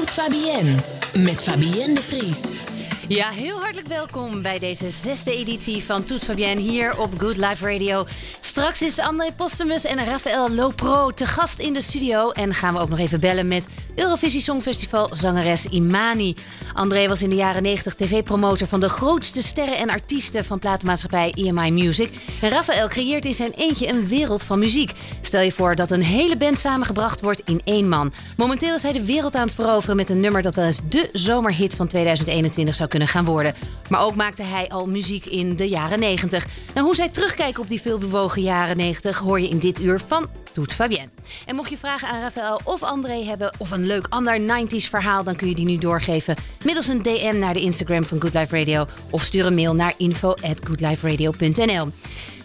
Toet 0.00 0.10
Fabienne 0.10 0.74
met 1.18 1.42
Fabienne 1.42 1.94
de 1.94 2.00
Vries. 2.02 2.62
Ja, 3.08 3.30
heel 3.30 3.58
hartelijk 3.60 3.86
welkom 3.86 4.42
bij 4.42 4.58
deze 4.58 4.90
zesde 4.90 5.32
editie 5.32 5.84
van 5.84 6.04
Toet 6.04 6.24
Fabienne 6.24 6.60
hier 6.60 6.98
op 6.98 7.10
Good 7.18 7.36
Life 7.36 7.72
Radio. 7.72 8.06
Straks 8.40 8.82
is 8.82 8.98
André 8.98 9.32
Postumus 9.36 9.84
en 9.84 10.04
Rafael 10.04 10.50
Lopro 10.50 11.10
te 11.10 11.26
gast 11.26 11.58
in 11.58 11.72
de 11.72 11.80
studio. 11.80 12.30
En 12.30 12.54
gaan 12.54 12.74
we 12.74 12.80
ook 12.80 12.88
nog 12.88 12.98
even 12.98 13.20
bellen 13.20 13.48
met 13.48 13.66
Eurovisie 14.00 14.40
Songfestival 14.40 15.08
zangeres 15.12 15.66
Imani. 15.66 16.34
André 16.74 17.08
was 17.08 17.22
in 17.22 17.28
de 17.30 17.36
jaren 17.36 17.62
90 17.62 17.94
tv-promotor 17.94 18.66
van 18.66 18.80
de 18.80 18.88
grootste 18.88 19.42
sterren 19.42 19.76
en 19.76 19.90
artiesten 19.90 20.44
van 20.44 20.58
platenmaatschappij 20.58 21.32
EMI 21.34 21.70
Music. 21.70 22.10
En 22.40 22.50
Rafael 22.50 22.88
creëert 22.88 23.24
in 23.24 23.34
zijn 23.34 23.52
eentje 23.56 23.88
een 23.88 24.08
wereld 24.08 24.42
van 24.42 24.58
muziek. 24.58 24.92
Stel 25.20 25.40
je 25.40 25.52
voor 25.52 25.74
dat 25.74 25.90
een 25.90 26.02
hele 26.02 26.36
band 26.36 26.58
samengebracht 26.58 27.20
wordt 27.20 27.42
in 27.44 27.60
één 27.64 27.88
man. 27.88 28.12
Momenteel 28.36 28.74
is 28.74 28.82
hij 28.82 28.92
de 28.92 29.04
wereld 29.04 29.34
aan 29.34 29.46
het 29.46 29.54
veroveren 29.54 29.96
met 29.96 30.08
een 30.08 30.20
nummer 30.20 30.42
dat 30.42 30.54
wel 30.54 30.64
eens 30.64 30.80
de 30.88 31.08
zomerhit 31.12 31.74
van 31.74 31.86
2021 31.86 32.74
zou 32.74 32.88
kunnen 32.88 33.08
gaan 33.08 33.24
worden. 33.24 33.54
Maar 33.88 34.02
ook 34.02 34.14
maakte 34.14 34.42
hij 34.42 34.68
al 34.68 34.86
muziek 34.86 35.24
in 35.24 35.56
de 35.56 35.68
jaren 35.68 35.98
90. 35.98 36.46
En 36.72 36.82
hoe 36.82 36.94
zij 36.94 37.08
terugkijken 37.08 37.62
op 37.62 37.68
die 37.68 37.80
veelbewogen 37.80 38.42
jaren 38.42 38.76
90 38.76 39.18
hoor 39.18 39.40
je 39.40 39.48
in 39.48 39.58
dit 39.58 39.80
uur 39.80 40.00
van 40.06 40.28
Toet 40.52 40.72
Fabienne. 40.72 41.08
En 41.46 41.54
mocht 41.54 41.70
je 41.70 41.76
vragen 41.76 42.08
aan 42.08 42.20
Rafael 42.20 42.60
of 42.64 42.82
André 42.82 43.24
hebben 43.24 43.52
of 43.58 43.70
een 43.70 43.86
leuk 43.90 44.06
ander 44.08 44.40
90s 44.40 44.88
verhaal, 44.90 45.24
dan 45.24 45.36
kun 45.36 45.48
je 45.48 45.54
die 45.54 45.66
nu 45.66 45.78
doorgeven 45.78 46.36
middels 46.64 46.88
een 46.88 47.02
DM 47.02 47.38
naar 47.38 47.54
de 47.54 47.60
Instagram 47.60 48.04
van 48.04 48.20
Good 48.20 48.34
Life 48.34 48.58
Radio 48.58 48.86
of 49.10 49.24
stuur 49.24 49.46
een 49.46 49.54
mail 49.54 49.74
naar 49.74 49.94
info@goodliferadio.nl. 49.96 51.88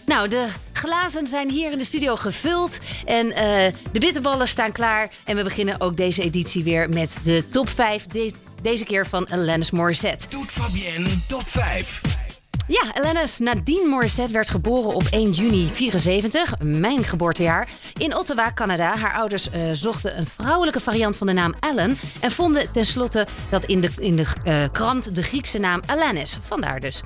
Nou, 0.06 0.28
de 0.28 0.46
glazen 0.72 1.26
zijn 1.26 1.50
hier 1.50 1.72
in 1.72 1.78
de 1.78 1.84
studio 1.84 2.16
gevuld 2.16 2.78
en 3.04 3.26
uh, 3.26 3.34
de 3.92 3.98
bitterballen 3.98 4.48
staan 4.48 4.72
klaar. 4.72 5.10
En 5.24 5.36
we 5.36 5.42
beginnen 5.42 5.80
ook 5.80 5.96
deze 5.96 6.22
editie 6.22 6.62
weer 6.62 6.88
met 6.88 7.18
de 7.24 7.48
top 7.48 7.68
5. 7.68 8.06
De 8.06 8.32
deze 8.62 8.84
keer 8.84 9.06
van 9.06 9.28
Alanis 9.28 9.70
Morissette. 9.70 10.26
Doet 10.28 10.50
Fabienne 10.50 11.08
top 11.28 11.46
5. 11.46 12.25
Ja, 12.68 12.82
Alanis 12.94 13.38
Nadine 13.38 13.88
Morissette 13.88 14.32
werd 14.32 14.50
geboren 14.50 14.94
op 14.94 15.02
1 15.10 15.30
juni 15.30 15.68
74, 15.72 16.54
mijn 16.58 17.04
geboortejaar, 17.04 17.68
in 17.98 18.16
Ottawa, 18.16 18.52
Canada. 18.52 18.96
Haar 18.96 19.14
ouders 19.14 19.48
uh, 19.48 19.70
zochten 19.72 20.18
een 20.18 20.26
vrouwelijke 20.26 20.80
variant 20.80 21.16
van 21.16 21.26
de 21.26 21.32
naam 21.32 21.54
Ellen 21.60 21.96
en 22.20 22.30
vonden 22.30 22.72
tenslotte 22.72 23.26
dat 23.50 23.64
in 23.64 23.80
de, 23.80 23.90
in 23.98 24.16
de 24.16 24.26
uh, 24.44 24.64
krant 24.72 25.14
de 25.14 25.22
Griekse 25.22 25.58
naam 25.58 25.80
Alanis. 25.86 26.38
Vandaar 26.46 26.80
dus. 26.80 27.02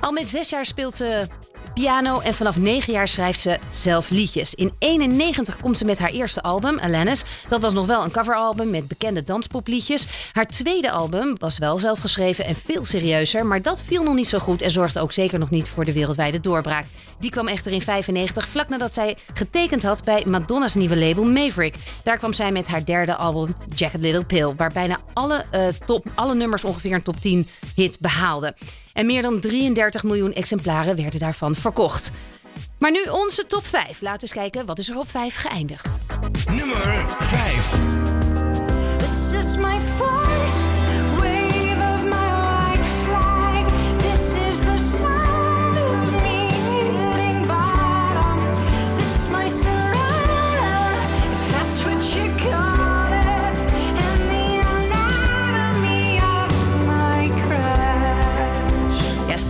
Al 0.00 0.12
met 0.12 0.26
zes 0.26 0.48
jaar 0.48 0.66
speelt 0.66 0.94
ze 0.94 1.26
piano 1.74 2.20
en 2.20 2.34
vanaf 2.34 2.56
9 2.56 2.92
jaar 2.92 3.08
schrijft 3.08 3.40
ze 3.40 3.58
zelf 3.68 4.10
liedjes. 4.10 4.54
In 4.54 4.72
91 4.78 5.56
komt 5.56 5.78
ze 5.78 5.84
met 5.84 5.98
haar 5.98 6.10
eerste 6.10 6.42
album, 6.42 6.78
Alanis. 6.78 7.24
Dat 7.48 7.60
was 7.60 7.72
nog 7.72 7.86
wel 7.86 8.04
een 8.04 8.10
coveralbum 8.10 8.70
met 8.70 8.88
bekende 8.88 9.22
danspopliedjes. 9.22 10.06
Haar 10.32 10.46
tweede 10.46 10.90
album 10.90 11.34
was 11.38 11.58
wel 11.58 11.78
zelf 11.78 11.98
geschreven 11.98 12.44
en 12.44 12.54
veel 12.54 12.84
serieuzer, 12.84 13.46
maar 13.46 13.62
dat 13.62 13.82
viel 13.86 14.02
nog 14.02 14.14
niet 14.14 14.28
zo 14.28 14.38
goed 14.38 14.62
en 14.62 14.70
zorgde 14.70 15.00
ook 15.00 15.12
zeker 15.12 15.38
nog 15.38 15.50
niet 15.50 15.68
voor 15.68 15.84
de 15.84 15.92
wereldwijde 15.92 16.40
doorbraak. 16.40 16.86
Die 17.18 17.30
kwam 17.30 17.48
echter 17.48 17.72
in 17.72 17.82
95, 17.82 18.48
vlak 18.48 18.68
nadat 18.68 18.94
zij 18.94 19.16
getekend 19.34 19.82
had 19.82 20.04
bij 20.04 20.24
Madonna's 20.26 20.74
nieuwe 20.74 20.96
label 20.96 21.24
Maverick. 21.24 21.74
Daar 22.02 22.18
kwam 22.18 22.32
zij 22.32 22.52
met 22.52 22.66
haar 22.66 22.84
derde 22.84 23.14
album 23.16 23.54
Jacket 23.74 24.00
Little 24.00 24.24
Pill, 24.24 24.54
waar 24.56 24.72
bijna 24.72 24.98
alle, 25.12 25.44
uh, 25.54 25.66
top, 25.86 26.06
alle 26.14 26.34
nummers 26.34 26.64
ongeveer 26.64 26.92
een 26.92 27.02
top 27.02 27.20
10 27.20 27.48
hit 27.74 27.98
behaalden. 28.00 28.54
En 28.94 29.06
meer 29.06 29.22
dan 29.22 29.40
33 29.40 30.02
miljoen 30.02 30.32
exemplaren 30.32 30.96
werden 30.96 31.20
daarvan 31.20 31.54
verkocht. 31.54 32.10
Maar 32.78 32.90
nu 32.90 33.02
onze 33.10 33.46
top 33.46 33.66
5. 33.66 34.00
Laten 34.00 34.00
we 34.00 34.20
eens 34.20 34.32
kijken 34.32 34.66
wat 34.66 34.78
is 34.78 34.88
er 34.88 34.98
op 34.98 35.10
5 35.10 35.36
geëindigd. 35.36 35.88
Nummer 36.46 37.06
5. 37.18 37.78
This 38.98 39.32
is 39.32 39.56
my 39.56 39.78
first 39.96 40.23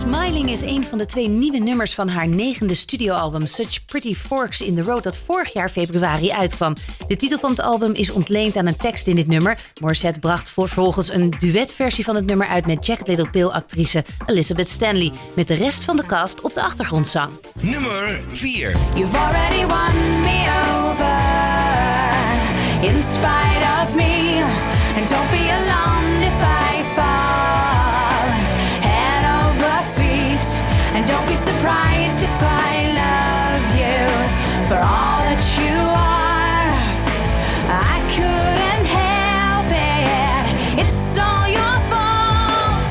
Smiling 0.07 0.49
is 0.49 0.61
een 0.61 0.85
van 0.85 0.97
de 0.97 1.05
twee 1.05 1.27
nieuwe 1.27 1.57
nummers 1.57 1.93
van 1.93 2.07
haar 2.09 2.27
negende 2.27 2.73
studioalbum 2.73 3.45
Such 3.45 3.85
Pretty 3.85 4.15
Forks 4.15 4.61
in 4.61 4.75
the 4.75 4.81
Road 4.81 5.03
dat 5.03 5.17
vorig 5.17 5.53
jaar 5.53 5.69
februari 5.69 6.31
uitkwam. 6.31 6.73
De 7.07 7.15
titel 7.15 7.39
van 7.39 7.49
het 7.49 7.59
album 7.59 7.93
is 7.93 8.09
ontleend 8.09 8.55
aan 8.55 8.67
een 8.67 8.75
tekst 8.75 9.07
in 9.07 9.15
dit 9.15 9.27
nummer. 9.27 9.59
Morissette 9.81 10.19
bracht 10.19 10.49
vervolgens 10.49 11.13
een 11.13 11.29
duetversie 11.29 12.03
van 12.03 12.15
het 12.15 12.25
nummer 12.25 12.47
uit 12.47 12.65
met 12.65 12.85
Jacket 12.85 13.07
Little 13.07 13.29
Pill 13.29 13.47
actrice 13.47 14.03
Elizabeth 14.25 14.69
Stanley 14.69 15.11
met 15.35 15.47
de 15.47 15.55
rest 15.55 15.83
van 15.83 15.95
de 15.95 16.05
cast 16.05 16.41
op 16.41 16.53
de 16.53 16.61
achtergrondzang. 16.61 17.33
Nummer 17.61 18.21
4. 18.27 18.71
You've 18.95 19.17
already 19.17 19.65
won 19.65 20.21
me 20.21 20.47
over 20.85 21.15
in 22.89 23.01
spite 23.01 23.63
of 23.81 23.95
me. 23.95 24.43
And 24.97 25.07
don't 25.07 25.29
be 25.31 25.51
alarmed 25.51 25.84
for 34.67 34.77
all 34.77 35.21
that 35.29 35.43
you 35.57 35.77
are. 35.93 36.69
I 37.69 37.97
couldn't 38.15 38.85
help 39.01 39.69
it. 39.69 40.79
It's 40.81 41.17
all 41.17 41.47
your 41.47 41.79
fault. 41.89 42.89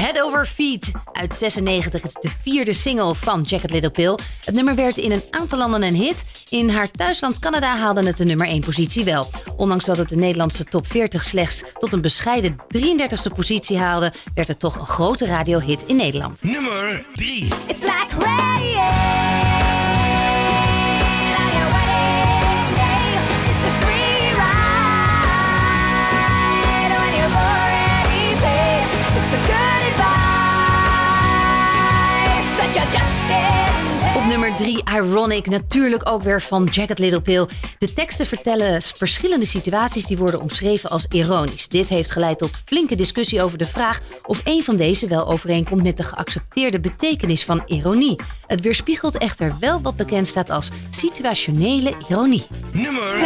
Head 0.00 0.20
Over 0.22 0.46
Feet 0.46 0.90
uit 1.12 1.34
96 1.34 2.02
is 2.02 2.12
de 2.20 2.30
vierde 2.42 2.72
single 2.72 3.14
van 3.14 3.40
Jacket 3.40 3.70
Little 3.70 3.90
Pill. 3.90 4.18
Het 4.44 4.54
nummer 4.54 4.74
werd 4.74 4.98
in 4.98 5.12
een 5.12 5.24
aantal 5.30 5.58
landen 5.58 5.82
een 5.82 5.94
hit. 5.94 6.24
In 6.48 6.68
haar 6.68 6.90
thuisland 6.90 7.38
Canada 7.38 7.76
haalde 7.76 8.06
het 8.06 8.16
de 8.16 8.24
nummer 8.24 8.46
1 8.46 8.60
positie 8.60 9.04
wel. 9.04 9.30
Ondanks 9.56 9.84
dat 9.84 9.96
het 9.96 10.08
de 10.08 10.16
Nederlandse 10.16 10.64
top 10.64 10.86
40 10.86 11.24
slechts 11.24 11.64
tot 11.78 11.92
een 11.92 12.00
bescheiden 12.00 12.56
33e 12.76 13.34
positie 13.34 13.78
haalde, 13.78 14.12
werd 14.34 14.48
het 14.48 14.58
toch 14.58 14.74
een 14.74 14.86
grote 14.86 15.26
radiohit 15.26 15.84
in 15.86 15.96
Nederland. 15.96 16.42
Nummer 16.42 17.06
3. 17.14 17.48
It's 17.66 17.80
like 17.80 18.16
rain 18.18 19.45
nummer 34.58 34.82
3, 34.84 34.96
Ironic, 34.98 35.46
natuurlijk 35.46 36.08
ook 36.08 36.22
weer 36.22 36.42
van 36.42 36.64
Jacket 36.64 36.98
Little 36.98 37.20
Pill. 37.20 37.46
De 37.78 37.92
teksten 37.92 38.26
vertellen 38.26 38.82
verschillende 38.82 39.46
situaties 39.46 40.04
die 40.06 40.16
worden 40.16 40.40
omschreven 40.40 40.90
als 40.90 41.06
ironisch. 41.10 41.68
Dit 41.68 41.88
heeft 41.88 42.10
geleid 42.10 42.38
tot 42.38 42.50
flinke 42.64 42.94
discussie 42.94 43.42
over 43.42 43.58
de 43.58 43.66
vraag 43.66 44.00
of 44.22 44.40
een 44.44 44.62
van 44.62 44.76
deze 44.76 45.08
wel 45.08 45.26
overeenkomt 45.26 45.82
met 45.82 45.96
de 45.96 46.02
geaccepteerde 46.02 46.80
betekenis 46.80 47.44
van 47.44 47.62
ironie. 47.66 48.20
Het 48.46 48.60
weerspiegelt 48.60 49.18
echter 49.18 49.54
wel 49.60 49.80
wat 49.80 49.96
bekend 49.96 50.26
staat 50.26 50.50
als 50.50 50.70
situationele 50.90 51.94
ironie. 52.08 52.46
Nummer 52.72 53.16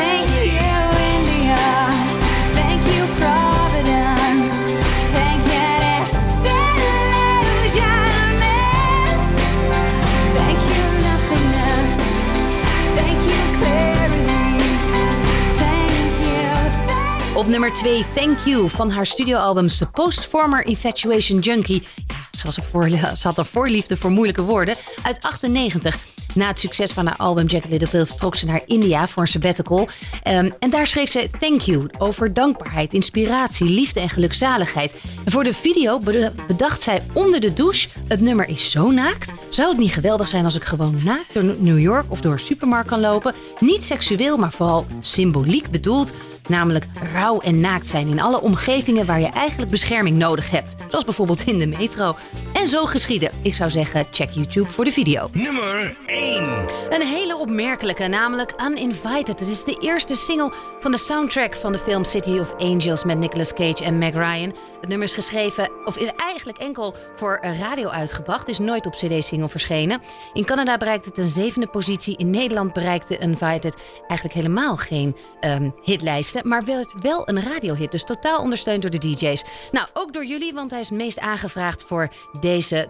Op 17.40 17.46
nummer 17.46 17.72
2 17.72 18.04
Thank 18.14 18.38
You 18.38 18.68
van 18.68 18.90
haar 18.90 19.06
studioalbum 19.06 19.68
Supposed 19.68 20.24
Former 20.24 20.66
Infatuation 20.66 21.38
Junkie. 21.38 21.82
Ja, 22.06 22.50
ze, 22.50 22.62
voor, 22.62 22.88
had 23.22 23.38
een 23.38 23.44
voorliefde 23.44 23.96
voor 23.96 24.10
moeilijke 24.10 24.42
woorden. 24.42 24.76
Uit 25.02 25.20
98. 25.20 25.96
Na 26.34 26.46
het 26.46 26.60
succes 26.60 26.92
van 26.92 27.06
haar 27.06 27.16
album 27.16 27.46
Jacket 27.46 27.70
Little 27.70 27.88
Pill 27.88 28.06
vertrok 28.06 28.34
ze 28.34 28.46
naar 28.46 28.62
India 28.66 29.08
voor 29.08 29.22
een 29.22 29.28
sabbatical. 29.28 29.88
Ehm, 30.22 30.50
en 30.58 30.70
daar 30.70 30.86
schreef 30.86 31.10
ze 31.10 31.28
Thank 31.38 31.60
You 31.60 31.88
over 31.98 32.34
dankbaarheid, 32.34 32.94
inspiratie, 32.94 33.66
liefde 33.66 34.00
en 34.00 34.08
gelukzaligheid. 34.08 35.02
En 35.24 35.32
voor 35.32 35.44
de 35.44 35.54
video 35.54 35.98
bedacht 36.46 36.82
zij 36.82 37.02
onder 37.12 37.40
de 37.40 37.52
douche: 37.52 37.88
het 38.08 38.20
nummer 38.20 38.48
is 38.48 38.70
zo 38.70 38.90
naakt. 38.90 39.32
Zou 39.48 39.68
het 39.68 39.78
niet 39.78 39.92
geweldig 39.92 40.28
zijn 40.28 40.44
als 40.44 40.56
ik 40.56 40.64
gewoon 40.64 41.00
naakt 41.04 41.34
door 41.34 41.54
New 41.58 41.78
York 41.78 42.04
of 42.08 42.20
door 42.20 42.32
een 42.32 42.38
supermarkt 42.38 42.88
kan 42.88 43.00
lopen? 43.00 43.34
Niet 43.58 43.84
seksueel, 43.84 44.36
maar 44.36 44.52
vooral 44.52 44.86
symboliek 45.00 45.70
bedoeld. 45.70 46.12
Namelijk 46.50 46.86
rauw 47.12 47.40
en 47.40 47.60
naakt 47.60 47.86
zijn 47.86 48.08
in 48.08 48.20
alle 48.20 48.40
omgevingen 48.40 49.06
waar 49.06 49.20
je 49.20 49.26
eigenlijk 49.26 49.70
bescherming 49.70 50.16
nodig 50.16 50.50
hebt. 50.50 50.74
Zoals 50.88 51.04
bijvoorbeeld 51.04 51.42
in 51.46 51.58
de 51.58 51.66
metro. 51.66 52.16
En 52.60 52.68
zo 52.68 52.84
geschieden. 52.84 53.30
Ik 53.42 53.54
zou 53.54 53.70
zeggen, 53.70 54.06
check 54.10 54.30
YouTube 54.30 54.70
voor 54.70 54.84
de 54.84 54.92
video. 54.92 55.28
Nummer 55.32 55.96
1. 56.06 56.64
Een 56.90 57.06
hele 57.06 57.36
opmerkelijke, 57.36 58.06
namelijk 58.06 58.52
Uninvited. 58.66 59.38
Het 59.40 59.50
is 59.50 59.64
de 59.64 59.78
eerste 59.80 60.14
single 60.14 60.52
van 60.80 60.90
de 60.90 60.96
soundtrack 60.96 61.54
van 61.54 61.72
de 61.72 61.78
film 61.78 62.04
City 62.04 62.38
of 62.38 62.54
Angels 62.58 63.04
met 63.04 63.18
Nicolas 63.18 63.52
Cage 63.52 63.84
en 63.84 63.98
Meg 63.98 64.12
Ryan. 64.12 64.54
Het 64.80 64.88
nummer 64.88 65.06
is 65.06 65.14
geschreven, 65.14 65.70
of 65.84 65.98
is 65.98 66.08
eigenlijk 66.16 66.58
enkel 66.58 66.94
voor 67.16 67.40
radio 67.60 67.88
uitgebracht, 67.88 68.48
is 68.48 68.58
nooit 68.58 68.86
op 68.86 68.92
CD-single 68.92 69.48
verschenen. 69.48 70.00
In 70.32 70.44
Canada 70.44 70.76
bereikte 70.76 71.08
het 71.08 71.18
een 71.18 71.28
zevende 71.28 71.66
positie. 71.66 72.16
In 72.16 72.30
Nederland 72.30 72.72
bereikte 72.72 73.18
Uninvited 73.22 73.76
eigenlijk 73.98 74.34
helemaal 74.34 74.76
geen 74.76 75.16
ehm, 75.40 75.70
hitlijsten, 75.82 76.48
maar 76.48 76.64
werd 76.64 76.94
wel 77.02 77.28
een 77.28 77.42
radiohit. 77.42 77.90
Dus 77.90 78.04
totaal 78.04 78.40
ondersteund 78.42 78.82
door 78.82 78.90
de 78.90 78.98
DJ's. 78.98 79.44
Nou, 79.70 79.86
ook 79.92 80.12
door 80.12 80.24
jullie, 80.24 80.52
want 80.52 80.70
hij 80.70 80.80
is 80.80 80.88
het 80.88 80.98
meest 80.98 81.18
aangevraagd 81.18 81.84
voor 81.86 82.08
deze 82.40 82.48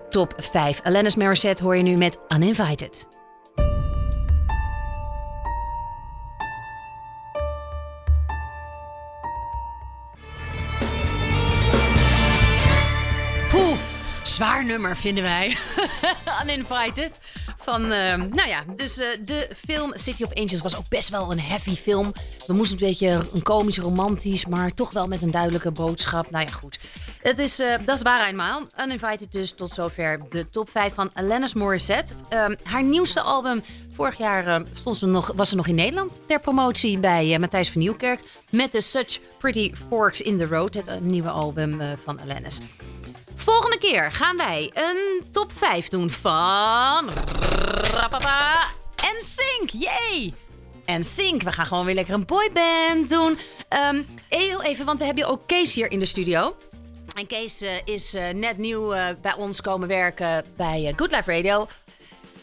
top 0.09 0.35
5. 0.37 0.81
Alanis 0.83 1.15
Morissette 1.15 1.63
hoor 1.63 1.77
je 1.77 1.83
nu 1.83 1.97
met 1.97 2.19
Uninvited. 2.29 3.07
Zwaar 14.41 14.65
nummer 14.65 14.97
vinden 14.97 15.23
wij. 15.23 15.57
Uninvited. 16.43 17.19
Van, 17.57 17.83
eh, 17.83 18.17
nou 18.17 18.49
ja, 18.49 18.65
dus 18.77 18.99
eh, 18.99 19.07
de 19.25 19.49
film 19.67 19.91
City 19.95 20.23
of 20.23 20.35
Angels 20.35 20.61
was 20.61 20.77
ook 20.77 20.89
best 20.89 21.09
wel 21.09 21.31
een 21.31 21.41
heavy 21.41 21.75
film. 21.75 22.13
We 22.47 22.53
moesten 22.53 22.79
een 22.81 22.87
beetje 22.87 23.29
een 23.33 23.43
komisch, 23.43 23.79
romantisch, 23.79 24.47
maar 24.47 24.73
toch 24.73 24.91
wel 24.91 25.07
met 25.07 25.23
een 25.23 25.31
duidelijke 25.31 25.71
boodschap. 25.71 26.31
Nou 26.31 26.45
ja, 26.47 26.53
goed. 26.53 26.79
Het 27.23 27.39
is, 27.39 27.59
eh, 27.59 27.75
dat 27.85 27.97
is 27.97 28.03
waar 28.03 28.29
eenmaal. 28.29 28.67
Uninvited 28.85 29.33
dus 29.33 29.53
tot 29.53 29.73
zover 29.73 30.21
de 30.31 30.51
top 30.51 30.71
5 30.71 30.95
van 30.95 31.11
Alanis 31.15 31.55
Morissette. 31.55 32.15
Ehm, 32.29 32.55
haar 32.63 32.83
nieuwste 32.83 33.21
album, 33.21 33.63
vorig 33.91 34.19
jaar 34.19 34.47
eh, 34.47 34.61
stond 34.73 34.97
ze 34.97 35.07
nog, 35.07 35.33
was 35.37 35.49
ze 35.49 35.57
nog 35.57 35.67
in 35.67 35.75
Nederland 35.75 36.23
ter 36.27 36.41
promotie 36.41 36.99
bij 36.99 37.33
eh, 37.33 37.39
Matthijs 37.39 37.71
van 37.71 37.81
Nieuwkerk. 37.81 38.21
Met 38.51 38.73
de 38.73 38.81
Such 38.81 39.19
Pretty 39.39 39.73
Forks 39.89 40.21
in 40.21 40.39
the 40.39 40.47
Road, 40.47 40.75
het 40.75 41.01
nieuwe 41.01 41.31
album 41.31 41.81
van 42.05 42.21
Alanis. 42.21 42.61
Volgende 43.45 43.79
keer 43.79 44.13
gaan 44.13 44.37
wij 44.37 44.71
een 44.75 45.25
top 45.33 45.53
5 45.55 45.89
doen 45.89 46.11
van. 46.11 47.11
En 48.97 49.23
Sync. 49.23 49.71
Yay! 49.71 50.35
En 50.85 51.05
Sync, 51.05 51.43
we 51.43 51.53
gaan 51.53 51.67
gewoon 51.67 51.85
weer 51.85 51.95
lekker 51.95 52.15
een 52.15 52.27
boyband 52.27 53.09
doen. 53.09 53.39
Ehm, 53.69 54.03
heel 54.29 54.63
even, 54.63 54.85
want 54.85 54.99
we 54.99 55.05
hebben 55.05 55.27
ook 55.27 55.41
Kees 55.47 55.75
hier 55.75 55.91
in 55.91 55.99
de 55.99 56.05
studio. 56.05 56.57
En 57.15 57.27
Kees 57.27 57.61
eh, 57.61 57.73
is 57.85 58.15
eh, 58.15 58.29
net 58.29 58.59
nieuw 58.59 58.93
eh, 58.93 59.07
bij 59.23 59.35
ons 59.35 59.61
komen 59.61 59.89
werken 59.89 60.45
bij 60.57 60.93
Good 60.97 61.11
Life 61.11 61.33
Radio. 61.33 61.69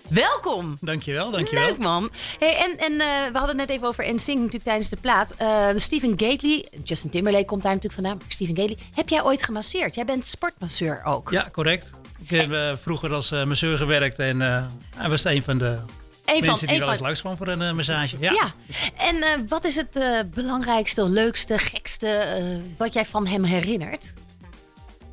Welkom! 0.09 0.77
Dankjewel, 0.81 1.31
dankjewel. 1.31 1.65
Leuk 1.65 1.77
man. 1.77 2.09
Hey, 2.39 2.55
en 2.55 2.77
en 2.77 2.91
eh, 2.91 3.31
we 3.31 3.37
hadden 3.37 3.47
het 3.47 3.67
net 3.67 3.69
even 3.69 3.87
over 3.87 4.13
NSYNC 4.13 4.37
natuurlijk 4.37 4.63
tijdens 4.63 4.89
de 4.89 4.95
plaat. 4.95 5.33
Eh 5.37 5.67
Stephen 5.75 6.13
Gately, 6.15 6.65
Justin 6.83 7.09
Timberlake 7.09 7.45
komt 7.45 7.63
daar 7.63 7.73
natuurlijk 7.73 8.01
vandaan. 8.01 8.21
Stephen 8.27 8.57
Gately, 8.57 8.77
heb 8.95 9.09
jij 9.09 9.23
ooit 9.23 9.43
gemasseerd? 9.43 9.95
Jij 9.95 10.05
bent 10.05 10.25
sportmasseur 10.25 11.01
ook. 11.03 11.31
Ja, 11.31 11.49
correct. 11.51 11.91
Ik 12.21 12.29
heb 12.29 12.51
eh, 12.51 12.71
vroeger 12.75 13.13
als 13.13 13.31
masseur 13.31 13.77
gewerkt 13.77 14.19
en 14.19 14.39
hij 14.95 15.09
was 15.09 15.23
een 15.23 15.43
van 15.43 15.57
de 15.57 15.65
Een 16.25 16.37
van, 16.37 16.45
mensen 16.45 16.67
die 16.67 16.79
wel 16.79 16.89
eens 16.89 16.99
langs 16.99 17.19
kwam 17.19 17.37
voor 17.37 17.47
een 17.47 17.75
massage. 17.75 18.17
Ja. 18.19 18.31
ja. 18.31 18.51
En 18.97 19.47
wat 19.47 19.65
is 19.65 19.75
het 19.75 20.25
belangrijkste, 20.33 21.09
leukste, 21.09 21.57
gekste 21.57 22.25
wat 22.77 22.93
jij 22.93 23.05
van 23.05 23.27
hem 23.27 23.43
herinnert? 23.43 24.13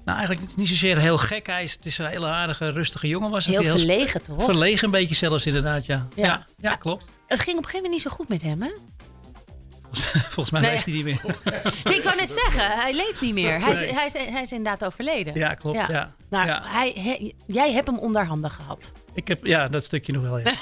Nou, 0.05 0.19
eigenlijk 0.19 0.57
niet 0.57 0.69
zozeer 0.69 0.99
heel 0.99 1.19
gek. 1.19 1.47
Hij 1.47 1.63
is, 1.63 1.73
het 1.73 1.87
is 1.87 1.99
een 1.99 2.07
hele 2.07 2.27
aardige, 2.27 2.71
rustige 2.71 3.09
jongen 3.09 3.31
was 3.31 3.45
het. 3.47 3.55
Heel 3.55 3.63
Die 3.63 3.71
verlegen 3.71 4.23
toch? 4.23 4.45
Verlegen 4.45 4.85
een 4.85 4.91
beetje 4.91 5.15
zelfs 5.15 5.47
inderdaad, 5.47 5.87
ja. 5.87 6.09
Ja. 6.15 6.27
Ja, 6.27 6.47
ja, 6.59 6.77
klopt. 6.77 7.09
Het 7.27 7.41
ging 7.41 7.57
op 7.57 7.65
een 7.65 7.71
gegeven 7.71 7.91
moment 7.91 7.93
niet 7.93 8.03
zo 8.03 8.11
goed 8.11 8.29
met 8.29 8.43
hem, 8.43 8.63
hè? 8.63 8.71
Volgens 10.35 10.51
mij 10.51 10.61
Nee, 10.61 10.71
leeft 10.71 10.85
hij 10.85 10.95
niet 10.95 11.05
meer. 11.05 11.21
Nee, 11.85 11.97
ik 11.97 12.03
wou 12.05 12.17
net 12.17 12.31
zeggen, 12.33 12.79
hij 12.81 12.95
leeft 12.95 13.21
niet 13.21 13.35
meer. 13.35 13.61
Hij 13.61 13.73
is, 13.73 13.81
Nee. 13.81 13.95
hij 13.95 14.07
is, 14.07 14.13
hij 14.13 14.43
is 14.43 14.53
inderdaad 14.53 14.85
overleden. 14.85 15.35
Ja, 15.35 15.55
klopt. 15.55 15.79
Ja. 15.89 16.15
Nou, 16.31 16.47
Ja. 16.47 16.63
Hij, 16.65 16.93
hij- 16.99 17.33
jij 17.47 17.73
hebt 17.73 17.87
hem 17.87 17.99
onder 17.99 18.27
handen 18.27 18.51
gehad. 18.51 18.93
Ik 19.15 19.29
heb, 19.29 19.45
ja, 19.47 19.69
dat 19.69 19.85
stukje 19.85 20.13
nog 20.13 20.23
wel, 20.23 20.39
ja. 20.39 20.53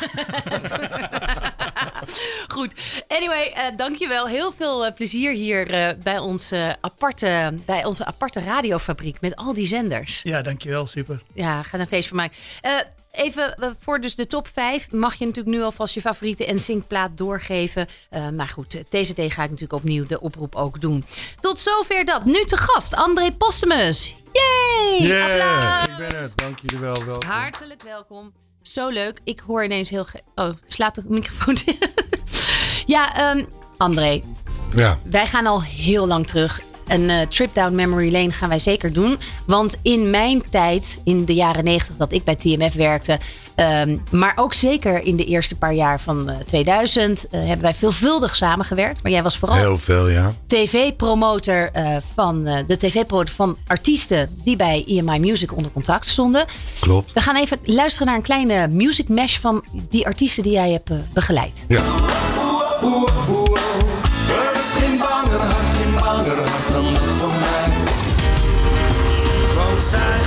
Goed. 2.48 2.74
Anyway, 3.08 3.52
eh, 3.54 3.64
dankjewel. 3.76 4.26
Heel 4.26 4.52
veel 4.52 4.86
eh, 4.86 4.94
plezier 4.94 5.32
hier 5.32 5.70
eh, 5.70 5.88
bij, 6.02 6.18
onze 6.18 6.76
aparte, 6.80 7.54
bij 7.66 7.84
onze 7.84 8.04
aparte 8.04 8.40
radiofabriek 8.40 9.20
met 9.20 9.36
al 9.36 9.54
die 9.54 9.66
zenders. 9.66 10.20
Ja, 10.22 10.42
dankjewel, 10.42 10.86
super. 10.86 11.22
Ja, 11.34 11.62
ga 11.62 11.78
een 11.78 11.86
feest 11.86 12.08
van 12.08 12.16
maken. 12.16 12.36
Eh, 13.12 13.24
even 13.24 13.54
eh, 13.56 13.70
voor 13.78 14.00
dus 14.00 14.14
de 14.14 14.26
top 14.26 14.48
5 14.52 14.90
mag 14.90 15.14
je 15.14 15.26
natuurlijk 15.26 15.56
nu 15.56 15.62
alvast 15.62 15.94
je 15.94 16.00
favoriete 16.00 16.46
en 16.46 16.86
plaat 16.86 17.10
doorgeven. 17.14 17.86
Eh, 18.10 18.28
maar 18.28 18.48
goed, 18.48 18.74
eh, 18.74 18.80
TCT 18.82 19.18
ga 19.32 19.42
ik 19.42 19.50
natuurlijk 19.50 19.72
opnieuw 19.72 20.06
de 20.06 20.20
oproep 20.20 20.54
ook 20.54 20.80
doen. 20.80 21.04
Tot 21.40 21.58
zover 21.58 22.04
dat. 22.04 22.24
Nu 22.24 22.44
te 22.44 22.56
gast, 22.56 22.94
André 22.94 23.32
Postumus. 23.32 24.14
Yay! 24.32 25.08
Yeah, 25.08 25.80
Applaus! 25.80 25.98
ik 25.98 26.08
ben 26.08 26.22
het. 26.22 26.32
Dank 26.36 26.58
jullie 26.62 26.78
wel. 26.78 27.04
Welkom. 27.04 27.30
Hartelijk 27.30 27.82
welkom. 27.82 28.32
Zo 28.62 28.88
leuk. 28.88 29.20
Ik 29.24 29.42
hoor 29.46 29.64
ineens 29.64 29.90
heel... 29.90 30.06
Oh, 30.34 30.50
slaat 30.66 30.94
de 30.94 31.02
microfoon 31.08 31.56
in. 31.64 31.78
ja, 32.86 33.14
ehm, 33.14 33.44
André. 33.76 34.22
Ja, 34.76 34.98
Wij 35.04 35.26
gaan 35.26 35.46
al 35.46 35.62
heel 35.62 36.06
lang 36.06 36.26
terug. 36.26 36.60
Een 36.92 37.10
eh, 37.10 37.26
trip 37.28 37.54
down 37.54 37.74
memory 37.74 38.12
lane 38.12 38.30
gaan 38.30 38.48
wij 38.48 38.58
zeker 38.58 38.92
doen. 38.92 39.18
Want 39.46 39.76
in 39.82 40.10
mijn 40.10 40.42
tijd, 40.50 40.98
in 41.04 41.24
de 41.24 41.34
jaren 41.34 41.64
90 41.64 41.96
dat 41.96 42.12
ik 42.12 42.24
bij 42.24 42.36
TMF 42.36 42.74
werkte... 42.74 43.18
ehm, 43.54 43.96
maar 44.10 44.32
ook 44.36 44.54
zeker 44.54 45.02
in 45.02 45.16
de 45.16 45.24
eerste 45.24 45.56
paar 45.56 45.74
jaar 45.74 46.00
van 46.00 46.30
eh, 46.30 46.36
2000... 46.38 47.28
eh, 47.28 47.40
hebben 47.40 47.62
wij 47.62 47.74
veelvuldig 47.74 48.36
samengewerkt. 48.36 49.02
Maar 49.02 49.12
jij 49.12 49.22
was 49.22 49.38
vooral 49.38 49.56
heel 49.56 49.78
veel, 49.78 50.08
ja. 50.08 50.34
tv-promotor 50.46 51.70
eh, 51.72 51.96
van 52.14 52.46
eh, 52.46 52.58
de 52.66 52.76
tv-promotor 52.76 53.34
van 53.34 53.56
artiesten 53.66 54.36
die 54.44 54.56
bij 54.56 54.84
EMI 54.86 55.18
Music 55.18 55.56
onder 55.56 55.70
contract 55.72 56.06
stonden. 56.06 56.44
Klopt. 56.80 57.12
We 57.12 57.20
gaan 57.20 57.36
even 57.36 57.58
luisteren 57.64 58.06
naar 58.06 58.16
een 58.16 58.22
kleine 58.22 58.68
music 58.68 59.08
mesh 59.08 59.38
van 59.38 59.64
die 59.88 60.06
artiesten 60.06 60.42
die 60.42 60.52
jij 60.52 60.70
hebt 60.70 60.90
eh, 60.90 60.96
begeleid. 61.12 61.64
Ja. 61.68 61.82
Want 69.92 70.21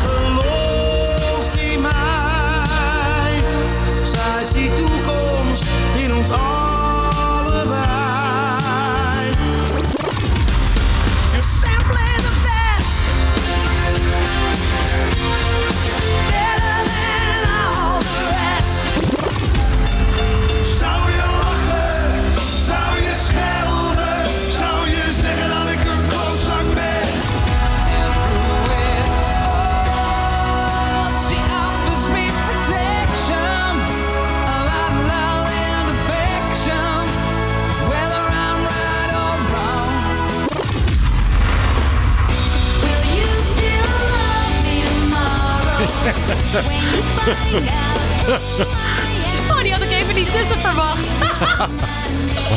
Oh, 49.50 49.62
die 49.62 49.72
had 49.72 49.82
ik 49.82 49.92
even 49.92 50.16
niet 50.16 50.32
tussen 50.32 50.58
verwacht. 50.58 51.00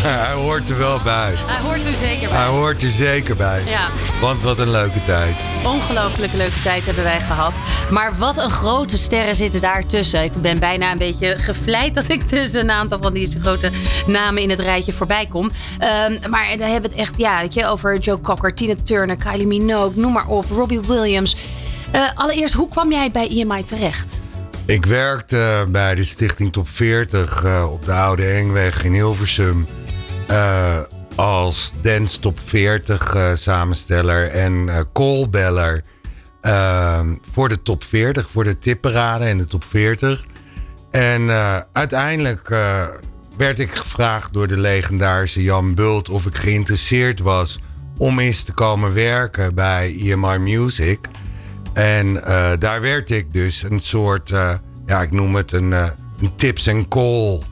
Hij 0.02 0.32
hoort 0.34 0.70
er 0.70 0.78
wel 0.78 1.00
bij. 1.04 1.34
Hij 1.36 1.60
hoort 1.62 1.86
er 1.86 1.96
zeker 1.96 2.28
Hij 2.34 2.46
bij. 2.46 2.46
hoort 2.46 2.82
er 2.82 2.88
zeker 2.88 3.36
bij. 3.36 3.62
Ja, 3.66 3.88
Want 4.20 4.42
wat 4.42 4.58
een 4.58 4.70
leuke 4.70 5.02
tijd. 5.02 5.44
ongelooflijk 5.64 6.32
leuke 6.32 6.60
tijd 6.62 6.84
hebben 6.86 7.04
wij 7.04 7.20
gehad. 7.20 7.52
Maar 7.90 8.16
wat 8.18 8.36
een 8.36 8.50
grote 8.50 8.98
sterren 8.98 9.34
zitten 9.34 9.60
daar 9.60 9.86
tussen. 9.86 10.22
Ik 10.24 10.32
ben 10.34 10.58
bijna 10.58 10.92
een 10.92 10.98
beetje 10.98 11.36
gevleid 11.38 11.94
dat 11.94 12.08
ik 12.08 12.26
tussen 12.26 12.60
een 12.60 12.70
aantal 12.70 12.98
van 13.02 13.12
die 13.12 13.28
grote 13.42 13.70
namen 14.06 14.42
in 14.42 14.50
het 14.50 14.60
rijtje 14.60 14.92
voorbij 14.92 15.26
kom. 15.26 15.50
Ehm, 15.78 16.30
maar 16.30 16.46
dan 16.58 16.68
hebben 16.70 16.90
we 16.90 16.96
het 16.96 17.06
echt 17.08 17.14
ja, 17.16 17.40
weet 17.40 17.54
je, 17.54 17.66
over 17.66 17.98
Joe 17.98 18.20
Cocker, 18.20 18.54
Tina 18.54 18.74
Turner, 18.84 19.16
Kylie 19.16 19.46
Minogue, 19.46 20.00
noem 20.00 20.12
maar 20.12 20.26
op, 20.26 20.44
Robbie 20.50 20.80
Williams. 20.80 21.36
Eh, 21.92 22.08
allereerst, 22.14 22.54
hoe 22.54 22.68
kwam 22.68 22.92
jij 22.92 23.10
bij 23.10 23.28
EMI 23.28 23.62
terecht? 23.62 24.20
Ik 24.66 24.86
werkte 24.86 25.66
bij 25.70 25.94
de 25.94 26.04
Stichting 26.04 26.52
Top 26.52 26.68
40 26.68 27.44
eh, 27.44 27.66
op 27.70 27.84
de 27.86 27.92
Oude 27.92 28.24
Engweg 28.24 28.84
in 28.84 28.92
Hilversum. 28.92 29.66
eh, 30.26 30.80
als 31.14 31.72
Dance 31.82 32.20
Top 32.20 32.38
40 32.44 33.14
eh, 33.14 33.30
samensteller 33.34 34.28
en 34.28 34.86
callbeller 34.92 35.82
voor 37.30 37.48
de 37.48 37.62
top 37.62 37.84
40, 37.84 38.30
voor 38.30 38.44
de 38.44 38.58
tipparade 38.58 39.24
en 39.24 39.38
de 39.38 39.44
top 39.44 39.64
40. 39.64 40.24
En 40.90 41.30
uiteindelijk 41.72 42.48
werd 43.36 43.58
ik 43.58 43.74
gevraagd 43.74 44.32
door 44.32 44.48
de 44.48 44.56
legendarische 44.56 45.42
Jan 45.42 45.74
Bult 45.74 46.08
of 46.08 46.26
ik 46.26 46.36
geïnteresseerd 46.36 47.20
was 47.20 47.58
om 47.98 48.18
eens 48.18 48.42
te 48.42 48.52
komen 48.52 48.94
werken 48.94 49.54
bij 49.54 49.96
EMI 50.00 50.38
Music. 50.38 50.98
En 51.78 52.24
eh, 52.24 52.50
daar 52.58 52.80
werd 52.80 53.10
ik 53.10 53.32
dus 53.32 53.62
een 53.62 53.80
soort, 53.80 54.30
eh, 54.30 54.54
ja, 54.86 55.02
ik 55.02 55.12
noem 55.12 55.34
het 55.34 55.52
een, 55.52 55.72
eh, 55.72 55.88
een 56.20 56.34
tips 56.36 56.68
and 56.68 56.88
call 56.88 57.42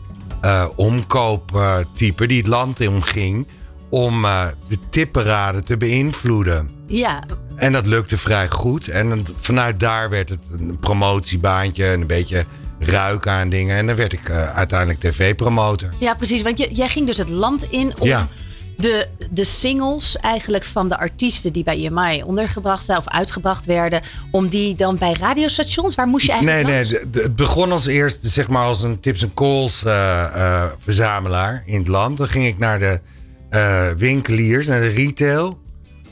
omkooptype 0.77 2.27
die 2.27 2.39
het 2.39 2.47
land 2.47 2.81
in 2.81 3.05
ging 3.05 3.47
om 3.89 4.23
de 4.69 4.77
tipparade 4.91 5.63
te 5.63 5.77
beïnvloeden. 5.77 6.71
Ja, 6.87 7.23
En 7.57 7.73
dat 7.73 7.87
lukte 7.87 8.19
vrij 8.19 8.49
goed. 8.49 8.89
En 8.89 9.25
vanuit 9.37 9.81
daar 9.81 10.11
werd 10.11 10.29
het 10.29 10.51
een 10.59 10.79
promotiebaantje 10.79 11.87
en 11.87 12.01
een 12.01 12.07
beetje 12.07 12.45
ruiken 12.79 13.33
aan 13.33 13.49
dingen. 13.49 13.77
En 13.77 13.87
dan 13.87 13.97
werd 13.97 14.13
ik 14.13 14.31
uiteindelijk 14.31 15.01
tv-promotor. 15.01 15.95
ja, 16.01 16.15
precies. 16.15 16.43
Want 16.43 16.59
je, 16.59 16.69
jij 16.73 16.89
ging 16.89 17.07
dus 17.07 17.19
het 17.19 17.29
land 17.29 17.63
in 17.63 17.95
om 17.99 18.07
Ja. 18.07 18.29
De, 18.77 19.09
de 19.31 19.45
singles 19.45 20.17
eigenlijk 20.17 20.65
van 20.65 20.89
de 20.89 20.99
artiesten 20.99 21.53
die 21.53 21.65
bij 21.65 21.85
EMI 21.85 22.23
ondergebracht 22.23 22.85
zijn 22.85 22.99
of 22.99 23.09
uitgebracht 23.09 23.65
werden, 23.67 24.01
om 24.31 24.49
die 24.49 24.75
dan 24.75 24.99
bij 24.99 25.13
radiostations, 25.21 25.95
waar 25.95 26.07
moest 26.07 26.27
je 26.27 26.33
Nee, 26.33 26.49
eigenlijk 26.49 26.69
nee, 26.91 26.93
langs? 27.01 27.13
de- 27.13 27.23
het 27.23 27.37
begon 27.37 27.73
als 27.73 27.87
eerst 27.87 28.25
zeg 28.25 28.49
maar 28.49 28.65
als 28.65 28.83
een 28.83 29.01
tips 29.01 29.23
en 29.23 29.35
calls 29.35 29.85
eh, 29.85 30.25
eh, 30.25 30.71
verzamelaar 30.79 31.63
in 31.67 31.79
het 31.79 31.89
land. 31.89 32.19
Dan 32.19 32.29
ging 32.29 32.47
ik 32.47 32.59
naar 32.59 32.79
de 32.79 33.01
eh, 33.51 33.91
winkeliers, 33.97 34.67
naar 34.67 34.81
de 34.81 34.89
retail. 34.89 35.59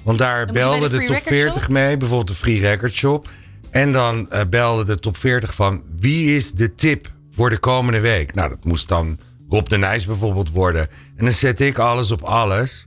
Want 0.03 0.19
daar 0.19 0.47
belde 0.53 0.89
de 0.89 0.99
top 0.99 1.09
Record 1.09 1.23
40 1.23 1.63
Shop? 1.63 1.71
mee, 1.71 1.97
bijvoorbeeld 1.97 2.29
de 2.29 2.35
Free 2.35 2.61
Record 2.61 2.93
Shop. 2.93 3.29
En 3.71 3.93
dan 3.93 4.29
belde 4.51 4.85
de 4.85 4.99
top 4.99 5.17
40 5.17 5.55
van 5.55 5.83
wie 5.99 6.37
is 6.37 6.53
de 6.53 6.75
tip 6.75 7.13
voor 7.31 7.51
de 7.51 7.59
komende 7.59 8.01
week? 8.01 8.35
Nou, 8.35 8.49
dat 8.49 8.65
moest 8.65 8.89
dan 8.89 9.19
Rob 9.49 9.69
de 9.69 9.77
Nijs 9.77 10.07
bijvoorbeeld 10.07 10.51
worden. 10.51 10.89
En 11.17 11.25
dan 11.25 11.35
zette 11.35 11.67
ik 11.67 11.79
alles 11.79 12.11
op 12.11 12.23
alles 12.23 12.87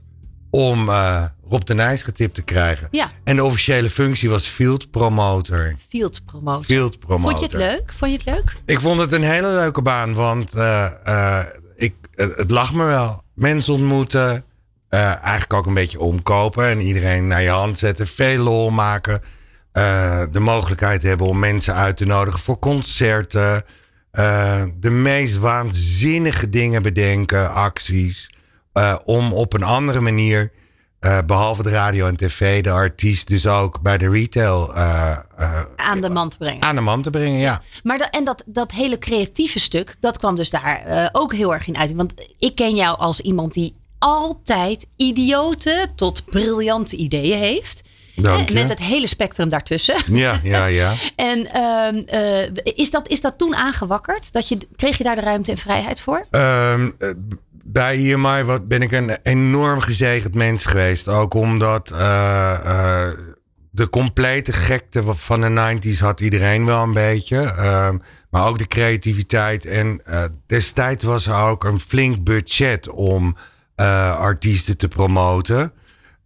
om 0.50 0.88
eh, 0.88 1.24
Rob 1.48 1.64
de 1.64 1.74
Nijs 1.74 2.02
getipt 2.02 2.34
te 2.34 2.42
krijgen. 2.42 2.88
Ja. 2.90 3.10
En 3.24 3.36
de 3.36 3.44
officiële 3.44 3.90
functie 3.90 4.30
was 4.30 4.46
field 4.46 4.90
promoter. 4.90 5.76
Field 5.88 6.24
promoten. 6.24 6.64
Field 6.64 6.98
promoter. 6.98 7.38
Vond 7.38 7.52
je 7.52 7.58
het 7.58 7.66
leuk? 7.66 7.92
Vond 7.92 8.10
je 8.10 8.16
het 8.16 8.26
leuk? 8.26 8.56
Ik 8.64 8.80
vond 8.80 9.00
het 9.00 9.12
een 9.12 9.22
hele 9.22 9.48
leuke 9.48 9.82
baan, 9.82 10.14
want 10.14 10.54
eh, 10.54 10.90
eh, 11.04 11.46
ik, 11.76 11.94
het, 12.14 12.36
het 12.36 12.50
lag 12.50 12.74
me 12.74 12.84
wel. 12.84 13.22
Mensen 13.34 13.74
ontmoeten, 13.74 14.44
eigenlijk 14.88 15.52
ook 15.52 15.66
een 15.66 15.74
beetje 15.74 16.00
omkopen 16.00 16.64
en 16.64 16.80
iedereen 16.80 17.26
naar 17.26 17.42
je 17.42 17.48
hand 17.48 17.78
zetten, 17.78 18.06
veel 18.06 18.42
lol 18.42 18.70
maken. 18.70 19.22
de 20.30 20.40
mogelijkheid 20.40 21.02
hebben 21.02 21.26
om 21.26 21.38
mensen 21.38 21.74
uit 21.74 21.96
te 21.96 22.04
nodigen 22.06 22.40
voor 22.40 22.58
concerten. 22.58 23.64
Eh, 24.10 24.62
de 24.76 24.90
meest 24.90 25.36
waanzinnige 25.38 26.48
dingen 26.48 26.82
bedenken, 26.82 27.52
acties. 27.52 28.30
eh, 28.72 28.96
om 29.04 29.32
op 29.32 29.52
een 29.52 29.62
andere 29.62 30.00
manier, 30.00 30.52
eh, 31.00 31.18
behalve 31.26 31.62
de 31.62 31.68
radio 31.70 32.06
en 32.06 32.16
tv, 32.16 32.62
de 32.62 32.70
artiest 32.70 33.28
dus 33.28 33.46
ook 33.46 33.80
bij 33.80 33.98
de 33.98 34.10
retail 34.10 34.74
Aan 35.76 36.00
de 36.00 36.10
man 36.10 36.28
te 36.28 36.36
brengen. 36.38 36.62
aan 36.62 36.74
de 36.74 36.80
man 36.80 37.02
te 37.02 37.10
brengen. 37.10 37.38
Ja. 37.38 37.62
Maar 37.82 37.98
dat, 37.98 38.08
en 38.10 38.24
dat, 38.24 38.42
dat 38.46 38.72
hele 38.72 38.98
creatieve 38.98 39.58
stuk, 39.58 39.96
dat 40.00 40.18
kwam 40.18 40.34
dus 40.34 40.50
daar 40.50 41.08
ook 41.12 41.34
heel 41.34 41.54
erg 41.54 41.66
in 41.66 41.76
uit. 41.76 41.94
Want 41.94 42.12
ik 42.38 42.54
ken 42.54 42.74
jou 42.74 42.98
als 42.98 43.20
iemand 43.20 43.54
die 43.54 43.76
altijd 43.98 44.86
idiote 44.96 45.88
tot 45.94 46.24
briljante 46.24 46.96
ideeën 46.96 47.38
heeft. 47.38 47.87
Dank 48.22 48.48
je. 48.48 48.54
Met 48.54 48.68
het 48.68 48.78
hele 48.78 49.06
spectrum 49.06 49.48
daartussen. 49.48 49.96
Ja, 50.06 50.40
ja, 50.42 50.66
ja. 50.66 50.94
En 51.16 51.52
ehm, 51.52 51.96
eh, 52.06 52.50
is, 52.62 52.90
dat, 52.90 53.08
is 53.08 53.20
dat 53.20 53.38
toen 53.38 53.56
aangewakkerd? 53.56 54.32
Dat 54.32 54.48
je, 54.48 54.58
kreeg 54.76 54.98
je 54.98 55.04
daar 55.04 55.14
de 55.14 55.20
ruimte 55.20 55.50
en 55.50 55.58
vrijheid 55.58 56.00
voor? 56.00 56.24
Ehm, 56.30 56.90
eh, 56.98 57.10
bij 57.50 57.96
IMI 57.96 58.42
wat, 58.42 58.68
ben 58.68 58.82
ik 58.82 58.92
een 58.92 59.18
enorm 59.22 59.80
gezegend 59.80 60.34
mens 60.34 60.66
geweest. 60.66 61.08
Ook 61.08 61.34
omdat 61.34 61.90
eh, 61.90 63.08
de 63.70 63.88
complete 63.88 64.52
gekte 64.52 65.02
van 65.06 65.40
de 65.40 65.78
90s 65.78 65.98
had 65.98 66.20
iedereen 66.20 66.64
wel 66.64 66.82
een 66.82 66.92
beetje. 66.92 67.38
Ehm, 67.38 67.96
maar 68.30 68.46
ook 68.46 68.58
de 68.58 68.66
creativiteit. 68.66 69.66
En 69.66 70.02
destijds 70.46 71.04
was 71.04 71.26
er 71.26 71.34
ook 71.34 71.64
een 71.64 71.80
flink 71.80 72.24
budget 72.24 72.88
om 72.88 73.36
artiesten 74.18 74.76
te 74.76 74.88
promoten. 74.88 75.72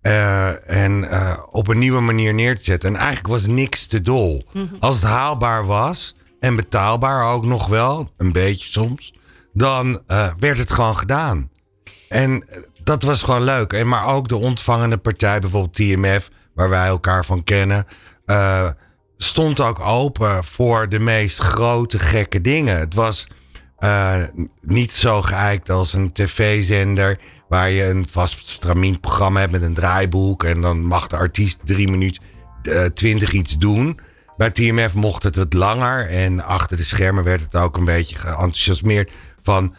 Eh, 0.03 0.85
en 0.85 1.11
eh, 1.11 1.39
op 1.51 1.69
een 1.69 1.79
nieuwe 1.79 2.01
manier 2.01 2.35
neer 2.35 2.57
te 2.57 2.65
zetten. 2.65 2.89
En 2.89 2.97
eigenlijk 2.97 3.27
was 3.27 3.47
niks 3.47 3.87
te 3.87 4.01
dol. 4.01 4.45
Als 4.81 4.95
het 4.95 5.05
haalbaar 5.05 5.67
was 5.67 6.15
en 6.41 6.57
betaalbaar 6.57 7.33
ook 7.33 7.45
nog 7.45 7.67
wel, 7.67 8.13
een 8.17 8.33
beetje 8.33 8.69
soms, 8.69 9.15
dan 9.53 10.03
eh, 10.07 10.29
werd 10.39 10.59
het 10.59 10.73
gewoon 10.73 10.99
gedaan. 10.99 11.51
En 12.09 12.47
dat 12.85 13.03
was 13.03 13.23
gewoon 13.23 13.43
leuk. 13.43 13.73
En 13.73 13.89
maar 13.89 14.07
ook 14.07 14.29
de 14.29 14.37
ontvangende 14.37 14.97
partij, 14.97 15.39
bijvoorbeeld 15.39 15.75
TMF, 15.75 16.31
waar 16.55 16.69
wij 16.69 16.87
elkaar 16.87 17.25
van 17.25 17.45
kennen, 17.45 17.87
stond 19.17 19.61
ook 19.61 19.81
open 19.81 20.45
voor 20.45 20.89
de 20.89 20.99
meest 20.99 21.39
grote 21.39 21.99
gekke 21.99 22.41
dingen. 22.41 22.79
Het 22.79 22.95
was 22.95 23.27
niet 24.61 24.93
zo 24.93 25.23
geëikt 25.23 25.71
als 25.71 25.93
een 25.93 26.13
tv-zender 26.13 27.19
waar 27.53 27.71
je 27.71 27.85
een 27.85 28.07
vast 28.09 28.49
stramien 28.49 29.01
programma 29.01 29.41
hebt 29.41 29.53
met 29.53 29.63
een 29.63 29.75
draaiboek 29.75 30.45
en 30.45 30.61
dan 30.61 30.85
mag 30.85 31.07
de 31.07 31.17
artiest 31.17 31.59
drie 31.65 31.91
minuten 31.91 32.23
eh, 32.63 32.85
twintig 32.85 33.33
iets 33.33 33.59
doen. 33.59 34.01
Bij 34.37 34.51
TMF 34.51 34.95
mocht 34.95 35.23
het 35.23 35.37
wat 35.37 35.53
langer 35.53 36.09
en 36.09 36.45
achter 36.45 36.77
de 36.77 36.83
schermen 36.83 37.25
werd 37.25 37.41
het 37.41 37.57
ook 37.57 37.77
een 37.77 37.85
beetje 37.85 38.17
geenthousiasmeerd 38.17 39.11
van 39.43 39.75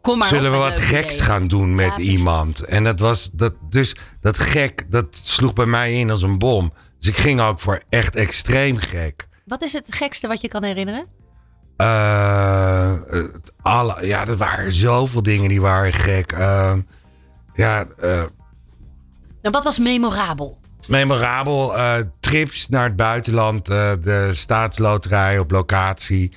Kom 0.00 0.18
maar 0.18 0.28
zullen 0.28 0.50
we 0.50 0.56
wat 0.56 0.78
geks 0.78 1.20
gaan 1.20 1.48
doen 1.48 1.74
met 1.74 1.92
Ja, 1.96 2.02
iemand. 2.02 2.60
En 2.60 2.84
dat 2.84 3.00
was 3.00 3.30
dat 3.32 3.54
dus 3.68 3.96
dat 4.20 4.38
gek 4.38 4.90
dat 4.90 5.06
sloeg 5.16 5.52
bij 5.52 5.66
mij 5.66 5.92
in 5.92 6.10
als 6.10 6.22
een 6.22 6.38
bom. 6.38 6.72
Dus 6.98 7.08
ik 7.08 7.16
ging 7.16 7.40
ook 7.40 7.60
voor 7.60 7.82
echt 7.88 8.16
extreem 8.16 8.76
gek. 8.76 9.28
Wat 9.44 9.62
is 9.62 9.72
het 9.72 9.86
gekste 9.88 10.28
wat 10.28 10.40
je 10.40 10.48
kan 10.48 10.64
herinneren? 10.64 11.06
Eh, 11.76 12.92
alle, 13.62 14.06
ja, 14.06 14.26
er 14.26 14.36
waren 14.36 14.72
zoveel 14.72 15.22
dingen 15.22 15.48
die 15.48 15.60
waren 15.60 15.92
gek. 15.92 16.32
Eh, 16.32 16.74
ja, 17.58 17.86
eh, 18.00 18.08
Nou, 19.42 19.50
wat 19.50 19.64
was 19.64 19.78
memorabel? 19.78 20.58
memorabel. 20.88 21.76
eh, 21.76 21.94
trips 22.20 22.68
naar 22.68 22.84
het 22.84 22.96
buitenland. 22.96 23.68
eh, 23.68 23.92
de 24.02 24.28
staatsloterij 24.32 25.38
op 25.38 25.50
locatie. 25.50 26.32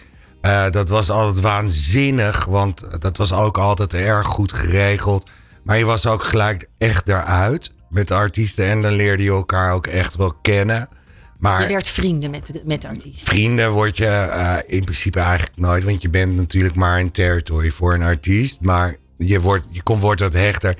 Dat 0.71 0.89
was 0.89 1.09
altijd 1.09 1.39
waanzinnig. 1.45 2.45
Want 2.45 2.83
dat 2.99 3.17
was 3.17 3.33
ook 3.33 3.57
altijd 3.57 3.93
erg 3.93 4.27
goed 4.27 4.51
geregeld. 4.53 5.29
Maar 5.63 5.77
je 5.77 5.85
was 5.85 6.05
ook 6.05 6.23
gelijk 6.23 6.69
echt 6.77 7.07
eruit 7.07 7.71
met 7.89 8.07
de 8.07 8.13
artiesten. 8.13 8.65
En 8.65 8.81
dan 8.81 8.91
leerde 8.93 9.23
je 9.23 9.29
elkaar 9.29 9.73
ook 9.73 9.87
echt 9.87 10.15
wel 10.15 10.33
kennen. 10.41 10.89
Maar 11.37 11.61
Je 11.61 11.67
werd 11.67 11.87
vrienden 11.87 12.31
met 12.31 12.45
de, 12.45 12.61
met 12.65 12.81
de 12.81 12.87
artiest. 12.87 13.23
vrienden 13.23 13.71
word 13.71 13.97
je 13.97 14.63
in 14.67 14.83
principe 14.83 15.19
eigenlijk 15.19 15.57
nooit. 15.57 15.83
Want 15.83 16.01
je 16.01 16.09
bent 16.09 16.35
natuurlijk 16.35 16.75
maar 16.75 16.99
een 16.99 17.11
territory 17.11 17.69
voor 17.71 17.93
een 17.93 18.01
artiest. 18.03 18.61
Maar 18.61 18.95
je, 19.17 19.39
wordt, 19.41 19.67
je 19.71 19.83
komt, 19.83 20.01
wordt 20.01 20.21
wat 20.21 20.33
hechter. 20.33 20.75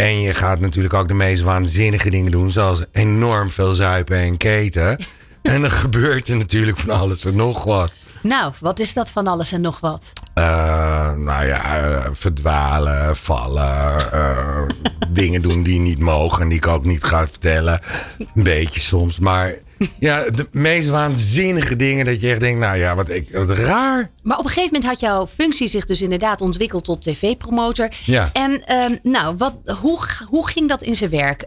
En 0.00 0.20
je 0.20 0.34
gaat 0.34 0.60
natuurlijk 0.60 0.94
ook 0.94 1.08
de 1.08 1.14
meest 1.14 1.42
waanzinnige 1.42 2.10
dingen 2.10 2.30
doen. 2.30 2.50
Zoals 2.50 2.84
enorm 2.92 3.50
veel 3.50 3.72
zuipen 3.72 4.16
en 4.16 4.36
keten. 4.36 4.98
en 5.42 5.60
dan 5.60 5.70
gebeurt 5.70 6.28
er 6.28 6.36
natuurlijk 6.36 6.76
van 6.76 6.90
alles 6.90 7.24
en 7.24 7.36
nog 7.36 7.64
wat. 7.64 7.92
Nou, 8.22 8.52
wat 8.60 8.78
is 8.78 8.92
dat 8.92 9.10
van 9.10 9.26
alles 9.26 9.52
en 9.52 9.60
nog 9.60 9.80
wat? 9.80 10.12
Eh, 10.40 11.12
nou 11.16 11.46
ja, 11.46 11.78
eh, 11.78 12.08
verdwalen, 12.12 13.16
vallen. 13.16 14.12
eh, 14.12 14.62
dingen 15.08 15.42
doen 15.42 15.62
die 15.62 15.80
niet 15.80 15.98
mogen. 15.98 16.42
En 16.42 16.48
die 16.48 16.58
ik 16.58 16.66
ook 16.66 16.84
niet 16.84 17.04
ga 17.04 17.26
vertellen. 17.28 17.80
Een 18.18 18.42
beetje 18.42 18.80
soms. 18.80 19.18
Maar 19.18 19.54
ja, 19.98 20.30
de 20.30 20.48
meest 20.52 20.88
waanzinnige 20.88 21.76
dingen 21.76 22.04
dat 22.04 22.20
je 22.20 22.30
echt 22.30 22.40
denkt... 22.40 22.60
Nou 22.60 22.76
ja, 22.76 22.94
wat, 22.94 23.08
ik, 23.08 23.28
wat 23.32 23.50
raar. 23.50 24.10
Maar 24.22 24.38
op 24.38 24.44
een 24.44 24.50
gegeven 24.50 24.72
moment 24.72 24.90
had 24.90 25.00
jouw 25.00 25.26
functie 25.26 25.66
zich 25.66 25.84
dus 25.84 26.02
inderdaad 26.02 26.40
ontwikkeld 26.40 26.84
tot 26.84 27.02
tv-promotor. 27.02 27.88
Ja. 28.04 28.30
En 28.32 28.66
ehm, 28.66 28.96
nou, 29.02 29.36
wat, 29.36 29.54
hoe, 29.80 29.98
hoe 30.26 30.48
ging 30.48 30.68
dat 30.68 30.82
in 30.82 30.96
zijn 30.96 31.10
werk? 31.10 31.46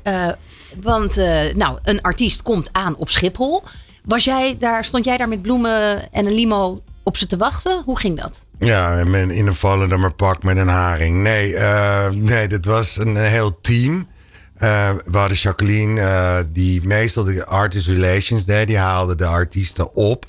Want 0.82 1.16
nou, 1.56 1.80
een 1.84 2.02
artiest 2.02 2.42
komt 2.42 2.70
aan 2.72 2.96
op 2.96 3.10
Schiphol. 3.10 3.64
Was 4.06 4.24
jij 4.24 4.56
daar, 4.60 4.86
stond 4.86 5.06
jij 5.06 5.18
daar 5.18 5.28
met 5.28 5.42
bloemen 5.42 6.12
en 6.12 6.26
een 6.26 6.34
limo 6.34 6.82
op 7.04 7.18
ze 7.18 7.28
te 7.28 7.38
wachten? 7.38 7.82
Hoe 7.86 8.00
ging 8.00 8.20
dat? 8.20 8.42
Ja, 8.67 8.98
en 8.98 9.10
men- 9.10 9.32
in 9.32 9.48
een 9.48 9.55
vallende 9.55 9.98
maar 9.98 10.13
pak 10.13 10.43
met 10.43 10.58
een 10.58 10.67
haring. 10.67 11.22
Nee, 11.22 11.55
eh, 11.55 12.10
nee 12.10 12.48
dat 12.48 12.65
was 12.65 12.98
een, 12.98 13.15
heel 13.17 13.60
team. 13.62 14.08
Eh, 14.55 14.89
we 15.05 15.17
hadden 15.17 15.38
Jacqueline, 15.38 16.01
eh, 16.01 16.38
die 16.51 16.88
meestal 16.88 17.24
de 17.24 17.46
artist 17.46 17.88
relations 17.88 18.46
deed. 18.46 18.67
Die 18.67 18.77
haalde 18.77 19.15
de 19.15 19.25
artiesten 19.25 19.96
op. 19.96 20.25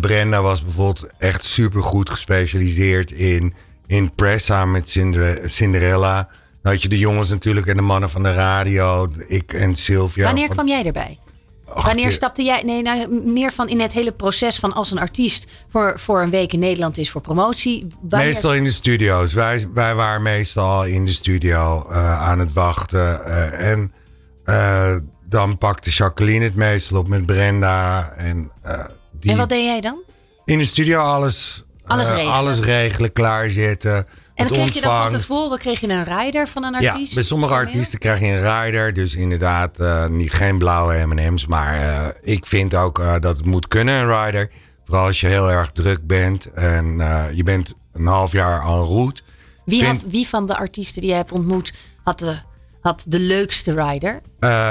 Brenda 0.00 0.42
was 0.42 0.62
bijvoorbeeld 0.64 1.06
echt 1.18 1.44
super 1.44 1.82
goed 1.82 2.10
gespecialiseerd 2.10 3.10
in, 3.12 3.54
in 3.86 4.14
press 4.14 4.44
samen 4.44 4.70
met 4.72 4.90
Cinder- 4.90 5.40
Cinderella. 5.50 6.28
Dan 6.62 6.72
had 6.72 6.82
je 6.82 6.88
de 6.88 6.98
jongens 6.98 7.30
natuurlijk 7.30 7.66
en 7.66 7.76
de 7.76 7.82
mannen 7.82 8.10
van 8.10 8.22
de 8.22 8.32
radio. 8.34 9.08
Ik 9.26 9.52
en 9.52 9.74
Sylvia. 9.74 10.24
Wanneer 10.24 10.46
van- 10.46 10.54
kwam 10.54 10.68
jij 10.68 10.84
erbij? 10.84 11.18
Ach, 11.68 11.84
Wanneer 11.86 12.12
stapte 12.12 12.42
jij, 12.42 12.62
nee, 12.62 12.82
nou, 12.82 13.08
meer 13.24 13.52
van 13.52 13.68
in 13.68 13.80
het 13.80 13.92
hele 13.92 14.12
proces 14.12 14.56
van 14.56 14.72
als 14.72 14.90
een 14.90 14.98
artiest 14.98 15.46
voor, 15.70 15.94
voor 15.98 16.22
een 16.22 16.30
week 16.30 16.52
in 16.52 16.58
Nederland 16.58 16.98
is 16.98 17.10
voor 17.10 17.20
promotie. 17.20 17.86
Wanneer, 18.00 18.28
Meestal 18.28 18.54
in 18.54 18.64
de 18.64 18.72
studio's. 18.72 19.32
Wij, 19.32 19.66
wij 19.74 19.94
waren 19.94 20.22
meestal 20.22 20.84
in 20.84 21.04
de 21.04 21.12
studio 21.12 21.86
eh, 21.90 22.20
aan 22.22 22.38
het 22.38 22.52
wachten. 22.52 23.24
eh, 23.24 23.70
en 23.70 23.92
eh, 24.44 24.96
dan 25.28 25.58
pakte 25.58 25.90
Jacqueline 25.90 26.44
het 26.44 26.54
meestal 26.54 26.98
op 26.98 27.08
met 27.08 27.26
Brenda. 27.26 28.12
En, 28.16 28.50
die 29.20 29.30
En 29.30 29.36
wat 29.36 29.48
deed 29.48 29.64
jij 29.64 29.80
dan? 29.80 29.98
in 30.44 30.58
de 30.58 30.64
studio 30.64 31.00
alles, 31.00 31.64
Alles 31.86 32.08
regelen. 32.08 32.32
alles 32.32 32.58
regelen, 32.60 33.12
klaarzetten. 33.12 34.06
En 34.34 34.48
dan 34.48 34.56
kreeg 34.56 34.74
je 34.74 34.80
dan 34.80 35.10
van 35.10 35.20
tevoren 35.20 35.58
kreeg 35.58 35.80
je 35.80 35.88
een 35.88 36.04
rider 36.04 36.48
van 36.48 36.64
een 36.64 36.80
Ja, 36.80 36.90
artiest? 36.92 37.14
bij 37.14 37.22
sommige 37.22 37.54
artiesten 37.54 37.98
krijg 37.98 38.20
je 38.20 38.26
een 38.26 38.62
rider. 38.64 38.92
Dus 38.92 39.14
inderdaad, 39.14 39.78
eh, 39.78 40.06
niet, 40.06 40.32
geen 40.32 40.58
blauwe 40.58 41.06
M&M's. 41.06 41.46
Maar 41.46 41.74
eh, 41.74 42.08
ik 42.34 42.46
vind 42.46 42.74
ook 42.74 42.98
eh, 42.98 43.14
dat 43.20 43.36
het 43.36 43.46
moet 43.46 43.68
kunnen, 43.68 43.94
een 43.94 44.24
rider. 44.24 44.50
Vooral 44.84 45.04
als 45.06 45.20
je 45.20 45.26
heel 45.26 45.50
erg 45.50 45.70
druk 45.72 46.06
bent. 46.06 46.52
En 46.52 46.86
je 47.34 47.42
bent 47.42 47.74
een 47.92 48.06
half 48.06 48.32
jaar 48.32 48.60
en 48.60 48.84
route. 48.84 49.22
Wie, 49.64 49.84
vind- 49.84 50.02
had, 50.02 50.10
wie 50.10 50.28
van 50.28 50.46
de 50.46 50.56
artiesten 50.56 51.00
die 51.00 51.10
jij 51.10 51.18
hebt 51.18 51.32
ontmoet 51.32 51.72
had 52.04 52.18
de, 52.18 52.34
had 52.80 53.04
de 53.08 53.18
leukste 53.18 53.74
rider? 53.74 54.20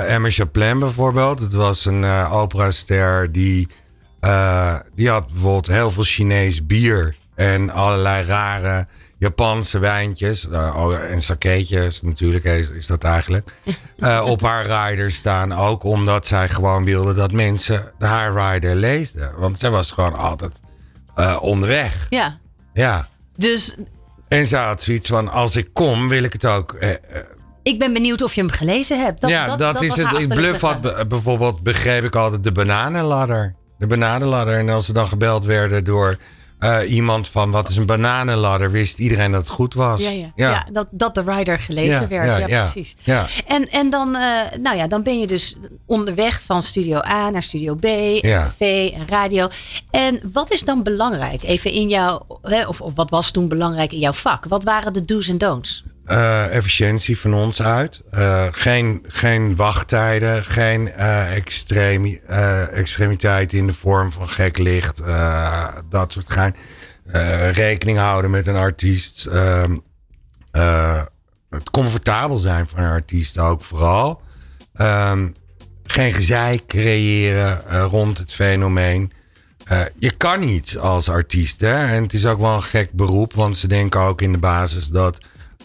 Emma 0.08 0.30
Chaplin 0.30 0.80
bijvoorbeeld. 0.80 1.39
Het 1.39 1.53
was 1.53 1.86
een 1.86 2.06
operaster 2.30 3.32
die, 3.32 3.68
die 4.96 5.10
had 5.10 5.27
bijvoorbeeld 5.32 5.68
heel 5.68 5.91
veel 5.91 6.03
Chinees 6.03 6.65
bier. 6.65 7.15
En 7.36 7.70
allerlei 7.70 8.25
rare 8.25 8.88
Japanse 9.21 9.79
wijntjes. 9.79 10.49
eh, 10.49 11.11
en 11.11 11.21
sakeetjes 11.21 12.01
natuurlijk 12.01 12.43
is, 12.43 12.69
is 12.69 12.87
dat 12.87 13.03
eigenlijk. 13.03 13.55
eh, 13.99 14.25
op 14.27 14.41
haar 14.41 14.89
rider 14.89 15.11
staan. 15.11 15.53
Ook 15.53 15.83
omdat 15.83 16.27
zij 16.27 16.49
gewoon 16.49 16.83
wilde 16.83 17.13
dat 17.13 17.31
mensen 17.31 17.91
de 17.99 18.05
haar 18.05 18.53
rider 18.53 18.75
leesden. 18.75 19.31
Want 19.37 19.59
zij 19.59 19.69
was 19.69 19.91
gewoon 19.91 20.17
altijd 20.17 20.51
eh, 21.15 21.37
onderweg. 21.41 22.07
Ja. 22.09 22.39
Ja. 22.73 23.07
Dus 23.37 23.75
En 24.27 24.45
zij 24.45 24.63
had 24.63 24.83
zoiets 24.83 25.09
van, 25.09 25.27
als 25.27 25.55
ik 25.55 25.69
kom, 25.73 26.07
wil 26.07 26.23
ik 26.23 26.33
het 26.33 26.45
ook 26.45 26.77
ik 27.63 27.79
ben 27.79 27.93
benieuwd 27.93 28.21
of 28.21 28.33
je 28.33 28.41
hem 28.41 28.49
gelezen 28.49 29.01
hebt. 29.01 29.21
Dat, 29.21 29.29
ja, 29.29 29.55
dat, 29.55 29.81
is 29.81 29.95
het. 29.95 30.27
Bluff 30.27 30.61
had 30.61 31.07
bijvoorbeeld, 31.07 31.61
begreep 31.63 32.03
ik 32.03 32.15
altijd, 32.15 32.43
de 32.43 32.51
bananenladder. 32.51 33.55
De 33.77 33.87
bananenladder. 33.87 34.57
En 34.57 34.69
als 34.69 34.85
ze 34.85 34.93
dan 34.93 35.07
gebeld 35.07 35.45
werden 35.45 35.83
door 35.83 36.17
eh, 36.62 36.91
iemand 36.91 37.27
van 37.30 37.51
wat 37.51 37.70
is 37.70 37.75
een 37.75 37.86
bananenladder, 37.86 38.72
wist 38.72 39.00
iedereen 39.00 39.32
dat 39.32 39.41
het 39.41 39.50
goed 39.50 39.74
was. 39.74 40.01
Ja, 40.01 40.10
ja. 40.10 40.32
ja. 40.36 40.68
dat, 40.72 40.88
dat 40.91 41.15
de 41.15 41.24
rider 41.25 41.60
gelezen 41.60 42.01
Ja, 42.01 42.08
werd. 42.08 42.25
ja, 42.25 42.38
Ja, 42.38 42.48
ja. 42.48 42.62
precies. 42.62 42.96
Ja. 43.01 43.25
En, 43.48 43.70
en 43.70 43.89
dan, 43.89 44.15
eh, 44.15 44.58
nou 44.60 44.77
ja, 44.77 44.88
dan 44.88 45.03
ben 45.03 45.20
je 45.20 45.27
dus 45.27 45.56
onderweg 45.86 46.41
van 46.46 46.62
studio 46.62 46.98
A 46.98 47.30
naar 47.30 47.44
studio 47.44 47.75
B, 47.75 47.86
Ja. 48.22 48.48
tv 48.58 48.91
en 48.94 49.08
radio. 49.08 49.48
En 49.91 50.20
wat 50.34 50.51
is 50.51 50.62
dan 50.62 50.84
belangrijk? 50.84 51.44
Even 51.44 51.72
in 51.72 51.89
jouw, 51.89 52.25
hè, 52.41 52.65
of, 52.68 52.82
of 52.82 52.96
wat 52.96 53.10
was 53.10 53.32
toen 53.32 53.48
belangrijk 53.48 53.91
in 53.91 54.00
jouw 54.00 54.13
vak? 54.13 54.46
Wat 54.46 54.63
waren 54.63 54.94
de 54.94 55.06
do's 55.06 55.27
en 55.27 55.38
don'ts? 55.38 55.84
Eh, 56.12 56.56
efficiëntie 56.56 57.20
van 57.20 57.34
ons 57.34 57.62
uit. 57.62 58.01
Eh, 58.10 58.48
geen, 58.51 59.06
geen 59.08 59.56
wachttijden, 59.56 60.44
geen 60.46 60.91
extremi, 60.91 62.20
eh, 62.27 62.77
extremiteit 62.77 63.53
in 63.53 63.68
de 63.68 63.74
vorm 63.74 64.12
van 64.12 64.30
gek 64.30 64.58
licht, 64.58 65.01
dat 65.89 66.12
soort 66.12 66.32
gein. 66.32 66.56
Rekening 67.53 67.98
houden 67.98 68.32
met 68.32 68.48
een 68.48 68.56
artiest. 68.56 69.25
ehm, 69.25 69.77
eh, 70.51 71.01
het 71.50 71.70
comfortabel 71.70 72.38
zijn 72.38 72.68
van 72.68 72.80
een 72.80 72.91
artiest 72.91 73.38
ook 73.38 73.63
vooral. 73.63 74.22
Ehm, 74.74 75.27
geen 75.84 76.13
gezeik 76.13 76.68
creëren 76.68 77.62
rond 77.84 78.18
het 78.18 78.34
fenomeen. 78.34 79.12
Je 80.00 80.12
kan 80.12 80.39
niet 80.39 80.77
als 80.77 81.10
artiest. 81.10 81.62
Hè? 81.62 81.86
En 81.86 82.03
het 82.03 82.13
is 82.13 82.25
ook 82.25 82.39
wel 82.39 82.53
een 82.53 82.63
gek 82.63 82.91
beroep. 82.91 83.34
Want 83.34 83.58
ze 83.58 83.68
denken 83.68 84.01
ook 84.01 84.22
in 84.22 84.32
de 84.32 84.38
basis 84.38 84.88
dat 84.88 85.18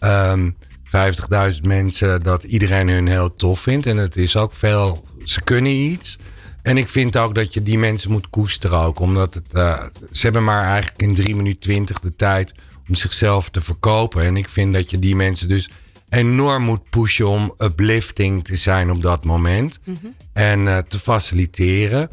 ehm 0.06 0.50
50.000 0.86 1.60
mensen... 1.62 2.22
dat 2.22 2.44
iedereen 2.44 2.88
hun 2.88 3.06
heel 3.06 3.36
tof 3.36 3.60
vindt. 3.60 3.86
En 3.86 3.96
het 3.96 4.16
is 4.16 4.36
ook 4.36 4.52
veel... 4.52 5.04
Ze 5.24 5.40
kunnen 5.42 5.72
iets. 5.72 6.18
En 6.62 6.76
ik 6.76 6.88
vind 6.88 7.16
ook 7.16 7.34
dat 7.34 7.54
je 7.54 7.62
die 7.62 7.78
mensen 7.78 8.10
moet 8.10 8.30
koesteren 8.30 8.78
ook. 8.78 9.00
Omdat 9.00 9.34
het, 9.34 9.52
eh, 9.52 9.84
ze 10.10 10.22
hebben 10.22 10.44
maar 10.44 10.64
eigenlijk 10.64 11.02
in 11.02 11.14
3 11.14 11.36
minuten 11.36 11.60
20 11.60 11.98
de 11.98 12.16
tijd... 12.16 12.54
om 12.88 12.94
zichzelf 12.94 13.48
te 13.48 13.60
verkopen. 13.60 14.22
En 14.22 14.36
ik 14.36 14.48
vind 14.48 14.74
dat 14.74 14.90
je 14.90 14.98
die 14.98 15.16
mensen 15.16 15.48
dus 15.48 15.70
enorm 16.08 16.62
moet 16.62 16.90
pushen... 16.90 17.28
om 17.28 17.54
uplifting 17.58 18.44
te 18.44 18.56
zijn 18.56 18.90
op 18.90 19.02
dat 19.02 19.24
moment. 19.24 19.78
En 20.32 20.68
eh, 20.68 20.78
te 20.78 20.98
faciliteren. 20.98 22.10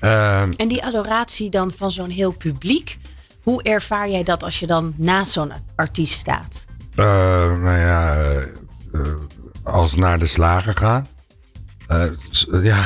Ehm, 0.00 0.52
En 0.56 0.68
die 0.68 0.84
adoratie 0.84 1.50
dan 1.50 1.72
van 1.76 1.90
zo'n 1.90 2.10
heel 2.10 2.32
publiek. 2.32 2.98
Hoe 3.42 3.62
ervaar 3.62 4.10
jij 4.10 4.22
dat 4.22 4.42
als 4.42 4.58
je 4.58 4.66
dan 4.66 4.94
naast 4.96 5.32
zo'n 5.32 5.52
artiest 5.76 6.12
staat? 6.12 6.65
Eh, 6.96 7.04
nou 7.60 7.78
ja, 7.78 8.14
eh, 8.14 8.42
eh, 8.42 9.00
als 9.62 9.96
naar 9.96 10.18
de 10.18 10.26
slager 10.26 10.74
gaan. 10.76 11.06
Ja, 12.62 12.84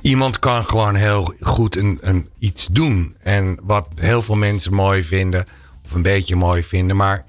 iemand 0.00 0.38
kan 0.38 0.64
gewoon 0.64 0.94
heel 0.94 1.34
goed 1.40 1.76
een, 1.76 1.98
een, 2.00 2.28
iets 2.38 2.66
doen. 2.66 3.16
En 3.22 3.60
wat 3.62 3.88
heel 3.94 4.22
veel 4.22 4.34
mensen 4.34 4.74
mooi 4.74 5.02
vinden, 5.02 5.44
of 5.84 5.92
een 5.92 6.02
beetje 6.02 6.36
mooi 6.36 6.62
vinden. 6.62 6.96
Maar 6.96 7.24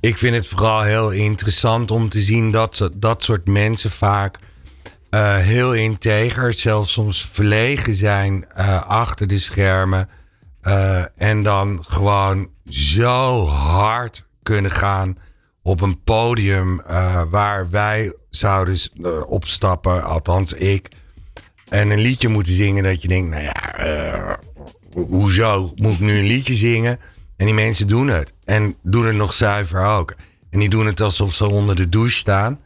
ik 0.00 0.18
vind 0.18 0.34
het 0.34 0.46
vooral 0.46 0.82
heel 0.82 1.10
interessant 1.10 1.90
om 1.90 2.08
te 2.08 2.20
zien 2.20 2.50
dat 2.50 2.90
dat 2.94 3.22
soort 3.22 3.46
mensen 3.46 3.90
vaak 3.90 4.38
heel 5.40 5.74
integer, 5.74 6.54
zelfs 6.54 6.92
soms 6.92 7.28
verlegen 7.32 7.94
zijn 7.94 8.52
achter 8.86 9.26
de 9.26 9.38
schermen. 9.38 10.08
En 11.16 11.42
dan 11.42 11.84
gewoon 11.84 12.48
zo 12.68 13.46
hard 13.46 14.26
kunnen 14.48 14.70
gaan 14.70 15.18
op 15.62 15.80
een 15.80 16.02
podium 16.02 16.80
eh, 16.80 17.22
waar 17.30 17.70
wij 17.70 18.12
zouden 18.30 18.76
eh, 19.02 19.30
opstappen, 19.30 20.04
althans 20.04 20.52
ik. 20.52 20.88
En 21.68 21.90
een 21.90 21.98
liedje 22.00 22.28
moeten 22.28 22.52
zingen 22.52 22.82
dat 22.82 23.02
je 23.02 23.08
denkt, 23.08 23.30
nou 23.30 23.42
ja, 23.42 23.72
eh, 23.76 24.34
ho- 24.94 25.06
hoezo 25.10 25.72
moet 25.74 25.92
ik 25.92 26.00
nu 26.00 26.18
een 26.18 26.26
liedje 26.26 26.54
zingen? 26.54 26.98
En 27.36 27.46
die 27.46 27.54
mensen 27.54 27.86
doen 27.88 28.08
het. 28.08 28.32
En 28.44 28.74
doen 28.82 29.06
het 29.06 29.16
nog 29.16 29.32
zuiver 29.32 29.84
ook. 29.86 30.14
En 30.50 30.58
die 30.58 30.68
doen 30.68 30.86
het 30.86 31.00
alsof 31.00 31.34
ze 31.34 31.48
onder 31.50 31.76
de 31.76 31.88
douche 31.88 32.16
staan. 32.16 32.60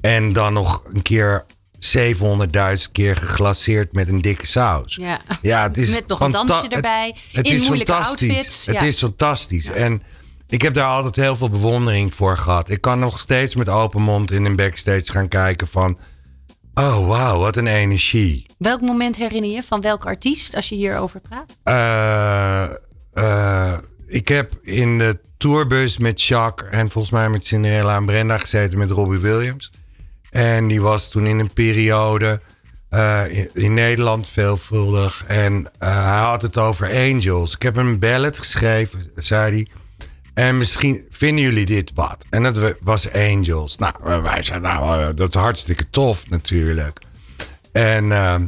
En 0.00 0.32
dan 0.32 0.52
nog 0.52 0.82
een 0.92 1.02
keer 1.02 1.44
700.000 1.78 2.92
keer 2.92 3.16
geglaceerd 3.16 3.92
met 3.92 4.08
een 4.08 4.20
dikke 4.20 4.46
saus. 4.46 4.94
Ja. 4.94 5.20
Ja, 5.42 5.62
het 5.62 5.76
is 5.76 5.90
Met 5.90 6.06
nog 6.06 6.20
een 6.20 6.30
dansje 6.32 6.68
erbij, 6.68 7.06
Het, 7.06 7.36
het 7.36 7.46
in 7.46 7.52
is 7.54 7.64
moeilijke 7.66 7.92
fantastisch. 7.92 8.28
outfits, 8.30 8.66
Het 8.66 8.80
ja. 8.80 8.82
is 8.86 8.98
fantastisch. 8.98 9.68
En 9.70 10.02
ik 10.50 10.62
heb 10.62 10.74
daar 10.74 10.86
altijd 10.86 11.16
heel 11.16 11.36
veel 11.36 11.48
bewondering 11.48 12.14
voor 12.14 12.36
gehad. 12.38 12.68
Ik 12.68 12.80
kan 12.80 12.98
nog 12.98 13.18
steeds 13.18 13.54
met 13.54 13.68
open 13.68 14.02
mond 14.02 14.30
in 14.30 14.44
een 14.44 14.56
backstage 14.56 15.12
gaan 15.12 15.28
kijken 15.28 15.68
van... 15.68 15.98
Oh, 16.74 17.08
wauw, 17.08 17.38
wat 17.38 17.56
een 17.56 17.66
energie. 17.66 18.46
Welk 18.58 18.80
moment 18.80 19.16
herinner 19.16 19.50
je 19.50 19.62
van 19.62 19.80
welk 19.80 20.06
artiest 20.06 20.54
als 20.54 20.68
je 20.68 20.74
hierover 20.74 21.20
praat? 21.20 21.56
Eh, 21.62 22.76
eh, 23.12 23.78
ik 24.06 24.28
heb 24.28 24.58
in 24.62 24.98
de 24.98 25.18
tourbus 25.36 25.98
met 25.98 26.22
Jacques 26.22 26.70
en 26.70 26.90
volgens 26.90 27.12
mij 27.12 27.30
met 27.30 27.46
Cinderella 27.46 27.96
en 27.96 28.06
Brenda 28.06 28.38
gezeten 28.38 28.78
met 28.78 28.90
Robbie 28.90 29.18
Williams. 29.18 29.72
En 30.30 30.68
die 30.68 30.80
was 30.80 31.10
toen 31.10 31.26
in 31.26 31.38
een 31.38 31.52
periode 31.52 32.40
eh, 32.88 33.22
in, 33.28 33.50
in 33.52 33.74
Nederland 33.74 34.28
veelvuldig. 34.28 35.24
En 35.26 35.70
hij 35.78 36.20
had 36.20 36.42
het 36.42 36.58
over 36.58 36.86
Angels. 36.86 37.54
Ik 37.54 37.62
heb 37.62 37.74
hem 37.74 37.88
een 37.88 37.98
ballad 37.98 38.38
geschreven, 38.38 39.10
zei 39.16 39.52
hij. 39.52 39.68
En 40.34 40.56
misschien 40.56 41.04
vinden 41.10 41.44
jullie 41.44 41.66
dit 41.66 41.90
wat. 41.94 42.24
En 42.30 42.42
dat 42.42 42.56
wa- 42.56 42.74
was 42.80 43.12
Angels. 43.12 43.76
Nou, 43.76 44.22
wij 44.22 44.42
zeiden, 44.42 44.70
nou, 44.70 45.02
eh, 45.02 45.08
dat 45.14 45.28
is 45.34 45.40
hartstikke 45.40 45.90
tof 45.90 46.28
natuurlijk. 46.28 47.00
En 47.72 48.12
ehm, 48.12 48.46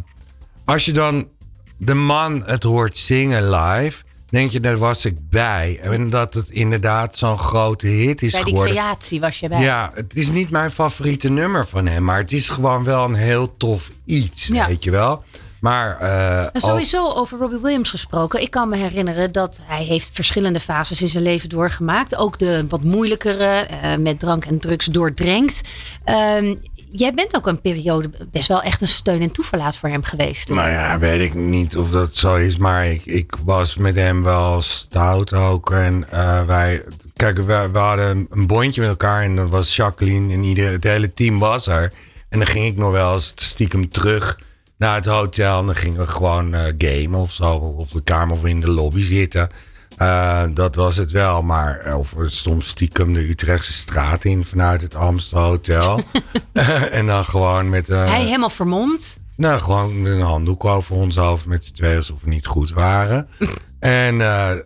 als 0.65 0.85
je 0.85 0.93
dan 0.93 1.29
de 1.77 1.95
man 1.95 2.43
het 2.47 2.63
hoort 2.63 2.97
zingen 2.99 3.51
live, 3.51 4.03
denk 4.29 4.51
je, 4.51 4.61
daar 4.61 4.79
was 4.79 5.05
ik 5.05 5.29
bij. 5.31 5.79
En 5.83 6.11
dat 6.11 6.35
het 6.35 6.49
inderdaad 6.49 7.17
zo'n 7.17 7.39
grote 7.39 7.87
hit 7.87 8.23
is 8.23 8.33
Bij 8.33 8.41
die 8.43 8.51
geworden. 8.53 8.75
creatie 8.75 9.21
was 9.21 9.41
je 9.41 9.49
bij. 9.49 9.61
Ja, 9.63 9.91
het 9.95 10.15
is 10.15 10.31
niet 10.31 10.51
mijn 10.51 10.71
favoriete 10.71 11.29
nummer 11.31 11.67
van 11.67 11.87
hem, 11.87 12.05
maar 12.05 12.19
het 12.19 12.33
is 12.33 12.49
gewoon 12.49 12.85
wel 12.85 13.05
een 13.05 13.15
heel 13.15 13.57
tof 13.57 13.91
iets, 14.05 14.47
Ja. 14.47 14.67
weet 14.67 14.85
je 14.85 14.91
wel. 14.91 15.25
Maar 15.63 15.99
eh, 16.01 16.47
al- 16.53 16.61
sowieso 16.61 17.13
over 17.13 17.39
Robbie 17.39 17.59
Williams 17.59 17.91
gesproken. 17.91 18.41
Ik 18.43 18.51
kan 18.51 18.69
me 18.69 18.77
herinneren 18.77 19.33
dat 19.33 19.61
hij 19.65 19.85
heeft 19.85 20.11
verschillende 20.13 20.61
fases 20.61 21.03
in 21.03 21.09
zijn 21.09 21.23
leven 21.23 21.49
doorgemaakt. 21.49 22.17
Ook 22.17 22.39
de 22.39 22.65
wat 22.69 22.83
moeilijkere, 22.83 23.45
eh, 23.45 23.97
met 23.97 24.19
drank 24.19 24.45
en 24.45 24.59
drugs 24.59 24.87
doordrenkt. 24.87 25.61
Ehm, 26.05 26.55
jij 26.91 27.15
bent 27.15 27.37
ook 27.37 27.47
een 27.47 27.61
periode 27.61 28.11
best 28.33 28.49
wel 28.49 28.63
echt 28.63 28.83
een 28.83 28.89
steun 28.89 29.21
en 29.21 29.31
toeverlaat 29.31 29.77
voor 29.77 29.89
hem 29.89 30.03
geweest. 30.03 30.47
toen. 30.47 30.57
Nou 30.57 30.71
ja, 30.71 30.99
weet 30.99 31.21
ik 31.21 31.35
niet 31.35 31.77
of 31.77 31.91
dat 31.91 32.15
zo 32.17 32.35
is, 32.35 32.57
maar 32.57 32.87
ik, 32.87 33.07
ik 33.07 33.35
was 33.45 33.77
met 33.77 33.97
hem 33.97 34.23
wel 34.23 34.63
stout 34.63 35.33
ook. 35.33 35.71
En 35.71 36.11
eh, 36.11 36.45
wij, 36.45 36.85
kijk, 37.17 37.37
we, 37.37 37.69
we 37.73 37.79
hadden 37.79 38.27
een 38.31 38.47
bondje 38.47 38.81
met 38.81 38.91
elkaar 38.91 39.23
en 39.23 39.37
dat 39.37 39.49
was 39.49 39.77
Jacqueline 39.77 40.33
en 40.33 40.43
ieder, 40.45 40.73
het 40.73 40.85
hele 40.85 41.15
team 41.15 41.39
was 41.39 41.67
er. 41.67 41.93
En 42.29 42.39
dan 42.39 42.47
ging 42.49 42.67
ik 42.67 42.77
nog 42.77 42.91
wel 42.93 43.13
eens 43.13 43.33
stiekem 43.35 43.91
terug 43.91 44.39
naar 44.83 44.95
het 44.95 45.07
hotel. 45.07 45.59
En 45.59 45.67
dan 45.67 45.77
gingen 45.77 46.01
we 46.01 46.07
gewoon 46.07 46.55
eh 46.55 46.73
gamen 46.79 47.21
of 47.21 47.33
zo. 47.33 47.55
Op 47.55 47.93
de 47.93 48.03
kamer 48.03 48.37
of 48.37 48.45
in 48.45 48.61
de 48.61 48.71
lobby 48.71 49.03
zitten. 49.03 49.51
Eh, 49.97 50.45
dat 50.55 50.75
was 50.75 50.97
het 50.97 51.11
wel. 51.11 51.43
Maar 51.43 51.79
eh, 51.79 51.99
of 51.99 52.11
we 52.11 52.29
soms 52.29 52.69
stiekem 52.69 53.13
de 53.13 53.29
Utrechtse 53.29 53.73
straat 53.73 54.25
in 54.25 54.45
vanuit 54.45 54.83
het 54.83 54.95
Amstel 54.95 55.43
Hotel. 55.43 56.01
en 56.91 57.07
dan 57.07 57.25
gewoon 57.25 57.69
met... 57.69 57.87
Hij 57.87 58.23
helemaal 58.23 58.51
vermomd. 58.51 59.19
nou, 59.37 59.61
gewoon 59.61 60.05
een 60.05 60.21
handdoek 60.21 60.65
over 60.65 60.95
ons 60.95 61.17
hoofd 61.17 61.47
met 61.47 61.65
z'n 61.65 61.73
tweeën 61.73 61.97
alsof 61.97 62.21
we 62.23 62.29
niet 62.29 62.47
goed 62.47 62.71
waren. 62.71 63.29
en 63.79 64.19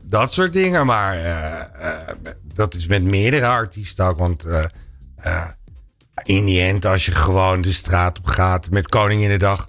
dat 0.03 0.33
soort 0.33 0.53
dingen. 0.53 0.87
Maar 0.87 1.17
dat 2.55 2.75
is 2.75 2.87
met 2.87 3.03
meerdere 3.03 3.47
artiesten 3.47 4.07
ook. 4.07 4.19
Want 4.19 4.47
in 6.23 6.45
die 6.45 6.61
end, 6.61 6.85
als 6.85 7.07
je 7.07 7.13
gewoon 7.13 7.61
de 7.61 7.73
straat 7.73 8.19
op 8.19 8.27
gaat 8.27 8.71
met 8.71 8.89
Koninginnedag... 8.89 9.67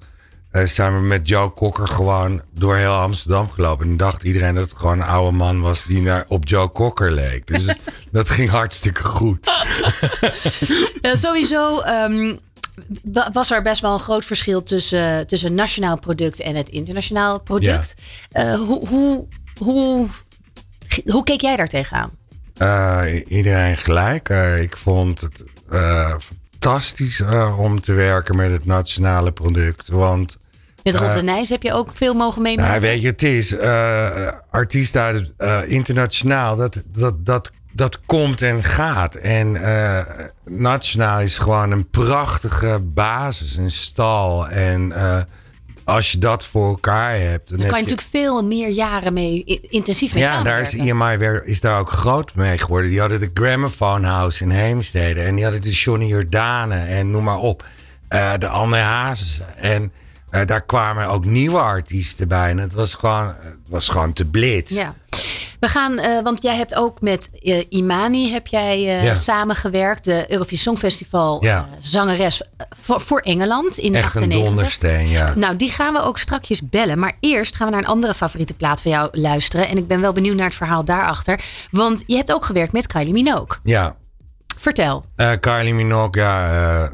eh 0.51 0.65
zijn 0.65 0.93
we 0.95 1.07
met 1.07 1.27
Joe 1.27 1.53
Cocker 1.53 1.87
gewoon 1.87 2.41
door 2.53 2.75
heel 2.75 2.93
Amsterdam 2.93 3.49
gelopen. 3.49 3.87
En 3.87 3.97
dacht 3.97 4.23
iedereen 4.23 4.55
dat 4.55 4.69
het 4.69 4.77
gewoon 4.79 4.99
een 4.99 5.07
oude 5.07 5.37
man 5.37 5.61
was 5.61 5.83
die 5.83 6.01
naar, 6.01 6.25
op 6.27 6.47
Joe 6.47 6.71
Cocker 6.71 7.11
leek. 7.11 7.47
Dus 7.47 7.75
dat 8.11 8.29
ging 8.29 8.49
hartstikke 8.49 9.03
goed. 9.03 9.51
Sowieso 11.01 11.79
ehm, 11.79 12.35
wa- 13.03 13.29
was 13.33 13.51
er 13.51 13.61
best 13.61 13.81
wel 13.81 13.93
een 13.93 13.99
groot 13.99 14.25
verschil 14.25 14.63
tussen, 14.63 15.27
tussen 15.27 15.53
nationaal 15.53 15.99
product 15.99 16.39
en 16.39 16.55
het 16.55 16.69
internationaal 16.69 17.39
product. 17.41 17.93
Eh, 18.31 18.53
hoe, 18.53 18.87
hoe, 18.87 19.25
hoe, 19.57 20.07
hoe 21.05 21.23
keek 21.23 21.41
jij 21.41 21.55
daar 21.55 21.67
tegenaan? 21.67 22.11
Eh, 22.57 23.03
iedereen 23.27 23.77
gelijk. 23.77 24.29
Ik 24.61 24.77
vond 24.77 25.21
het 25.21 25.43
fantastisch 26.59 27.23
om 27.57 27.81
te 27.81 27.93
werken 27.93 28.35
met 28.35 28.51
het 28.51 28.65
nationale 28.65 29.31
product. 29.31 29.87
Want 29.87 30.37
Met 30.83 30.95
Rob 30.95 31.09
Eh, 31.09 31.15
de 31.15 31.23
Nijs 31.23 31.49
heb 31.49 31.63
je 31.63 31.73
ook 31.73 31.89
veel 31.93 32.13
mogen 32.13 32.41
meemaken. 32.41 32.69
nou, 32.69 32.81
weet 32.81 33.01
je, 33.01 33.07
het 33.07 33.23
is 33.23 33.55
eh 33.55 34.27
artiesten 34.49 35.33
eh, 35.37 35.59
internationaal. 35.65 36.55
Dat, 36.55 36.83
dat, 36.85 37.25
dat, 37.25 37.51
dat 37.73 37.99
komt 38.05 38.41
en 38.41 38.63
gaat. 38.63 39.15
En 39.15 39.61
nationaal 40.45 41.19
is 41.19 41.37
gewoon 41.37 41.71
een 41.71 41.89
prachtige 41.89 42.79
basis, 42.83 43.57
een 43.57 43.71
stal. 43.71 44.47
En 44.47 44.93
als 45.87 46.11
je 46.11 46.17
dat 46.17 46.45
voor 46.45 46.67
elkaar 46.67 47.19
hebt. 47.19 47.49
Dan 47.49 47.57
kan 47.57 47.67
je 47.67 47.71
natuurlijk 47.73 48.07
veel 48.09 48.43
meer 48.43 48.69
jaren 48.69 49.13
mee 49.13 49.43
intensief 49.69 50.13
mee 50.13 50.23
ja, 50.23 50.41
daar 50.43 50.61
is. 50.61 50.73
EMI 50.73 51.17
weer, 51.17 51.45
is 51.45 51.61
daar 51.61 51.79
ook 51.79 51.91
groot 51.91 52.35
mee 52.35 52.57
geworden. 52.57 52.89
Die 52.89 52.99
hadden 52.99 53.19
de 53.19 53.29
Gramophone 53.33 54.07
House 54.07 54.43
in 54.43 54.49
Heemstede. 54.49 55.21
En 55.21 55.35
die 55.35 55.43
hadden 55.43 55.61
de 55.61 55.71
Johnny 55.71 56.05
Jordane 56.05 56.75
en 56.75 57.11
noem 57.11 57.23
maar 57.23 57.37
op. 57.37 57.65
Eh, 58.07 58.33
de 58.37 58.47
Anne 58.47 58.77
Hazes. 58.77 59.41
En 59.55 59.91
eh, 60.29 60.45
daar 60.45 60.61
kwamen 60.61 61.07
ook 61.07 61.25
nieuwe 61.25 61.59
artiesten 61.59 62.27
bij. 62.27 62.49
En 62.49 62.57
het 62.57 62.73
was 62.73 62.93
gewoon, 62.93 63.27
het 63.27 63.57
was 63.67 63.89
gewoon 63.89 64.13
te 64.13 64.25
blitz. 64.25 64.73
Ja. 64.73 64.95
We 65.59 65.67
gaan, 65.67 65.97
eh, 65.99 66.21
want 66.23 66.41
jij 66.41 66.55
hebt 66.55 66.75
ook 66.75 67.01
met 67.01 67.29
eh, 67.41 67.63
Imani 67.69 68.31
heb 68.31 68.47
jij 68.47 68.75
eh, 68.75 69.03
Ja. 69.03 69.15
samengewerkt. 69.15 70.03
De 70.03 70.25
Eurovisie 70.27 70.57
Songfestival 70.57 71.43
Ja. 71.43 71.69
zangeres 71.81 72.41
voor, 72.81 73.01
voor 73.01 73.19
Engeland 73.19 73.77
in 73.77 73.95
Echt 73.95 74.05
98. 74.05 74.39
een 74.39 74.45
dondersteen, 74.45 75.07
ja. 75.09 75.33
Nou, 75.35 75.55
die 75.55 75.71
gaan 75.71 75.93
we 75.93 76.01
ook 76.01 76.17
strakjes 76.17 76.69
bellen. 76.69 76.99
Maar 76.99 77.17
eerst 77.19 77.55
gaan 77.55 77.67
we 77.67 77.73
naar 77.73 77.81
een 77.83 77.89
andere 77.89 78.13
favoriete 78.13 78.53
plaat 78.53 78.81
van 78.81 78.91
jou 78.91 79.09
luisteren. 79.11 79.67
En 79.67 79.77
ik 79.77 79.87
ben 79.87 80.01
wel 80.01 80.11
benieuwd 80.13 80.35
naar 80.35 80.45
het 80.45 80.55
verhaal 80.55 80.85
daarachter. 80.85 81.43
Want 81.71 82.03
je 82.07 82.15
hebt 82.15 82.31
ook 82.33 82.45
gewerkt 82.45 82.73
met 82.73 82.87
Kylie 82.87 83.13
Minogue. 83.13 83.57
Ja, 83.63 83.95
Vertel. 84.59 85.05
Eh, 85.15 85.31
Kylie 85.39 85.73
Minogue, 85.73 86.21
ja, 86.23 86.91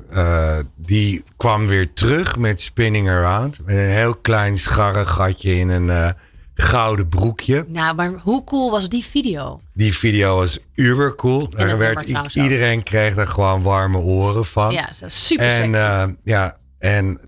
die 0.76 1.24
kwam 1.38 1.68
weer 1.68 1.94
terug 1.94 2.38
met 2.38 2.62
Spinning 2.62 3.10
Around. 3.10 3.60
Met 3.66 3.76
een 3.76 3.82
heel 3.90 4.16
klein 4.16 4.58
scharre 4.58 5.06
gatje 5.06 5.56
in 5.56 5.70
een 5.70 6.16
gouden 6.54 7.08
broekje. 7.08 7.66
Nou, 7.68 7.96
maar 7.96 8.12
hoe 8.22 8.44
cool 8.44 8.72
was 8.72 8.90
die 8.90 9.04
video? 9.06 9.62
Die 9.74 9.94
video 9.98 10.36
was 10.36 10.60
uber 10.76 11.16
cool. 11.16 11.50
Daar 11.50 11.78
werd, 11.78 12.16
ook. 12.18 12.30
iedereen 12.30 12.84
kreeg 12.84 13.18
er 13.18 13.28
gewoon 13.28 13.62
warme 13.62 13.98
oren 13.98 14.46
van. 14.46 14.72
Ja, 14.74 14.90
super 15.08 15.46
en, 15.46 15.54
sexy. 15.54 15.74
eh, 15.74 16.04
ja, 16.24 16.58
en 16.80 17.20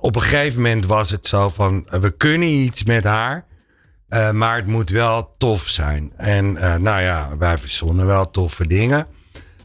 op 0.00 0.16
een 0.16 0.22
gegeven 0.22 0.62
moment 0.62 0.86
was 0.86 1.10
het 1.10 1.26
zo 1.26 1.48
van... 1.48 1.86
we 1.90 2.10
kunnen 2.10 2.48
iets 2.48 2.84
met 2.84 3.04
haar, 3.04 3.46
eh, 4.08 4.30
maar 4.30 4.56
het 4.56 4.66
moet 4.66 4.90
wel 4.90 5.34
tof 5.38 5.68
zijn. 5.68 6.12
En 6.16 6.56
eh, 6.56 6.76
nou 6.76 7.02
ja, 7.02 7.36
wij 7.38 7.58
verzonnen 7.58 8.06
wel 8.06 8.30
toffe 8.30 8.66
dingen. 8.66 9.06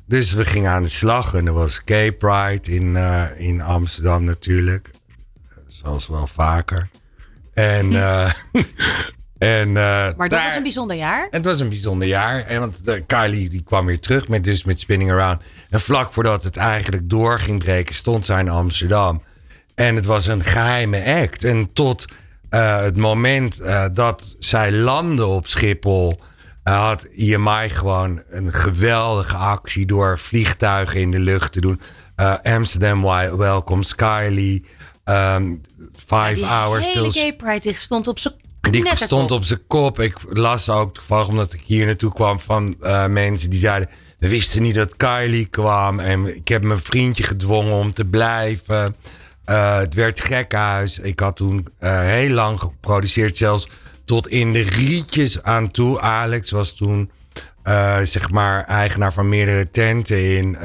Dus 0.05 0.33
we 0.33 0.45
gingen 0.45 0.71
aan 0.71 0.83
de 0.83 0.89
slag. 0.89 1.33
En 1.33 1.47
er 1.47 1.53
was 1.53 1.81
Gay 1.85 2.11
Pride 2.11 2.71
in, 2.71 2.95
in 3.37 3.61
Amsterdam 3.61 4.23
natuurlijk. 4.23 4.91
Zoals 5.67 6.07
wel 6.07 6.27
vaker. 6.27 6.89
En... 7.53 7.93
eh, 8.03 8.31
en 9.37 9.67
eh, 9.67 9.73
maar 9.73 10.15
dat 10.17 10.29
daar- 10.29 10.43
was 10.43 10.55
een 10.55 10.61
bijzonder 10.61 10.97
jaar. 10.97 11.27
het 11.31 11.45
was 11.45 11.59
een 11.59 11.69
bijzonder 11.69 12.07
jaar. 12.07 12.45
En 12.45 12.59
want 12.59 12.81
Kylie 13.07 13.49
die 13.49 13.63
kwam 13.63 13.85
weer 13.85 13.99
terug 13.99 14.27
met, 14.27 14.43
dus 14.43 14.63
met 14.63 14.79
Spinning 14.79 15.11
Around. 15.11 15.41
En 15.69 15.79
vlak 15.79 16.13
voordat 16.13 16.43
het 16.43 16.57
eigenlijk 16.57 17.09
door 17.09 17.39
ging 17.39 17.59
breken, 17.63 17.95
stond 17.95 18.25
zij 18.25 18.39
in 18.39 18.49
Amsterdam. 18.49 19.21
En 19.75 19.95
het 19.95 20.05
was 20.05 20.27
een 20.27 20.43
geheime 20.43 21.03
act. 21.21 21.43
En 21.43 21.73
tot 21.73 22.05
eh, 22.49 22.81
het 22.81 22.97
moment 22.97 23.61
dat 23.93 24.35
zij 24.39 24.71
landde 24.71 25.25
op 25.25 25.47
Schiphol, 25.47 26.21
had 26.63 27.05
IMI 27.05 27.69
gewoon 27.69 28.21
een 28.29 28.53
geweldige 28.53 29.35
actie 29.35 29.85
door 29.85 30.19
vliegtuigen 30.19 30.99
in 31.01 31.11
de 31.11 31.19
lucht 31.19 31.51
te 31.51 31.61
doen. 31.61 31.81
Amsterdam 32.43 33.01
Wi- 33.01 33.35
Welcomes 33.35 33.95
Kylie. 33.95 34.65
Five 36.05 36.33
Die 36.33 36.45
hours 36.45 36.85
hele 36.85 37.11
till 37.11 37.21
gay 37.21 37.33
pride 37.33 37.59
die 37.59 37.75
stond 37.75 38.07
op 38.07 38.19
zijn 38.19 38.33
die 38.71 38.81
knetterkop. 38.81 39.17
stond 39.17 39.31
op 39.31 39.43
zijn 39.43 39.67
kop. 39.67 39.99
Ik 39.99 40.17
las 40.29 40.69
ook 40.69 40.93
toevallig 40.93 41.27
omdat 41.27 41.53
ik 41.53 41.61
hier 41.65 41.85
naartoe 41.85 42.13
kwam 42.13 42.39
van 42.39 42.75
eh, 42.81 43.07
mensen 43.07 43.49
die 43.49 43.59
zeiden... 43.59 43.89
We 44.19 44.29
wisten 44.29 44.61
niet 44.61 44.75
dat 44.75 44.95
Kylie 44.95 45.45
kwam. 45.45 45.99
En 45.99 46.35
ik 46.35 46.47
heb 46.47 46.63
mijn 46.63 46.79
vriendje 46.79 47.23
gedwongen 47.23 47.73
om 47.73 47.93
te 47.93 48.05
blijven. 48.05 48.95
Eh, 49.45 49.77
het 49.77 49.93
werd 49.93 50.21
gekhuis. 50.21 50.99
Ik 50.99 51.19
had 51.19 51.35
toen 51.35 51.67
eh, 51.79 51.99
heel 51.99 52.29
lang 52.29 52.59
geproduceerd. 52.59 53.37
Zelfs 53.37 53.67
tot 54.05 54.27
in 54.27 54.53
de 54.53 54.61
rietjes 54.61 55.43
aan 55.43 55.71
toe. 55.71 55.99
Alex 55.99 56.51
was 56.51 56.73
toen 56.73 57.11
zeg 58.03 58.29
maar 58.29 58.65
eigenaar 58.65 59.13
van 59.13 59.29
meerdere 59.29 59.69
tenten 59.69 60.37
in, 60.37 60.57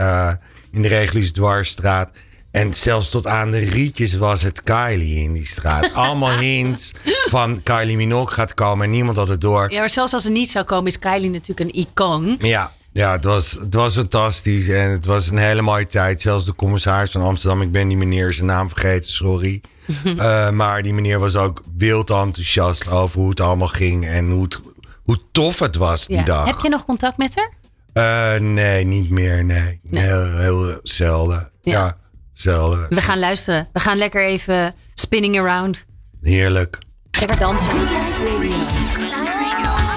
in 0.73 0.83
de 0.83 0.89
Regulus 0.89 1.33
Dwarsstraat. 1.33 2.11
En 2.51 2.75
zelfs 2.75 3.11
tot 3.11 3.27
aan 3.27 3.51
de 3.51 3.59
rietjes 3.59 4.15
was 4.17 4.43
het 4.43 4.63
Kylie 4.63 5.23
in 5.23 5.33
die 5.33 5.47
straat. 5.47 5.95
Allemaal 5.95 6.39
hints 6.49 6.93
van 7.29 7.63
Kylie 7.63 7.97
Minogue 7.97 8.35
gaat 8.35 8.55
komen 8.55 8.85
en 8.85 8.91
niemand 8.91 9.17
had 9.17 9.29
het 9.29 9.41
door. 9.41 9.71
Ja, 9.73 9.79
maar 9.79 9.91
zelfs 9.91 10.13
als 10.13 10.23
ze 10.23 10.31
niet 10.31 10.51
zou 10.51 10.65
komen, 10.65 10.87
is 10.87 10.99
Kylie 10.99 11.31
natuurlijk 11.31 11.71
een 11.71 11.81
icoon. 11.81 12.37
Ja, 12.41 12.73
ja 12.93 13.13
het, 13.13 13.25
was, 13.25 13.51
het 13.51 13.75
was 13.75 13.95
fantastisch 13.95 14.69
en 14.69 14.91
het 14.91 15.05
was 15.07 15.31
een 15.31 15.39
hele 15.39 15.63
mooie 15.63 15.87
tijd. 15.87 16.21
Zelfs 16.21 16.45
de 16.45 16.55
commissaris 16.55 17.11
van 17.11 17.23
Amsterdam, 17.23 17.63
ik 17.63 17.73
ben 17.73 17.89
die 17.89 17.97
meneer 17.97 18.33
zijn 18.33 18.47
naam 18.47 18.69
vergeten, 18.69 19.11
sorry. 19.11 19.61
Eh, 20.05 20.51
maar 20.51 20.83
die 20.83 20.95
meneer 20.95 21.19
was 21.19 21.37
ook 21.37 21.63
wild 21.77 22.11
enthousiast 22.11 22.89
over 22.91 23.21
hoe 23.21 23.31
het 23.31 23.41
allemaal 23.41 23.69
ging 23.69 24.07
en 24.07 24.31
hoe, 24.31 24.43
het, 24.43 24.61
hoe 25.05 25.19
tof 25.33 25.59
het 25.59 25.77
was 25.77 26.07
die 26.07 26.17
Ja. 26.17 26.23
dag. 26.23 26.47
Heb 26.47 26.59
je 26.63 26.69
nog 26.69 26.85
contact 26.85 27.17
met 27.17 27.35
haar? 27.35 27.53
Eh, 27.93 28.41
nee, 28.41 28.85
niet 28.85 29.11
meer, 29.11 29.45
nee. 29.45 29.81
Heel, 29.91 30.39
heel 30.39 30.81
zelden. 30.83 31.51
Ja. 31.63 31.73
Ja, 31.73 31.97
We 32.43 33.01
gaan 33.01 33.19
luisteren. 33.19 33.69
We 33.73 33.81
gaan 33.81 33.97
lekker 33.97 34.25
even 34.25 34.75
spinning 34.95 35.39
around. 35.39 35.85
Heerlijk. 36.21 36.79
Lekker 37.19 37.39
dansen. 37.39 37.71
Good 37.71 37.81
Life 37.81 38.25
Radio. 38.25 38.55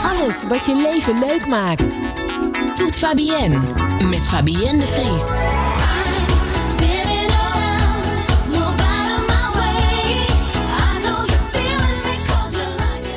Alles 0.10 0.44
wat 0.48 0.66
je 0.66 0.76
leven 0.92 1.20
leuk 1.20 1.48
maakt. 1.48 2.02
Toet 2.74 2.96
Fabienne 2.96 3.60
met 4.10 4.28
Fabienne 4.28 4.80
de 4.80 4.86
Vries. 4.86 5.48
Spinning 6.72 7.32
around, 7.32 8.06
move 8.48 8.84
out 8.84 9.08
of 9.18 9.22
my 9.28 9.60
way. 9.60 10.26
I 10.68 11.02
know 11.02 11.26
you're 11.26 11.46
feeling 11.52 12.04
me 12.04 12.16
'cause 12.26 12.58
you 12.58 12.68
like 12.70 13.10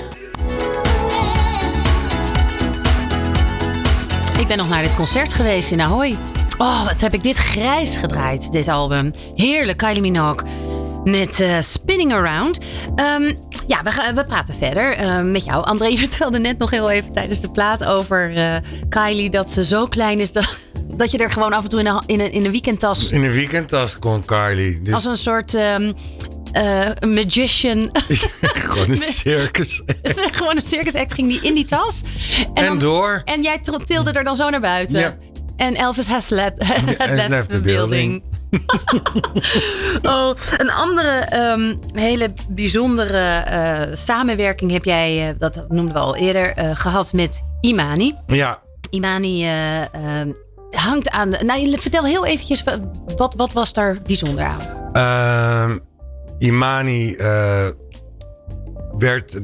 it. 4.33 4.41
Ik 4.41 4.47
ben 4.49 4.57
nog 4.57 4.69
naar 4.69 4.83
dit 4.83 4.97
concert 4.97 5.35
geweest 5.35 5.71
in 5.71 5.81
Ahoy. 5.81 6.17
Oh, 6.59 6.85
wat 6.85 7.01
heb 7.01 7.14
ik 7.14 7.23
dit 7.23 7.37
grijs 7.37 7.97
gedraaid, 7.97 8.53
dit 8.53 8.69
album. 8.69 9.12
Heerlijk, 9.35 9.79
Kylie 9.79 10.01
Minogue. 10.01 10.49
Met 11.05 11.40
eh, 11.40 11.61
Spinning 11.61 12.12
Around. 12.12 12.59
Ehm, 12.97 13.35
ja, 13.67 13.83
we, 13.83 14.12
we 14.14 14.25
praten 14.27 14.55
verder 14.55 14.93
eh, 14.93 15.21
met 15.21 15.45
jou. 15.45 15.64
André 15.64 15.87
je 15.87 15.99
vertelde 16.09 16.38
net 16.38 16.59
nog 16.59 16.71
heel 16.71 16.90
even 16.90 17.12
tijdens 17.12 17.40
de 17.40 17.51
plaat 17.51 17.85
over 17.85 18.35
eh, 18.37 18.57
Kylie... 18.88 19.31
dat 19.31 19.51
ze 19.51 19.64
zo 19.64 19.87
klein 19.87 20.21
is 20.21 20.33
dat, 20.33 20.57
dat 20.97 21.11
je 21.11 21.19
er 21.19 21.33
gewoon 21.33 21.53
af 21.53 21.62
en 21.62 21.69
toe 21.69 21.81
in 21.81 21.87
een, 21.87 22.03
in 22.07 22.21
een, 22.21 22.33
in 22.33 22.45
een 22.45 22.51
weekendtas... 22.51 23.11
In 23.11 23.23
een 23.23 23.33
weekendtas 23.33 23.99
kon 23.99 24.25
Kylie. 24.25 24.83
Dus 24.83 24.95
als 24.95 25.05
een 25.05 25.17
soort 25.17 25.55
ehm, 25.55 25.93
eh, 26.53 26.90
magician... 27.09 27.90
gewoon 28.40 28.90
een 28.90 28.97
circus. 29.23 29.83
Dus 30.03 30.21
gewoon 30.33 30.57
een 30.57 30.62
circus 30.62 30.95
act 30.95 31.14
ging 31.14 31.29
die 31.29 31.40
in 31.43 31.55
die 31.55 31.64
tas. 31.64 32.03
En 32.55 32.64
dan- 32.64 32.79
door. 32.79 33.23
En 33.25 33.43
jij 33.43 33.61
tilde 33.87 34.12
er 34.12 34.25
dan 34.25 34.37
zo 34.37 34.51
naar 34.51 34.61
buiten. 34.61 34.99
Ja. 34.99 35.17
En 35.57 35.75
Elvis 35.75 36.07
has, 36.07 36.29
let, 36.29 36.53
has 36.69 36.83
left, 36.99 37.29
left 37.29 37.51
the 37.51 37.61
building. 37.61 38.23
building. 38.23 38.23
Oh, 40.03 40.33
een 40.59 40.71
andere 40.71 41.09
ehm, 41.09 41.75
hele 41.95 42.33
bijzondere 42.49 43.19
eh, 43.37 43.97
samenwerking 43.97 44.71
heb 44.71 44.85
jij, 44.85 45.29
eh, 45.29 45.35
dat 45.38 45.64
noemden 45.69 45.95
we 45.95 46.01
al 46.01 46.17
eerder, 46.17 46.53
eh, 46.53 46.71
gehad 46.75 47.12
met 47.12 47.43
Imani. 47.61 48.14
Ja, 48.27 48.59
Imani 48.90 49.43
eh, 49.45 49.81
ehm, 49.83 50.33
hangt 50.71 51.11
aan 51.11 51.31
de... 51.31 51.38
Nou, 51.45 51.79
vertel 51.79 52.05
heel 52.05 52.27
eventjes, 52.27 52.62
wa- 52.62 52.90
wat, 53.17 53.35
wat 53.35 53.53
was 53.53 53.73
daar 53.73 53.99
bijzonder 54.07 54.45
aan? 54.45 54.61
Ehm, 54.93 55.79
Imani 56.38 57.17
werd, 58.99 59.40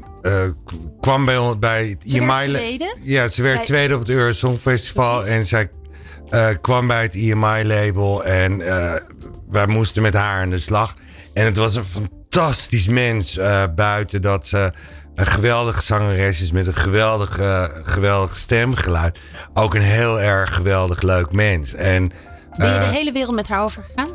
kwam 1.00 1.24
bij, 1.24 1.38
ons- 1.38 1.58
bij 1.58 1.86
het 1.88 2.00
tweede? 2.44 2.96
Ja, 3.02 3.28
ze 3.28 3.42
werd 3.42 3.56
Bij- 3.56 3.64
tweede 3.64 3.94
op 3.94 4.00
het 4.00 4.08
Eurosong 4.08 4.60
Festival. 4.60 5.26
En 5.26 5.44
zij 5.44 5.70
eh, 6.30 6.48
kwam 6.60 6.86
bij 6.86 7.02
het 7.02 7.14
IMI-label. 7.14 8.24
En 8.24 8.60
eh, 8.60 8.94
wij 9.50 9.66
moesten 9.66 10.02
met 10.02 10.14
haar 10.14 10.42
aan 10.42 10.50
de 10.50 10.58
slag. 10.58 10.94
En 11.34 11.44
het 11.44 11.56
was 11.56 11.74
een 11.74 11.84
fantastisch 11.84 12.88
mens 12.88 13.36
eh, 13.36 13.64
buiten 13.74 14.22
dat 14.22 14.46
ze 14.46 14.72
een 15.14 15.26
geweldige 15.26 15.80
zangeres 15.82 16.42
is 16.42 16.52
met 16.52 16.66
een 16.66 16.74
geweldig, 16.74 17.38
eh, 17.38 17.64
geweldig 17.82 18.36
stemgeluid. 18.36 19.18
Ook 19.54 19.74
een 19.74 19.80
heel 19.82 20.20
erg 20.20 20.54
geweldig 20.54 21.02
leuk 21.02 21.32
mens. 21.32 21.74
En 21.74 22.10
Ben 22.56 22.72
je 22.72 22.78
de 22.78 22.84
hele 22.84 23.12
wereld 23.12 23.34
met 23.34 23.48
haar 23.48 23.62
overgegaan? 23.62 24.08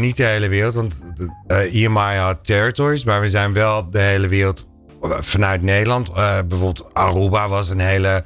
niet 0.00 0.16
de 0.16 0.24
hele 0.24 0.48
wereld, 0.48 0.74
want 0.74 1.02
eh, 1.46 1.74
EMI 1.74 2.16
had 2.16 2.44
territories, 2.44 3.04
maar 3.04 3.20
we 3.20 3.30
zijn 3.30 3.52
wel 3.52 3.90
de 3.90 4.00
hele 4.00 4.28
wereld 4.28 4.66
vanuit 5.00 5.62
Nederland. 5.62 6.12
Bijvoorbeeld 6.14 6.94
Aruba 6.94 7.48
was 7.48 7.68
een 7.68 7.80
hele 7.80 8.24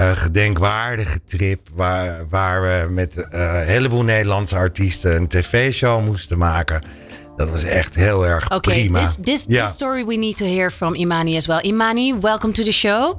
eh, 0.00 0.10
gedenkwaardige 0.10 1.24
trip 1.24 1.60
waar, 1.74 2.28
waar 2.28 2.62
we 2.62 2.92
met 2.92 3.28
eh, 3.30 3.58
een 3.60 3.66
heleboel 3.66 4.02
Nederlandse 4.02 4.56
artiesten 4.56 5.16
een 5.16 5.28
tv-show 5.28 6.04
moesten 6.04 6.38
maken. 6.38 6.82
Dat 7.36 7.50
was 7.50 7.64
echt 7.64 7.94
heel 7.94 8.26
erg 8.26 8.50
Oké, 8.50 8.70
prima. 8.70 9.02
this, 9.22 9.44
this 9.44 9.70
story 9.70 10.04
we 10.04 10.16
need 10.16 10.36
to 10.36 10.44
hear 10.44 10.70
from 10.70 10.94
Imani 10.94 11.36
as 11.36 11.46
well. 11.46 11.60
Imani, 11.60 12.14
welcome 12.20 12.52
to 12.52 12.62
the 12.62 12.72
show. 12.72 13.18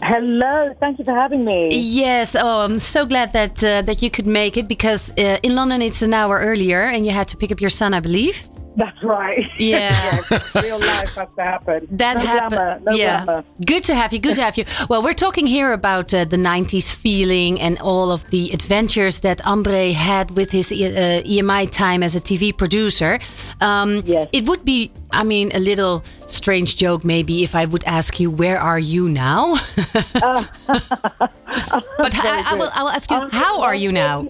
Hello, 0.00 0.74
thank 0.78 0.96
you 0.96 1.04
for 1.04 1.14
having 1.14 1.44
me. 1.44 1.68
Yes, 1.94 2.34
oh, 2.34 2.64
I'm 2.68 2.78
so 2.78 3.06
glad 3.06 3.32
that 3.32 3.62
uh, 3.62 3.82
that 3.84 3.98
you 3.98 4.10
could 4.10 4.26
make 4.26 4.60
it 4.60 4.66
because 4.66 5.12
uh, 5.16 5.36
in 5.40 5.54
London 5.54 5.80
it's 5.80 6.02
an 6.02 6.12
hour 6.12 6.38
earlier 6.38 6.80
and 6.94 7.04
you 7.06 7.14
had 7.14 7.28
to 7.28 7.36
pick 7.36 7.50
up 7.50 7.60
your 7.60 7.72
son, 7.72 7.94
I 7.94 8.00
believe. 8.00 8.36
That's 8.76 9.02
right. 9.02 9.44
Yeah. 9.58 10.20
real 10.54 10.78
life 10.78 11.14
has 11.14 11.28
to 11.36 11.42
happen. 11.42 11.88
That 11.90 12.14
no 12.18 12.20
happened. 12.20 12.84
No 12.84 12.92
yeah. 12.92 13.24
glamour. 13.24 13.44
Good 13.66 13.82
to 13.84 13.94
have 13.94 14.12
you. 14.12 14.18
Good 14.18 14.34
to 14.34 14.42
have 14.42 14.56
you. 14.58 14.64
Well, 14.88 15.02
we're 15.02 15.14
talking 15.14 15.46
here 15.46 15.72
about 15.72 16.12
uh, 16.14 16.24
the 16.24 16.36
90s 16.36 16.94
feeling 16.94 17.58
and 17.60 17.78
all 17.80 18.12
of 18.12 18.28
the 18.30 18.50
adventures 18.52 19.20
that 19.20 19.44
Andre 19.46 19.92
had 19.92 20.30
with 20.32 20.50
his 20.50 20.70
uh, 20.72 21.22
EMI 21.24 21.70
time 21.72 22.02
as 22.02 22.14
a 22.14 22.20
TV 22.20 22.56
producer. 22.56 23.18
Um, 23.60 24.02
Yes. 24.04 24.28
It 24.32 24.46
would 24.48 24.64
be, 24.64 24.92
I 25.10 25.24
mean, 25.24 25.50
a 25.54 25.58
little 25.58 26.04
strange 26.26 26.76
joke 26.76 27.04
maybe 27.04 27.42
if 27.42 27.54
I 27.54 27.64
would 27.64 27.84
ask 27.84 28.20
you, 28.20 28.30
where 28.30 28.58
are 28.60 28.78
you 28.78 29.08
now? 29.08 29.54
but 30.12 32.14
I, 32.14 32.44
I, 32.50 32.54
will, 32.58 32.70
I 32.74 32.82
will 32.82 32.90
ask 32.90 33.10
you, 33.10 33.16
Um, 33.16 33.30
how 33.30 33.62
are 33.62 33.74
you 33.74 33.90
now? 33.90 34.28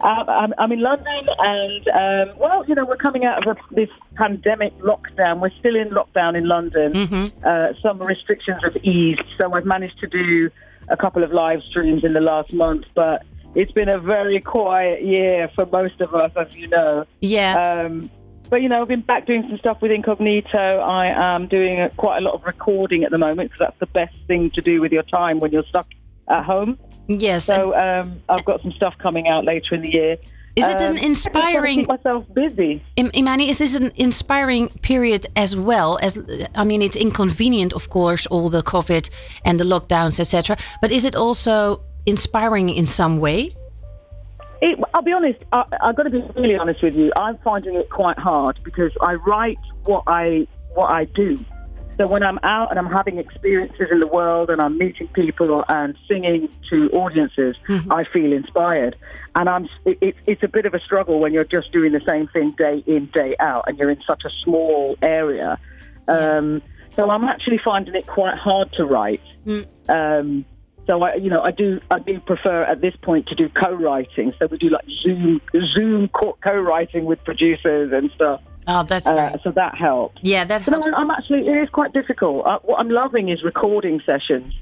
I'm, 0.00 0.52
I'm 0.58 0.72
in 0.72 0.80
London, 0.80 1.26
and 1.38 1.88
um, 1.88 2.38
well, 2.38 2.64
you 2.66 2.74
know, 2.74 2.84
we're 2.84 2.96
coming 2.96 3.24
out 3.24 3.46
of 3.46 3.56
a, 3.56 3.74
this 3.74 3.88
pandemic 4.14 4.76
lockdown. 4.78 5.40
We're 5.40 5.50
still 5.58 5.76
in 5.76 5.90
lockdown 5.90 6.36
in 6.36 6.46
London. 6.46 6.92
Mm-hmm. 6.92 7.38
Uh, 7.44 7.68
some 7.82 8.02
restrictions 8.02 8.62
have 8.62 8.76
eased, 8.84 9.22
so 9.38 9.52
I've 9.54 9.64
managed 9.64 9.98
to 10.00 10.06
do 10.06 10.50
a 10.88 10.96
couple 10.96 11.24
of 11.24 11.32
live 11.32 11.62
streams 11.62 12.04
in 12.04 12.12
the 12.12 12.20
last 12.20 12.52
month, 12.52 12.84
but. 12.94 13.24
It's 13.54 13.72
been 13.72 13.88
a 13.88 13.98
very 13.98 14.38
quiet 14.38 15.02
year 15.02 15.50
for 15.54 15.64
most 15.64 16.02
of 16.02 16.14
us, 16.14 16.30
as 16.36 16.54
you 16.54 16.68
know. 16.68 17.06
Yeah. 17.22 17.86
Um, 17.86 18.10
but 18.48 18.62
you 18.62 18.68
know, 18.68 18.82
I've 18.82 18.88
been 18.88 19.00
back 19.00 19.26
doing 19.26 19.44
some 19.48 19.58
stuff 19.58 19.82
with 19.82 19.90
Incognito. 19.90 20.58
I 20.78 21.34
am 21.34 21.48
doing 21.48 21.80
a, 21.80 21.90
quite 21.90 22.18
a 22.18 22.20
lot 22.20 22.34
of 22.34 22.44
recording 22.44 23.04
at 23.04 23.10
the 23.10 23.18
moment 23.18 23.50
because 23.50 23.66
that's 23.66 23.80
the 23.80 23.86
best 23.86 24.14
thing 24.26 24.50
to 24.50 24.60
do 24.60 24.80
with 24.80 24.92
your 24.92 25.02
time 25.02 25.40
when 25.40 25.52
you're 25.52 25.64
stuck 25.64 25.86
at 26.28 26.44
home. 26.44 26.78
Yes. 27.08 27.44
So 27.44 27.74
um, 27.76 28.22
I've 28.28 28.44
got 28.44 28.62
some 28.62 28.72
stuff 28.72 28.94
coming 28.98 29.28
out 29.28 29.44
later 29.44 29.74
in 29.74 29.82
the 29.82 29.92
year. 29.92 30.16
Is 30.56 30.66
it 30.66 30.80
an 30.80 30.92
Um, 30.92 30.92
I 30.92 30.94
just 30.94 31.02
wanna 31.02 31.06
inspiring- 31.06 31.78
keep 31.80 31.88
myself 31.88 32.24
busy? 32.32 32.82
Im- 32.96 33.10
Imani, 33.14 33.50
is 33.50 33.58
this 33.58 33.74
an 33.76 33.92
inspiring 33.96 34.68
period 34.80 35.26
as 35.36 35.54
well? 35.54 35.98
As 36.00 36.18
I 36.54 36.64
mean, 36.64 36.80
it's 36.80 36.96
inconvenient, 36.96 37.74
of 37.74 37.90
course, 37.90 38.26
all 38.28 38.48
the 38.48 38.62
COVID 38.62 39.10
and 39.44 39.60
the 39.60 39.64
lockdowns, 39.64 40.18
etc. 40.18 40.56
But 40.80 40.90
is 40.92 41.04
it 41.04 41.14
also 41.14 41.82
inspiring 42.06 42.70
in 42.70 42.86
some 42.86 43.20
way? 43.20 43.50
It, 44.62 44.78
I'll 44.94 45.02
be 45.02 45.12
honest. 45.12 45.38
I, 45.52 45.64
I've 45.82 45.94
got 45.96 46.04
to 46.04 46.10
be 46.10 46.22
really 46.36 46.56
honest 46.56 46.82
with 46.82 46.96
you. 46.96 47.12
I'm 47.18 47.36
finding 47.44 47.74
it 47.74 47.90
quite 47.90 48.18
hard 48.18 48.58
because 48.64 48.92
I 49.02 49.14
write 49.26 49.58
what 49.84 50.04
I 50.06 50.46
what 50.74 50.90
I 50.90 51.04
do. 51.04 51.38
So 51.98 52.06
when 52.06 52.22
I'm 52.22 52.38
out 52.42 52.70
and 52.70 52.78
I'm 52.78 52.90
having 52.90 53.18
experiences 53.18 53.88
in 53.90 54.00
the 54.00 54.06
world 54.06 54.50
and 54.50 54.60
I'm 54.60 54.76
meeting 54.76 55.08
people 55.08 55.64
and 55.68 55.96
singing 56.06 56.48
to 56.70 56.90
audiences, 56.90 57.56
I 57.90 58.04
feel 58.12 58.32
inspired. 58.32 58.96
And 59.34 59.48
I'm 59.48 59.68
it, 59.86 59.98
it, 60.00 60.14
it's 60.26 60.42
a 60.42 60.48
bit 60.48 60.66
of 60.66 60.74
a 60.74 60.80
struggle 60.80 61.20
when 61.20 61.32
you're 61.32 61.44
just 61.44 61.72
doing 61.72 61.92
the 61.92 62.02
same 62.06 62.28
thing 62.28 62.54
day 62.58 62.82
in 62.86 63.06
day 63.14 63.34
out 63.40 63.64
and 63.66 63.78
you're 63.78 63.90
in 63.90 64.02
such 64.06 64.24
a 64.26 64.30
small 64.44 64.96
area. 65.00 65.58
Um, 66.06 66.60
so 66.94 67.10
I'm 67.10 67.24
actually 67.24 67.60
finding 67.64 67.94
it 67.94 68.06
quite 68.06 68.36
hard 68.36 68.72
to 68.74 68.84
write. 68.84 69.22
Um, 69.88 70.44
so 70.86 71.02
I, 71.02 71.14
you 71.16 71.30
know, 71.30 71.42
I 71.42 71.50
do, 71.50 71.80
I 71.90 71.98
do 71.98 72.20
prefer 72.20 72.62
at 72.62 72.80
this 72.80 72.94
point 73.02 73.26
to 73.28 73.34
do 73.34 73.48
co-writing. 73.48 74.32
So 74.38 74.46
we 74.46 74.58
do 74.58 74.68
like 74.68 74.84
Zoom, 75.02 75.40
Zoom 75.74 76.08
co-writing 76.08 77.06
with 77.06 77.22
producers 77.24 77.92
and 77.92 78.10
stuff. 78.12 78.40
Oh, 78.68 78.82
that's 78.82 79.06
Uh, 79.08 79.14
great. 79.30 79.42
so 79.44 79.50
that 79.52 79.74
helps. 79.76 80.18
Yeah, 80.22 80.44
that 80.44 80.64
But 80.64 80.72
helps. 80.74 80.86
I'm, 80.88 80.94
I'm 80.94 81.10
actually, 81.10 81.46
it 81.46 81.56
is 81.62 81.68
quite 81.70 81.92
difficult. 81.92 82.46
Uh, 82.46 82.58
what 82.62 82.80
I'm 82.80 82.90
loving 82.90 83.28
is 83.28 83.42
recording 83.42 84.00
sessions, 84.04 84.54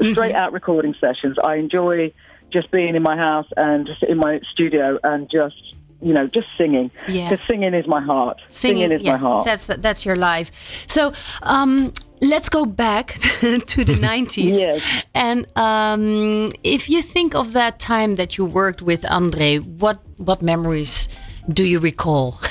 Mm-hmm. 0.00 0.12
straight 0.12 0.36
out 0.36 0.52
recording 0.52 0.94
sessions. 1.00 1.36
I 1.44 1.56
enjoy 1.56 2.12
just 2.52 2.70
being 2.70 2.94
in 2.94 3.02
my 3.02 3.16
house 3.16 3.46
and 3.56 3.84
just 3.84 4.02
in 4.04 4.18
my 4.18 4.38
studio 4.52 4.96
and 5.02 5.28
just, 5.28 5.56
you 6.00 6.14
know, 6.14 6.28
just 6.28 6.46
singing. 6.56 6.92
Yeah. 7.08 7.30
Because 7.30 7.44
singing 7.48 7.74
is 7.74 7.84
my 7.88 8.00
heart. 8.00 8.40
Singing, 8.48 8.92
is 8.92 9.02
yeah, 9.02 9.12
my 9.12 9.18
heart. 9.18 9.44
That's 9.44 9.66
that's 9.66 10.06
your 10.06 10.14
life. 10.14 10.52
So 10.86 11.12
um, 11.42 11.92
let's 12.20 12.48
go 12.48 12.64
back 12.64 13.06
to 13.72 13.84
the 13.84 13.96
nineties. 14.10 14.56
Yes. 14.60 15.02
And 15.16 15.46
um, 15.56 16.52
if 16.62 16.88
you 16.88 17.02
think 17.02 17.34
of 17.34 17.52
that 17.54 17.80
time 17.80 18.14
that 18.14 18.38
you 18.38 18.44
worked 18.44 18.80
with 18.82 19.04
Andre, 19.10 19.58
what 19.58 19.98
what 20.16 20.42
memories 20.42 21.08
do 21.52 21.64
you 21.64 21.78
recall? 21.78 22.38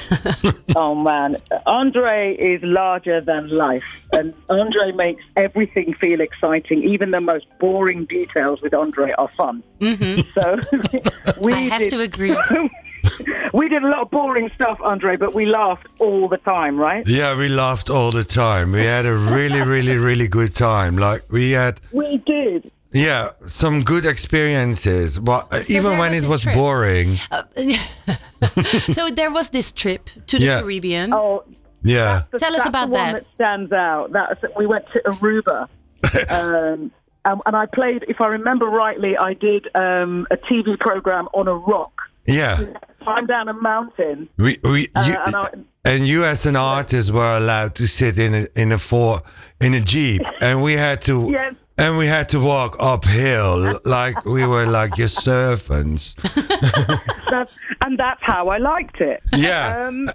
Oh 0.75 0.93
man, 0.93 1.37
Andre 1.65 2.35
is 2.35 2.61
larger 2.61 3.19
than 3.19 3.49
life, 3.49 3.83
and 4.13 4.31
Andre 4.47 4.91
makes 4.91 5.23
everything 5.35 5.95
feel 5.95 6.21
exciting. 6.21 6.83
Even 6.83 7.09
the 7.11 7.21
most 7.21 7.47
boring 7.59 8.05
details 8.05 8.61
with 8.61 8.75
Andre 8.75 9.11
are 9.17 9.29
fun. 9.35 9.63
Mm-hmm. 9.79 10.21
So 10.35 11.39
we 11.41 11.53
I 11.53 11.59
have 11.61 11.79
did, 11.81 11.89
to 11.89 12.01
agree. 12.01 12.37
we 13.53 13.69
did 13.69 13.83
a 13.83 13.87
lot 13.87 14.01
of 14.01 14.11
boring 14.11 14.51
stuff, 14.53 14.79
Andre, 14.83 15.15
but 15.17 15.33
we 15.33 15.45
laughed 15.45 15.87
all 15.97 16.27
the 16.27 16.37
time, 16.37 16.77
right? 16.77 17.07
Yeah, 17.07 17.35
we 17.35 17.49
laughed 17.49 17.89
all 17.89 18.11
the 18.11 18.23
time. 18.23 18.71
We 18.73 18.83
had 18.83 19.05
a 19.07 19.15
really, 19.15 19.61
really, 19.61 19.95
really 19.95 20.27
good 20.27 20.53
time. 20.53 20.97
Like 20.97 21.23
we 21.31 21.51
had, 21.51 21.79
We 21.91 22.17
did. 22.25 22.71
Yeah, 22.97 23.29
some 23.45 23.83
good 23.83 24.05
experiences. 24.05 25.19
But 25.19 25.47
uh, 25.51 25.63
So 25.63 25.73
even 25.73 25.97
when 25.97 26.11
was 26.11 26.23
it 26.23 26.27
was 26.27 26.41
trip. 26.43 26.55
boring, 26.55 27.15
so 28.91 29.09
there 29.09 29.31
was 29.31 29.49
this 29.49 29.71
trip 29.71 30.09
to 30.27 30.39
the 30.39 30.45
Yeah. 30.45 30.61
Caribbean. 30.61 31.13
Oh, 31.13 31.43
yeah, 31.83 32.23
the- 32.31 32.39
Tell 32.39 32.55
us 32.55 32.65
about 32.65 32.87
the 32.89 32.93
one 32.93 33.13
that. 33.13 33.23
that 33.23 33.33
stands 33.35 33.71
out. 33.71 34.11
That's 34.11 34.41
we 34.57 34.65
went 34.65 34.85
to 34.93 34.99
Aruba, 35.03 35.67
um, 36.29 36.91
um, 37.25 37.41
and 37.45 37.55
I 37.55 37.65
played. 37.65 38.03
If 38.07 38.19
I 38.21 38.27
remember 38.27 38.65
rightly, 38.65 39.15
I 39.17 39.33
did 39.33 39.67
um, 39.75 40.27
a 40.31 40.37
TV 40.37 40.77
program 40.79 41.27
on 41.33 41.47
a 41.47 41.55
rock. 41.55 41.93
yeah. 42.25 42.63
Climbed 43.01 43.27
down 43.29 43.47
a 43.47 43.53
mountain. 43.53 44.27
We, 44.37 44.57
we, 44.63 44.89
Uh, 44.95 45.15
and 45.25 45.35
I- 45.35 45.51
and 45.85 46.05
you 46.05 46.25
as 46.25 46.45
an 46.45 46.57
artist 46.57 47.11
were 47.13 47.37
allowed 47.37 47.73
to 47.75 47.87
sit 47.87 48.19
in 48.19 48.33
a, 48.33 48.47
in 48.61 48.73
a 48.73 48.77
four 48.77 49.21
in 49.61 49.73
a 49.73 49.79
jeep, 49.79 50.21
and 50.41 50.61
we 50.61 50.73
had 50.73 51.01
to. 51.03 51.29
Yes. 51.31 51.53
And 51.79 51.97
we 51.97 52.07
had 52.07 52.27
to 52.29 52.39
walk 52.39 52.75
uphill 52.79 53.79
like 53.85 54.25
we 54.25 54.45
were 54.45 54.65
like 54.65 54.97
your 54.97 55.07
servants. 55.07 56.15
That's, 57.29 57.51
and 57.81 57.99
that's 57.99 58.21
how 58.23 58.47
I 58.47 58.57
liked 58.57 59.01
it. 59.01 59.21
Yeah. 59.35 59.85
Um, 59.85 60.09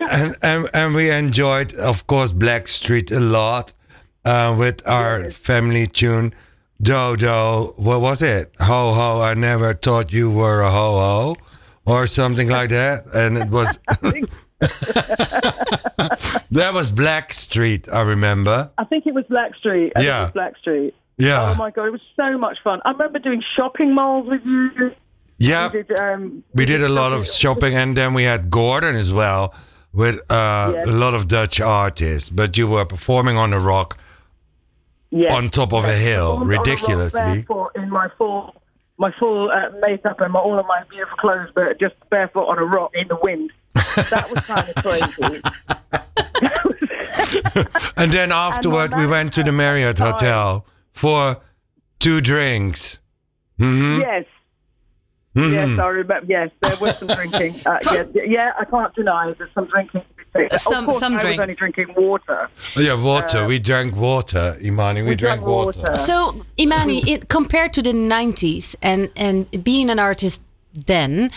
and, 0.00 0.36
and 0.42 0.68
and 0.74 0.94
we 0.94 1.10
enjoyed, 1.10 1.72
of 1.74 2.06
course, 2.08 2.32
Blackstreet 2.32 3.12
a 3.12 3.20
lot 3.20 3.72
uh, 4.24 4.54
with 4.58 4.86
our 4.86 5.30
family 5.30 5.86
tune. 5.86 6.34
Dodo, 6.82 7.74
what 7.76 8.00
was 8.00 8.22
it? 8.22 8.52
Ho 8.60 8.92
ho! 8.92 9.20
I 9.20 9.34
never 9.34 9.74
thought 9.74 10.12
you 10.12 10.30
were 10.30 10.60
a 10.62 10.70
ho 10.70 10.92
ho, 10.98 11.36
or 11.86 12.06
something 12.06 12.48
like 12.48 12.70
that. 12.70 13.06
And 13.14 13.38
it 13.38 13.50
was 13.50 13.78
that 16.50 16.70
was 16.72 16.90
Blackstreet. 16.90 17.92
I 17.92 18.02
remember. 18.02 18.70
I 18.78 18.84
think 18.84 19.06
it 19.06 19.14
was 19.14 19.24
Blackstreet. 19.26 19.92
I 19.96 20.00
Yeah. 20.02 20.28
it 20.28 20.34
was 20.34 20.42
Blackstreet. 20.42 20.92
Yeah. 21.16 21.52
Oh 21.52 21.54
my 21.56 21.70
god, 21.70 21.86
it 21.86 21.90
was 21.92 22.00
so 22.16 22.38
much 22.38 22.58
fun. 22.62 22.80
I 22.84 22.90
remember 22.92 23.18
doing 23.18 23.42
shopping 23.56 23.94
malls 23.94 24.26
with 24.28 24.44
you. 24.44 24.92
Yeah, 25.38 25.70
We 25.72 25.82
did, 25.84 26.00
um, 26.00 26.42
we 26.54 26.64
did 26.64 26.82
a 26.82 26.88
lot 26.88 27.12
of 27.12 27.26
shopping, 27.26 27.74
and 27.74 27.96
then 27.96 28.12
we 28.14 28.24
had 28.24 28.50
Gordon 28.50 28.96
as 28.96 29.12
well 29.12 29.54
with 29.92 30.16
uh, 30.30 30.72
Yes. 30.74 30.88
a 30.88 30.92
lot 30.92 31.14
of 31.14 31.28
Dutch 31.28 31.60
artists. 31.60 32.28
But 32.30 32.56
you 32.56 32.66
were 32.68 32.84
performing 32.84 33.36
on 33.36 33.52
a 33.52 33.58
rock 33.60 33.98
Yes. 35.10 35.32
on 35.32 35.48
top 35.48 35.72
of 35.72 35.84
a 35.84 35.92
hill, 35.96 36.42
a 36.42 36.44
ridiculously. 36.44 37.20
barefoot 37.20 37.70
in 37.76 37.88
my 37.88 38.08
full, 38.18 38.54
my 38.98 39.10
full 39.18 39.50
uh, 39.50 39.70
makeup 39.80 40.20
and 40.20 40.32
my, 40.32 40.40
all 40.40 40.58
of 40.58 40.66
my 40.66 40.82
beautiful 40.90 41.16
clothes, 41.16 41.48
but 41.54 41.78
just 41.80 41.94
barefoot 42.10 42.44
on 42.46 42.58
a 42.58 42.64
rock 42.64 42.90
in 42.94 43.08
the 43.08 43.16
wind. 43.22 43.50
That 44.10 44.28
was 44.30 44.44
kind 44.44 44.68
of 44.68 44.74
crazy. 44.84 45.40
And 47.96 48.12
then 48.12 48.32
afterward, 48.32 48.94
we 48.96 49.06
went 49.06 49.32
to 49.34 49.42
the 49.42 49.52
Marriott 49.52 49.96
time- 49.96 50.12
Hotel 50.12 50.66
for 50.92 51.38
two 51.98 52.20
drinks. 52.20 52.98
hmm 53.58 54.00
Yes. 54.00 54.24
Yes, 55.34 55.78
I 55.78 55.86
remember. 55.88 56.26
Yes, 56.26 56.50
there 56.62 56.74
was 56.80 56.98
some 56.98 57.08
drinking. 57.08 57.60
Uh, 57.64 57.78
yeah, 57.92 58.04
yeah, 58.26 58.52
I 58.58 58.64
can't 58.64 58.92
deny 58.94 59.32
there's 59.38 59.50
some 59.54 59.66
drinking. 59.66 60.02
Some- 60.56 60.84
of 60.84 60.90
course, 60.90 60.98
some 60.98 61.16
I 61.16 61.20
drink. 61.20 61.38
was 61.38 61.42
only 61.42 61.54
drinking 61.54 61.94
water. 61.96 62.48
Yeah, 62.76 63.00
water. 63.00 63.46
we 63.46 63.58
drank 63.58 63.94
water, 63.94 64.58
Imani. 64.60 65.02
We, 65.02 65.10
We 65.10 65.14
drank, 65.16 65.42
drank 65.42 65.46
water. 65.54 65.78
water. 65.80 65.96
So, 65.96 66.44
Imani, 66.58 67.02
it, 67.10 67.28
compared 67.28 67.72
to 67.74 67.82
the 67.82 67.92
90s 67.92 68.74
and, 68.82 69.10
and 69.16 69.62
being 69.62 69.90
an 69.90 69.98
artist 69.98 70.40
then, 70.86 71.30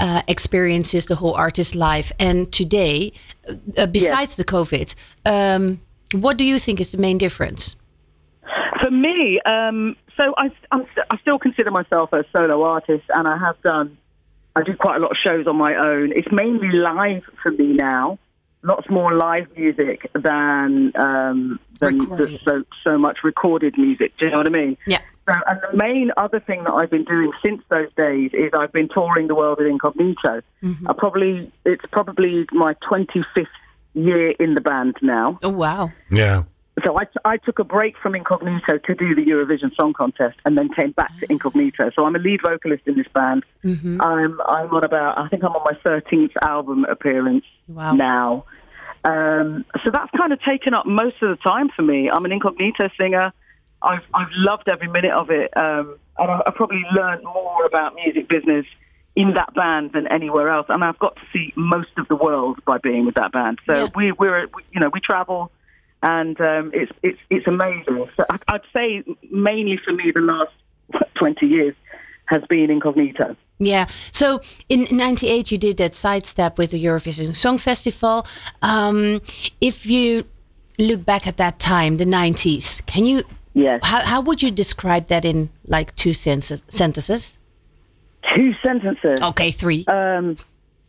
uh, 0.00 0.22
experiences 0.28 1.06
the 1.06 1.16
whole 1.16 1.34
artist 1.34 1.74
life, 1.74 2.12
and 2.18 2.50
today, 2.52 3.12
uh, 3.76 3.86
besides 3.86 4.36
the 4.36 4.44
COVID, 4.44 4.94
um, 5.24 5.80
what 6.12 6.36
do 6.36 6.44
you 6.44 6.58
think 6.58 6.80
is 6.80 6.92
the 6.92 6.98
main 6.98 7.18
difference? 7.18 7.76
For 8.82 8.90
me, 8.90 9.40
um, 9.42 9.96
so 10.16 10.34
I, 10.38 10.48
st- 10.48 11.06
I 11.10 11.18
still 11.18 11.38
consider 11.38 11.70
myself 11.70 12.12
a 12.12 12.24
solo 12.32 12.62
artist, 12.62 13.04
and 13.14 13.26
I 13.26 13.36
have 13.38 13.60
done. 13.62 13.98
I 14.54 14.62
do 14.62 14.74
quite 14.74 14.96
a 14.96 15.00
lot 15.00 15.10
of 15.10 15.16
shows 15.22 15.46
on 15.46 15.56
my 15.56 15.74
own. 15.74 16.12
It's 16.12 16.28
mainly 16.32 16.70
live 16.70 17.24
for 17.42 17.50
me 17.50 17.74
now. 17.74 18.18
Lots 18.62 18.88
more 18.88 19.14
live 19.14 19.48
music 19.56 20.10
than 20.14 20.92
um, 20.96 21.60
than 21.78 21.98
the, 21.98 22.38
so 22.42 22.64
so 22.82 22.98
much 22.98 23.18
recorded 23.22 23.76
music. 23.76 24.12
Do 24.18 24.24
you 24.24 24.30
know 24.30 24.38
what 24.38 24.46
I 24.46 24.50
mean? 24.50 24.78
Yeah. 24.86 25.00
So, 25.26 25.32
and 25.46 25.60
the 25.60 25.76
main 25.76 26.12
other 26.16 26.38
thing 26.40 26.64
that 26.64 26.72
I've 26.72 26.90
been 26.90 27.04
doing 27.04 27.32
since 27.44 27.62
those 27.68 27.92
days 27.96 28.30
is 28.32 28.50
I've 28.56 28.72
been 28.72 28.88
touring 28.88 29.26
the 29.26 29.34
world 29.34 29.58
with 29.58 29.66
Incognito. 29.66 30.42
Mm-hmm. 30.62 30.88
I 30.88 30.92
probably 30.92 31.52
it's 31.64 31.84
probably 31.90 32.46
my 32.52 32.74
25th 32.88 33.46
year 33.94 34.30
in 34.30 34.54
the 34.54 34.60
band 34.60 34.96
now. 35.02 35.38
Oh, 35.42 35.50
wow. 35.50 35.90
Yeah. 36.10 36.44
So 36.84 36.98
I, 36.98 37.06
I 37.24 37.38
took 37.38 37.58
a 37.58 37.64
break 37.64 37.96
from 37.96 38.14
Incognito 38.14 38.78
to 38.78 38.94
do 38.94 39.14
the 39.14 39.24
Eurovision 39.24 39.74
Song 39.80 39.94
Contest 39.94 40.36
and 40.44 40.58
then 40.58 40.68
came 40.74 40.92
back 40.92 41.08
to 41.20 41.26
ah. 41.26 41.32
Incognito. 41.32 41.90
So 41.96 42.04
I'm 42.04 42.14
a 42.14 42.18
lead 42.18 42.40
vocalist 42.44 42.82
in 42.86 42.96
this 42.96 43.06
band. 43.14 43.44
Mm-hmm. 43.64 44.00
I'm 44.02 44.40
I'm 44.42 44.70
on 44.74 44.84
about 44.84 45.18
I 45.18 45.28
think 45.28 45.42
I'm 45.42 45.52
on 45.52 45.64
my 45.64 45.78
13th 45.90 46.32
album 46.42 46.84
appearance 46.84 47.44
Wow. 47.66 47.94
now. 47.94 48.44
Um, 49.04 49.64
so 49.84 49.90
that's 49.90 50.10
kind 50.16 50.32
of 50.32 50.40
taken 50.42 50.74
up 50.74 50.84
most 50.84 51.16
of 51.22 51.30
the 51.30 51.42
time 51.42 51.70
for 51.74 51.82
me. 51.82 52.10
I'm 52.10 52.24
an 52.24 52.32
Incognito 52.32 52.90
singer. 53.00 53.32
I've 53.82 54.02
I've 54.14 54.32
loved 54.34 54.68
every 54.68 54.88
minute 54.88 55.12
of 55.12 55.30
it, 55.30 55.54
um, 55.56 55.98
and 56.18 56.30
I, 56.30 56.40
I 56.46 56.50
probably 56.50 56.82
learned 56.94 57.22
more 57.24 57.64
about 57.66 57.94
music 57.94 58.28
business 58.28 58.66
in 59.14 59.34
that 59.34 59.54
band 59.54 59.92
than 59.92 60.06
anywhere 60.08 60.48
else. 60.50 60.66
And 60.68 60.84
I've 60.84 60.98
got 60.98 61.16
to 61.16 61.22
see 61.32 61.52
most 61.56 61.88
of 61.96 62.06
the 62.08 62.16
world 62.16 62.58
by 62.66 62.78
being 62.78 63.06
with 63.06 63.14
that 63.14 63.32
band. 63.32 63.58
So 63.66 63.72
Yeah. 63.74 63.88
we 63.94 64.12
we're 64.12 64.46
we, 64.54 64.62
you 64.72 64.80
know 64.80 64.90
we 64.92 65.00
travel, 65.00 65.50
and 66.02 66.38
um, 66.40 66.70
it's 66.74 66.92
it's 67.02 67.18
it's 67.30 67.46
amazing. 67.46 68.06
So 68.16 68.24
I, 68.30 68.38
I'd 68.48 68.62
say 68.72 69.04
mainly 69.30 69.78
for 69.84 69.92
me 69.92 70.10
the 70.14 70.20
last 70.20 70.52
twenty 71.14 71.46
years 71.46 71.74
has 72.26 72.42
been 72.48 72.70
Incognito. 72.70 73.36
Yeah. 73.58 73.86
So 74.10 74.40
in 74.68 74.86
'98, 74.90 75.50
you 75.50 75.58
did 75.58 75.76
that 75.78 75.94
sidestep 75.94 76.58
with 76.58 76.72
the 76.72 76.84
Eurovision 76.84 77.34
Song 77.34 77.56
Festival. 77.58 78.26
Um, 78.62 79.20
if 79.60 79.86
you 79.86 80.24
look 80.78 81.06
back 81.06 81.26
at 81.26 81.36
that 81.38 81.58
time, 81.58 81.96
the 81.96 82.04
'90s, 82.04 82.84
can 82.86 83.04
you? 83.06 83.22
Yes. 83.56 83.80
How, 83.82 84.04
how 84.04 84.20
would 84.20 84.42
you 84.42 84.50
describe 84.50 85.06
that 85.06 85.24
in 85.24 85.48
like 85.66 85.96
two 85.96 86.12
sentences? 86.12 87.38
Two 88.36 88.52
sentences. 88.62 89.18
Okay, 89.22 89.50
three. 89.50 89.86
Um, 89.86 90.36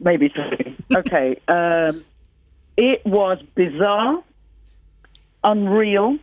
maybe 0.01 0.27
three. 0.27 0.75
Okay. 0.93 1.39
um, 1.47 2.03
it 2.75 3.05
was 3.05 3.41
bizarre, 3.55 4.21
unreal. 5.45 6.17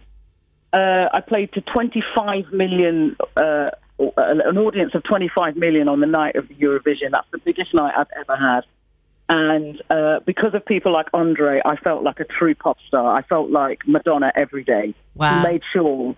Uh, 0.70 1.08
I 1.14 1.22
played 1.26 1.50
to 1.54 1.62
25 1.62 2.52
million, 2.52 3.16
uh, 3.38 3.70
an 3.98 4.58
audience 4.58 4.94
of 4.94 5.02
25 5.04 5.56
million 5.56 5.88
on 5.88 6.00
the 6.00 6.06
night 6.06 6.36
of 6.36 6.48
the 6.48 6.54
Eurovision. 6.56 7.12
That's 7.12 7.30
the 7.32 7.38
biggest 7.38 7.72
night 7.72 7.94
I've 7.96 8.06
ever 8.20 8.36
had. 8.36 8.64
And 9.30 9.82
uh, 9.88 10.20
because 10.26 10.52
of 10.52 10.66
people 10.66 10.92
like 10.92 11.06
Andre, 11.14 11.62
I 11.64 11.76
felt 11.76 12.02
like 12.02 12.20
a 12.20 12.24
true 12.24 12.54
pop 12.54 12.76
star. 12.86 13.14
I 13.16 13.22
felt 13.22 13.48
like 13.50 13.80
Madonna 13.86 14.30
every 14.36 14.62
day. 14.62 14.94
Wow. 15.14 15.42
Made 15.42 15.62
sure, 15.72 16.14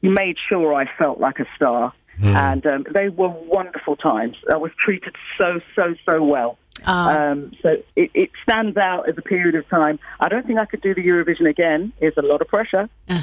you 0.00 0.10
made 0.10 0.36
sure 0.48 0.74
I 0.74 0.86
felt 0.98 1.20
like 1.20 1.38
a 1.38 1.46
star. 1.56 1.92
And 2.22 2.66
um, 2.66 2.86
they 2.92 3.08
were 3.08 3.28
wonderful 3.28 3.96
times. 3.96 4.36
I 4.52 4.58
was 4.58 4.72
treated 4.84 5.16
so, 5.38 5.60
so, 5.74 5.94
so 6.04 6.22
well. 6.22 6.58
Um, 6.84 7.52
so 7.62 7.76
it, 7.96 8.10
it 8.14 8.30
stands 8.42 8.76
out 8.76 9.08
as 9.08 9.16
a 9.18 9.22
period 9.22 9.54
of 9.54 9.68
time. 9.68 9.98
I 10.20 10.28
don't 10.28 10.46
think 10.46 10.58
I 10.58 10.64
could 10.66 10.80
do 10.80 10.94
the 10.94 11.06
Eurovision 11.06 11.48
again. 11.48 11.92
It's 12.00 12.16
a 12.16 12.22
lot 12.22 12.40
of 12.40 12.48
pressure. 12.48 12.88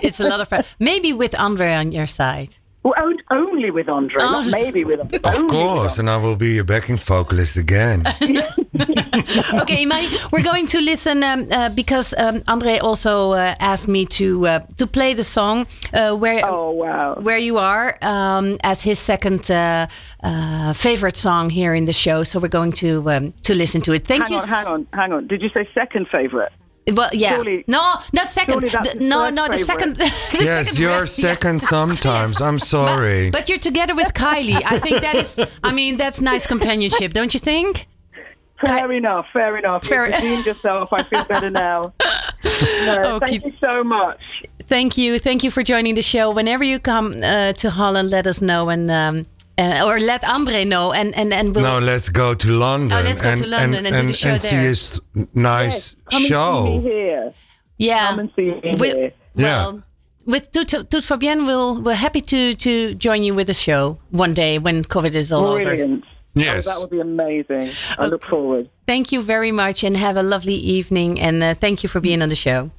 It's 0.00 0.20
a 0.20 0.28
lot 0.28 0.40
of 0.40 0.48
pressure. 0.48 0.76
Maybe 0.78 1.12
with 1.12 1.38
Andre 1.38 1.74
on 1.74 1.90
your 1.90 2.06
side. 2.06 2.54
Well, 2.88 3.12
only 3.30 3.70
with 3.70 3.88
Andre, 3.88 4.18
Oh. 4.22 4.30
not 4.32 4.46
maybe 4.46 4.84
with 4.84 5.00
only 5.00 5.18
Of 5.24 5.46
course, 5.48 5.98
and 5.98 6.08
I 6.08 6.16
will 6.16 6.36
be 6.36 6.54
your 6.54 6.64
backing 6.64 6.96
vocalist 6.98 7.56
again. 7.56 8.04
Okay, 9.54 9.82
Imani, 9.82 10.08
we're 10.32 10.42
going 10.44 10.66
to 10.66 10.80
listen 10.80 11.22
um, 11.24 11.48
uh, 11.50 11.68
because 11.74 12.14
um, 12.18 12.42
Andre 12.46 12.78
also 12.78 13.32
uh, 13.32 13.54
asked 13.58 13.88
me 13.88 14.04
to 14.06 14.46
uh, 14.46 14.60
to 14.76 14.86
play 14.86 15.14
the 15.14 15.22
song 15.22 15.66
uh, 15.92 16.12
where 16.14 16.40
Oh 16.44 16.70
wow! 16.70 17.14
where 17.20 17.38
you 17.38 17.58
are 17.58 17.96
um, 18.02 18.56
as 18.62 18.82
his 18.82 18.98
second 18.98 19.50
uh, 19.50 19.86
uh, 20.22 20.72
favorite 20.72 21.16
song 21.16 21.50
here 21.50 21.74
in 21.74 21.84
the 21.86 21.92
show. 21.92 22.22
So 22.24 22.38
we're 22.38 22.48
going 22.60 22.72
to 22.72 23.10
um, 23.10 23.32
to 23.42 23.54
listen 23.54 23.80
to 23.82 23.92
it. 23.92 24.06
Thank 24.06 24.22
Hang 24.28 24.32
you. 24.32 24.38
on, 24.38 24.48
hang 24.48 24.66
on, 24.66 24.86
hang 24.92 25.12
on. 25.12 25.26
Did 25.26 25.42
you 25.42 25.48
say 25.48 25.68
second 25.74 26.06
favorite? 26.08 26.52
Well, 26.94 27.10
yeah. 27.12 27.34
Surely- 27.36 27.64
no, 27.66 27.94
not 28.12 28.28
second. 28.28 28.62
The- 28.62 28.96
no, 29.00 29.30
no, 29.30 29.46
the 29.48 29.58
favorite. 29.58 29.66
second. 29.66 29.96
the 29.96 30.04
yes, 30.44 30.66
second 30.68 30.78
you're 30.80 30.90
round, 30.90 31.00
yeah. 31.18 31.28
second 31.28 31.62
sometimes. 31.74 32.40
I'm 32.40 32.58
sorry. 32.58 33.30
But 33.30 33.48
you're 33.48 33.58
together 33.58 33.94
with 33.94 34.12
Kylie. 34.14 34.62
I 34.64 34.78
think 34.78 35.00
that 35.02 35.14
is. 35.16 35.38
I 35.62 35.72
mean, 35.72 35.96
that's 35.96 36.20
nice 36.20 36.46
companionship, 36.46 37.12
don't 37.12 37.32
you 37.34 37.40
think? 37.40 37.86
Fair 38.64 38.90
enough, 38.90 39.26
fair 39.32 39.56
enough. 39.56 39.84
Fair- 39.84 40.06
You've 40.06 40.14
redeemed 40.16 40.46
yourself. 40.46 40.92
I 40.92 41.02
feel 41.04 41.24
better 41.24 41.48
now. 41.50 41.92
No, 42.86 43.16
Okay. 43.16 43.38
Thank 43.38 43.44
you 43.44 43.52
so 43.60 43.84
much. 43.84 44.20
Thank 44.66 44.98
you. 44.98 45.18
Thank 45.18 45.44
you 45.44 45.50
for 45.50 45.62
joining 45.62 45.94
the 45.94 46.02
show. 46.02 46.30
Whenever 46.30 46.64
you 46.64 46.78
come 46.80 47.14
uh, 47.22 47.52
to 47.54 47.70
Holland, 47.70 48.10
let 48.10 48.26
us 48.26 48.40
know 48.42 48.68
and 48.68 48.90
um, 48.90 49.26
uh, 49.58 49.84
or 49.86 49.98
let 49.98 50.22
Andre 50.24 50.64
know 50.64 50.92
and 50.92 51.14
and 51.16 51.32
and 51.32 51.54
we'll. 51.54 51.64
no, 51.64 51.78
let's 51.78 52.08
go 52.08 52.34
to 52.34 52.48
London. 52.48 52.96
Oh, 52.98 53.02
let's 53.02 53.20
go 53.20 53.30
and, 53.30 53.40
to 53.42 53.46
London 53.46 53.86
and 53.86 53.96
do 53.96 54.06
the 54.06 54.12
show 54.12 54.28
and 54.30 54.40
see 54.40 54.56
there. 54.56 54.68
his 54.68 55.00
nice 55.34 55.96
Come 56.10 56.22
show. 56.22 56.66
and 56.66 56.82
see 56.82 56.88
me 56.88 56.94
here. 56.94 57.34
yeah. 57.78 58.06
Come 58.10 58.18
and 58.20 58.30
see 58.36 58.42
me 58.42 58.74
We- 58.78 58.88
here. 58.90 59.12
well, 59.34 59.82
with 60.26 60.50
Toet, 60.52 60.68
Toet 60.90 61.04
Fabienne, 61.04 61.46
we'll, 61.46 61.80
we're 61.82 61.94
happy 61.94 62.20
to, 62.20 62.54
to 62.54 62.94
join 62.94 63.22
you 63.22 63.34
with 63.34 63.46
the 63.46 63.54
show 63.54 63.98
one 64.10 64.34
day 64.34 64.58
when 64.58 64.84
COVID 64.84 65.14
is 65.14 65.32
all 65.32 65.46
over. 65.46 65.64
Brilliant. 65.64 66.04
Yes. 66.34 66.68
Oh, 66.68 66.70
that 66.72 66.80
would 66.82 66.90
be 66.90 67.00
amazing. 67.00 67.70
I 67.98 68.06
look 68.06 68.24
forward. 68.26 68.68
Thank 68.86 69.10
you 69.10 69.22
very 69.22 69.50
much 69.52 69.82
and 69.82 69.96
have 69.96 70.16
a 70.18 70.22
lovely 70.22 70.54
evening. 70.54 71.18
And 71.18 71.42
uh, 71.42 71.54
thank 71.54 71.82
you 71.82 71.88
for 71.88 72.00
being 72.00 72.20
on 72.22 72.28
the 72.28 72.34
show. 72.34 72.70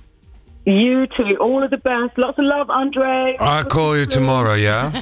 You 0.69 1.08
too. 1.08 1.36
All 1.41 1.63
of 1.63 1.71
the 1.71 1.77
best. 1.77 2.15
Lots 2.17 2.38
of 2.38 2.45
love, 2.45 2.69
Andre. 2.69 3.36
I'll 3.39 3.65
call 3.65 3.97
you 3.97 4.05
tomorrow, 4.05 4.53
yeah? 4.53 4.91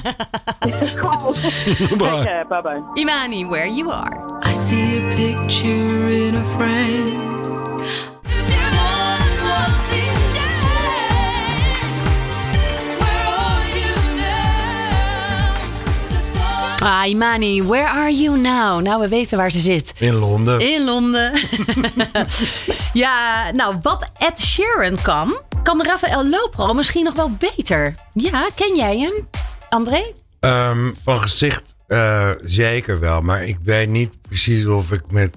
Cool. 0.96 1.32
Take 1.34 1.98
Bye. 1.98 2.24
care. 2.24 2.44
Bye 2.46 2.60
bye. 2.62 2.78
Imani, 2.96 3.44
where 3.44 3.66
you 3.66 3.90
are. 3.90 4.16
I 4.42 4.52
see 4.54 4.98
a 4.98 5.14
picture 5.14 6.08
in 6.08 6.34
a 6.34 6.44
frame. 6.56 7.28
Ah, 16.80 17.06
Imani, 17.06 17.60
where 17.62 17.86
are 17.88 18.10
you 18.10 18.36
now? 18.36 18.80
Nou, 18.80 19.00
we 19.00 19.08
weten 19.08 19.36
waar 19.38 19.50
ze 19.50 19.60
zit. 19.60 19.92
In 19.98 20.14
Londen. 20.14 20.60
In 20.60 20.84
Londen. 20.84 21.32
ja, 22.92 23.50
nou, 23.52 23.74
wat 23.82 24.10
Ed 24.18 24.40
Sheeran 24.40 25.02
kan, 25.02 25.40
kan 25.68 25.82
Rafael 25.82 26.28
Lopro 26.28 26.72
misschien 26.72 27.04
nog 27.04 27.14
wel 27.14 27.30
beter. 27.30 27.94
Ja, 28.12 28.48
ken 28.54 28.76
jij 28.76 28.98
hem, 28.98 29.28
André? 29.68 30.12
Ehm, 30.40 30.92
van 31.02 31.20
gezicht 31.20 31.74
eh, 31.86 32.30
zeker 32.44 33.00
wel, 33.00 33.20
maar 33.20 33.44
ik 33.44 33.58
weet 33.62 33.88
niet 33.88 34.10
precies 34.22 34.66
of 34.66 34.92
ik 34.92 35.10
met 35.10 35.30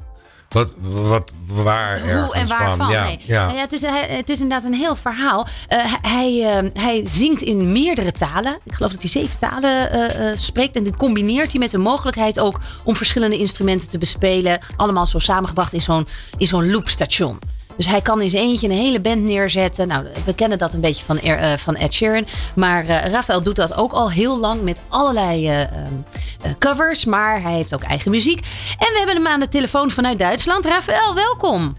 wat, 0.50 0.76
wat, 0.80 1.32
waar 1.46 2.00
Hoe 2.00 2.34
en 2.34 2.48
waarvan? 2.48 2.78
van. 2.78 2.90
Ja, 2.90 3.04
nee. 3.04 3.20
ja. 3.26 3.46
Nou 3.46 3.56
ja, 3.56 3.62
het, 3.62 3.74
is, 3.74 3.82
het 4.18 4.30
is 4.30 4.40
inderdaad 4.40 4.66
een 4.66 4.74
heel 4.74 4.96
verhaal. 4.96 5.48
Eh, 5.68 5.94
hij, 6.02 6.58
eh, 6.58 6.70
hij 6.74 7.04
zingt 7.08 7.42
in 7.42 7.72
meerdere 7.72 8.12
talen. 8.12 8.60
Ik 8.64 8.74
geloof 8.74 8.92
dat 8.92 9.02
hij 9.02 9.10
zeven 9.10 9.40
talen 9.40 9.92
eh, 9.92 10.38
spreekt. 10.38 10.76
En 10.76 10.84
dit 10.84 10.96
combineert 10.96 11.52
hij 11.52 11.60
met 11.60 11.72
de 11.72 11.78
mogelijkheid 11.78 12.40
ook 12.40 12.60
om 12.84 12.96
verschillende 12.96 13.38
instrumenten 13.38 13.90
te 13.90 13.98
bespelen. 13.98 14.60
Allemaal 14.76 15.06
zo 15.06 15.20
samengebracht 15.20 15.74
in 15.74 15.82
zo'n, 15.82 16.08
in 16.38 16.48
zo'n 16.48 16.72
loopstation. 16.72 17.40
Dus 17.82 17.90
hij 17.90 18.02
kan 18.02 18.22
in 18.22 18.30
zijn 18.30 18.44
eentje 18.44 18.68
een 18.68 18.74
hele 18.74 19.02
band 19.02 19.22
neerzetten. 19.22 19.88
Nou, 19.88 20.08
we 20.26 20.36
kennen 20.36 20.58
dat 20.58 20.74
een 20.74 20.82
beetje 20.82 21.06
van, 21.06 21.18
eh, 21.18 21.54
van 21.54 21.76
Ed 21.76 21.94
Sheeran. 21.94 22.26
Maar 22.56 22.86
eh 22.86 23.12
Rafael 23.12 23.44
doet 23.44 23.56
dat 23.56 23.78
ook 23.78 23.92
al 23.92 24.12
heel 24.12 24.40
lang 24.40 24.62
met 24.62 24.86
allerlei 24.90 25.48
eh, 25.48 25.62
ehm, 25.62 25.94
eh, 26.42 26.52
covers. 26.60 27.06
Maar 27.06 27.42
hij 27.42 27.54
heeft 27.54 27.74
ook 27.74 27.84
eigen 27.84 28.12
muziek. 28.12 28.40
En 28.78 28.92
we 28.92 28.98
hebben 28.98 29.16
hem 29.16 29.28
aan 29.28 29.40
de 29.40 29.48
telefoon 29.48 29.90
vanuit 29.90 30.20
Duitsland. 30.20 30.66
Rafael, 30.66 31.16
welkom. 31.16 31.76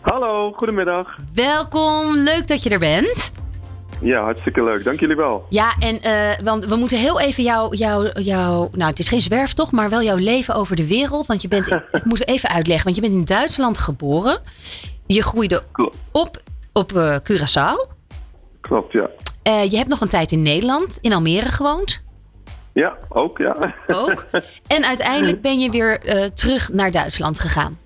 Hallo, 0.00 0.52
goedemiddag. 0.52 1.16
Welkom, 1.34 2.16
leuk 2.16 2.46
dat 2.46 2.62
je 2.62 2.70
er 2.70 2.78
bent. 2.78 3.32
Ja, 4.02 4.22
hartstikke 4.22 4.62
leuk. 4.62 4.84
Dank 4.84 5.00
jullie 5.00 5.16
wel. 5.16 5.46
Ja, 5.48 5.74
en 5.78 6.02
eh, 6.02 6.44
want 6.44 6.64
we 6.64 6.76
moeten 6.76 6.98
heel 6.98 7.20
even 7.20 7.42
jouw, 7.42 7.72
jouw, 7.72 8.10
jouw, 8.12 8.68
nou 8.72 8.90
het 8.90 8.98
is 8.98 9.08
geen 9.08 9.20
zwerftocht, 9.20 9.72
maar 9.72 9.90
wel 9.90 10.02
jouw 10.02 10.16
leven 10.16 10.54
over 10.54 10.76
de 10.76 10.86
wereld. 10.86 11.26
Want 11.26 11.42
je 11.42 11.48
bent, 11.48 11.70
ik 11.92 12.04
moet 12.04 12.28
even 12.28 12.48
uitleggen, 12.48 12.84
want 12.84 12.96
je 12.96 13.02
bent 13.02 13.14
in 13.14 13.24
Duitsland 13.24 13.78
geboren. 13.78 14.38
Je 15.06 15.22
groeide 15.22 15.62
Klopt. 15.72 15.96
op 16.12 16.42
op 16.72 16.92
eh, 16.92 17.16
Curaçao. 17.16 17.90
Klopt, 18.60 18.92
ja. 18.92 19.10
Eh, 19.42 19.70
je 19.70 19.76
hebt 19.76 19.88
nog 19.88 20.00
een 20.00 20.08
tijd 20.08 20.32
in 20.32 20.42
Nederland, 20.42 20.98
in 21.00 21.12
Almere 21.12 21.48
gewoond. 21.48 22.02
Ja, 22.72 22.96
ook, 23.08 23.38
ja. 23.38 23.74
Ook. 23.86 24.26
En 24.66 24.84
uiteindelijk 24.84 25.40
ben 25.40 25.60
je 25.60 25.70
weer 25.70 26.00
terug 26.34 26.72
naar 26.72 26.90
Duitsland 26.90 27.38
gegaan. 27.38 27.78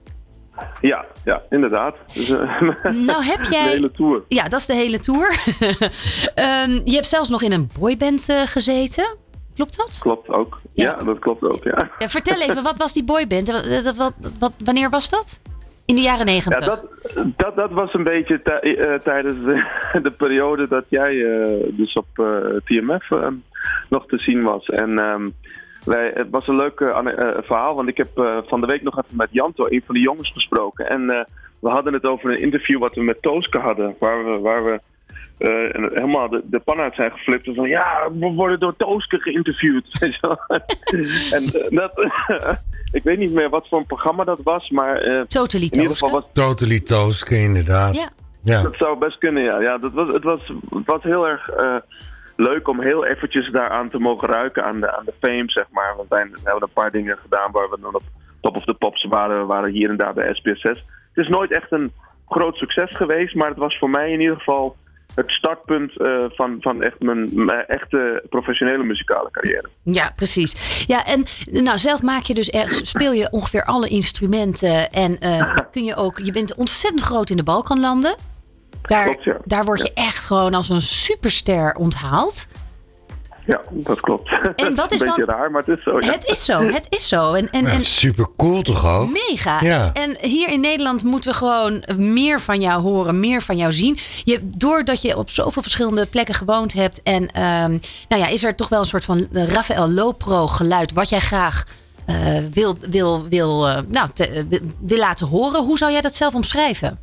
Ja, 0.81 1.05
ja, 1.25 1.43
inderdaad. 1.51 1.97
Dus, 2.13 2.31
eh, 2.31 2.61
Nou 3.09 3.25
heb 3.25 3.43
de 3.43 3.49
jij... 3.51 3.69
hele 3.69 3.91
tour. 3.91 4.23
Ja, 4.29 4.45
dat 4.49 4.61
is 4.61 4.67
de 4.67 4.75
hele 4.75 5.01
tour. 5.01 5.29
Ehm, 6.35 6.71
je 6.85 6.95
hebt 6.95 7.07
zelfs 7.07 7.29
nog 7.29 7.43
in 7.43 7.53
een 7.53 7.71
boyband 7.79 8.29
eh, 8.29 8.43
gezeten. 8.43 9.17
Klopt 9.55 9.77
dat? 9.77 9.99
Klopt 10.01 10.29
ook. 10.29 10.61
Ja. 10.75 10.85
Ja, 10.99 11.05
dat 11.05 11.19
klopt 11.19 11.43
ook, 11.43 11.65
ja. 11.65 11.91
Ja, 11.99 12.09
vertel 12.09 12.41
even, 12.41 12.63
wat 12.63 12.77
was 12.77 12.93
die 12.93 13.05
boyband? 13.05 13.51
Wat, 13.83 13.97
wat, 13.97 14.13
wat, 14.39 14.53
wanneer 14.65 14.91
was 14.91 15.11
dat? 15.11 15.41
In 15.85 15.95
de 15.95 16.01
jaren 16.01 16.27
Ja, 16.27 16.33
negentig. 16.33 16.65
dat, 16.65 16.87
dat, 17.37 17.57
dat 17.57 17.71
was 17.71 17.95
een 17.95 18.03
beetje 18.03 18.43
tij- 18.43 18.77
eh, 18.79 18.95
tijdens 18.99 19.45
de, 19.45 19.65
de 20.03 20.11
periode 20.11 20.69
dat 20.69 20.85
jij 20.89 21.25
eh, 21.25 21.77
dus 21.77 21.93
op 21.93 22.07
eh, 22.15 22.27
TMF 22.65 23.11
eh, 23.11 23.27
nog 23.89 24.07
te 24.07 24.19
zien 24.19 24.43
was. 24.43 24.67
En 24.67 24.99
ehm, 24.99 25.29
wij, 25.87 26.11
het 26.15 26.31
was 26.31 26.47
een 26.47 26.57
leuk 26.57 26.81
eh, 26.81 26.89
eh, 26.89 27.37
verhaal, 27.43 27.75
want 27.75 27.89
ik 27.89 27.97
heb 27.97 28.19
eh, 28.19 28.39
van 28.47 28.61
de 28.61 28.67
week 28.67 28.83
nog 28.83 28.99
even 28.99 29.17
met 29.17 29.29
Janto, 29.31 29.67
een 29.69 29.83
van 29.87 29.95
de 29.95 30.01
jongens, 30.01 30.33
gesproken. 30.33 30.89
En 30.89 31.11
eh, 31.11 31.25
we 31.61 31.69
hadden 31.69 31.93
het 31.93 32.05
over 32.05 32.31
een 32.31 32.41
interview 32.41 32.79
wat 32.79 32.95
we 32.95 33.03
met 33.03 33.23
Tooske 33.23 33.59
hadden, 33.59 33.97
waar 33.99 34.25
we, 34.25 34.39
waar 34.39 34.65
we 34.65 34.81
eh, 35.39 35.91
helemaal 35.95 36.29
de, 36.29 36.43
de 36.45 36.59
pan 36.59 36.79
uit 36.79 36.95
zijn 36.95 37.11
geflipt. 37.11 37.49
Van 37.55 37.69
ja, 37.69 38.09
we 38.19 38.33
worden 38.33 38.61
door 38.61 38.77
Tooske 38.77 39.19
geïnterviewd. 39.19 39.87
en 41.37 41.71
dat, 41.77 41.93
ik 42.99 43.03
weet 43.03 43.19
niet 43.19 43.33
meer 43.33 43.51
wat 43.51 43.69
voor 43.69 43.79
een 43.79 43.87
programma 43.87 44.25
dat 44.25 44.41
was, 44.43 44.71
maar 44.71 44.97
eh, 44.97 45.21
Totally 45.21 45.69
in 45.71 45.81
ieder 45.81 45.93
geval 45.93 46.09
Tooske. 46.09 46.31
was 46.35 46.47
Totally 46.47 46.81
Tooske, 46.81 47.39
inderdaad. 47.39 47.95
Ja. 47.95 48.09
Ja. 48.43 48.63
dat 48.63 48.77
zou 48.77 48.99
best 48.99 49.19
kunnen, 49.19 49.43
ja. 49.43 49.61
ja 49.61 49.79
dat 49.79 49.93
was, 49.93 50.09
het, 50.09 50.25
was, 50.25 50.41
het 50.71 50.87
was 50.87 51.03
heel 51.03 51.29
erg 51.29 51.49
eh, 51.49 51.77
leuk 52.37 52.69
om 52.69 52.81
heel 52.81 53.05
eventjes 53.07 53.51
daaraan 53.51 53.91
te 53.91 53.99
mogen 53.99 54.29
ruiken, 54.29 54.65
aan 54.65 54.81
de, 54.81 54.97
aan 54.97 55.05
de 55.05 55.15
fame, 55.21 55.51
zeg 55.51 55.67
maar. 55.71 55.95
Want 55.97 56.09
wij 56.09 56.25
we 56.25 56.41
hebben 56.43 56.63
een 56.63 56.83
paar 56.83 56.91
dingen 56.91 57.19
gedaan 57.19 57.53
waar 57.53 57.71
we 57.71 57.79
dan 57.81 57.95
op 57.95 58.03
top 58.41 58.57
of 58.57 58.65
the 58.65 58.75
pops 58.75 59.05
waren. 59.05 59.41
We 59.41 59.47
waren 59.47 59.71
hier 59.71 59.91
en 59.91 59.97
daar 59.97 60.15
bij 60.15 60.35
SPSS. 60.35 60.85
Het 61.15 61.25
is 61.25 61.29
nooit 61.29 61.53
echt 61.53 61.73
een 61.73 61.93
groot 62.29 62.57
succes 62.57 62.97
geweest, 62.97 63.35
maar 63.35 63.49
het 63.49 63.59
was 63.59 63.79
voor 63.79 63.91
mij 63.91 64.13
in 64.13 64.21
ieder 64.21 64.37
geval 64.37 64.77
het 65.15 65.31
startpunt 65.31 66.01
eh, 66.01 66.25
van, 66.29 66.57
van 66.61 66.83
echt 66.83 67.01
mijn, 67.01 67.45
mijn 67.45 67.67
echte 67.67 68.23
professionele 68.29 68.85
muzikale 68.85 69.31
carrière. 69.31 69.69
Ja, 69.83 70.13
precies. 70.17 70.85
Ja, 70.87 71.05
en 71.05 71.25
nou, 71.63 71.79
zelf 71.79 72.03
maak 72.03 72.23
je 72.23 72.35
dus 72.35 72.51
er, 72.51 72.71
speel 72.71 73.13
je 73.13 73.29
ongeveer 73.31 73.65
alle 73.65 73.89
instrumenten. 73.89 74.93
En 74.93 75.19
eh, 75.19 75.57
kun 75.73 75.85
je 75.85 75.97
ook, 75.97 76.19
je 76.19 76.33
bent 76.33 76.55
ontzettend 76.55 77.03
groot 77.03 77.31
in 77.31 77.37
de 77.37 77.43
Balkanlanden. 77.43 78.17
Daar, 78.87 79.05
Klopt, 79.05 79.25
ja. 79.25 79.37
daar 79.45 79.65
word 79.65 79.83
je 79.83 79.93
echt 79.95 80.25
gewoon 80.27 80.55
als 80.55 80.69
een 80.69 80.83
superster 80.83 81.75
onthaald. 81.75 82.47
Ja, 83.47 83.61
dat 83.71 84.01
klolt. 84.01 84.29
En 84.57 84.75
wat 84.75 84.93
is 84.95 85.01
een 85.01 85.07
beetje 85.07 85.25
dan- 85.25 85.35
raar, 85.37 85.51
maar 85.51 85.63
het 85.67 85.79
is 85.79 85.85
zo. 85.85 85.99
Ja. 86.01 86.13
Het 86.13 86.25
is 86.27 86.45
zo, 86.45 86.63
het 86.63 86.87
is 86.91 87.09
zo. 87.09 87.33
En, 87.35 87.51
en, 87.51 87.63
Ja, 87.65 87.71
en 87.71 87.81
super 87.81 88.27
cool 88.37 88.63
toch 88.63 88.87
ook? 88.87 89.11
Mega. 89.13 89.61
Ja. 89.63 89.91
En 89.93 90.17
hier 90.21 90.49
in 90.49 90.61
Nederland 90.61 91.05
moeten 91.05 91.31
we 91.31 91.37
gewoon 91.37 91.85
meer 91.97 92.41
van 92.41 92.61
jou 92.61 92.83
horen, 92.83 93.21
meer 93.21 93.43
van 93.43 93.57
jou 93.57 93.73
zien. 93.73 93.99
Je, 94.25 94.41
doordat 94.43 95.03
je 95.03 95.17
op 95.17 95.31
zoveel 95.31 95.63
verschillende 95.63 96.07
plekken 96.07 96.35
gewoond 96.35 96.73
hebt. 96.73 97.03
En 97.03 97.31
ehm, 97.31 97.71
nou 98.09 98.23
ja, 98.23 98.27
is 98.27 98.45
er 98.45 98.55
toch 98.55 98.69
wel 98.69 98.79
een 98.79 98.85
soort 98.85 99.05
van 99.05 99.27
Rafael 99.33 99.89
Lopro 99.91 100.47
geluid 100.47 100.93
wat 100.93 101.09
jij 101.09 101.21
graag 101.21 101.65
eh, 102.07 102.17
wil, 102.53 102.77
wil, 102.91 103.29
wil, 103.29 103.69
eh, 103.69 103.79
nou, 103.89 104.09
te- 104.15 104.47
wil, 104.49 104.61
wil 104.81 104.99
laten 104.99 105.27
horen. 105.27 105.65
Hoe 105.65 105.79
zou 105.79 105.93
jij 105.93 106.01
dat 106.01 106.15
zelf 106.15 106.35
omschrijven? 106.35 106.99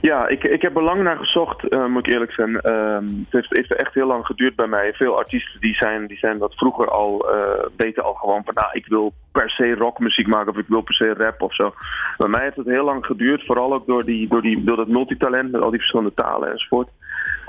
Ja, 0.00 0.28
ik, 0.28 0.44
ik 0.44 0.62
heb 0.62 0.76
er 0.76 0.82
lang 0.82 1.02
naar 1.02 1.16
gezocht, 1.16 1.68
eh, 1.68 1.86
moet 1.86 2.06
ik 2.06 2.12
eerlijk 2.12 2.32
zijn. 2.32 2.60
Ehm, 2.60 3.04
het 3.04 3.30
heeft, 3.30 3.48
heeft 3.48 3.74
echt 3.74 3.94
heel 3.94 4.06
lang 4.06 4.26
geduurd 4.26 4.56
bij 4.56 4.66
mij. 4.66 4.92
Veel 4.92 5.16
artiesten 5.16 5.60
die 5.60 5.74
zijn, 5.74 6.06
die 6.06 6.18
zijn 6.18 6.38
wat 6.38 6.54
vroeger 6.54 6.90
al, 6.90 7.30
eh, 7.30 7.66
weten 7.76 8.04
al 8.04 8.14
gewoon 8.14 8.44
van, 8.44 8.54
nou, 8.54 8.68
ik 8.72 8.86
wil 8.86 9.12
per 9.32 9.50
se 9.50 9.74
rockmuziek 9.74 10.26
maken 10.26 10.52
of 10.52 10.58
ik 10.58 10.68
wil 10.68 10.80
per 10.80 10.94
se 10.94 11.14
rap 11.14 11.42
of 11.42 11.54
zo. 11.54 11.74
Bij 12.16 12.28
mij 12.28 12.42
heeft 12.42 12.56
het 12.56 12.66
heel 12.66 12.84
lang 12.84 13.06
geduurd, 13.06 13.46
vooral 13.46 13.74
ook 13.74 13.86
door, 13.86 14.04
die, 14.04 14.28
door, 14.28 14.42
die, 14.42 14.64
door 14.64 14.76
dat 14.76 14.88
multitalent 14.88 15.52
met 15.52 15.60
al 15.60 15.70
die 15.70 15.78
verschillende 15.78 16.14
talen 16.14 16.50
enzovoort. 16.50 16.88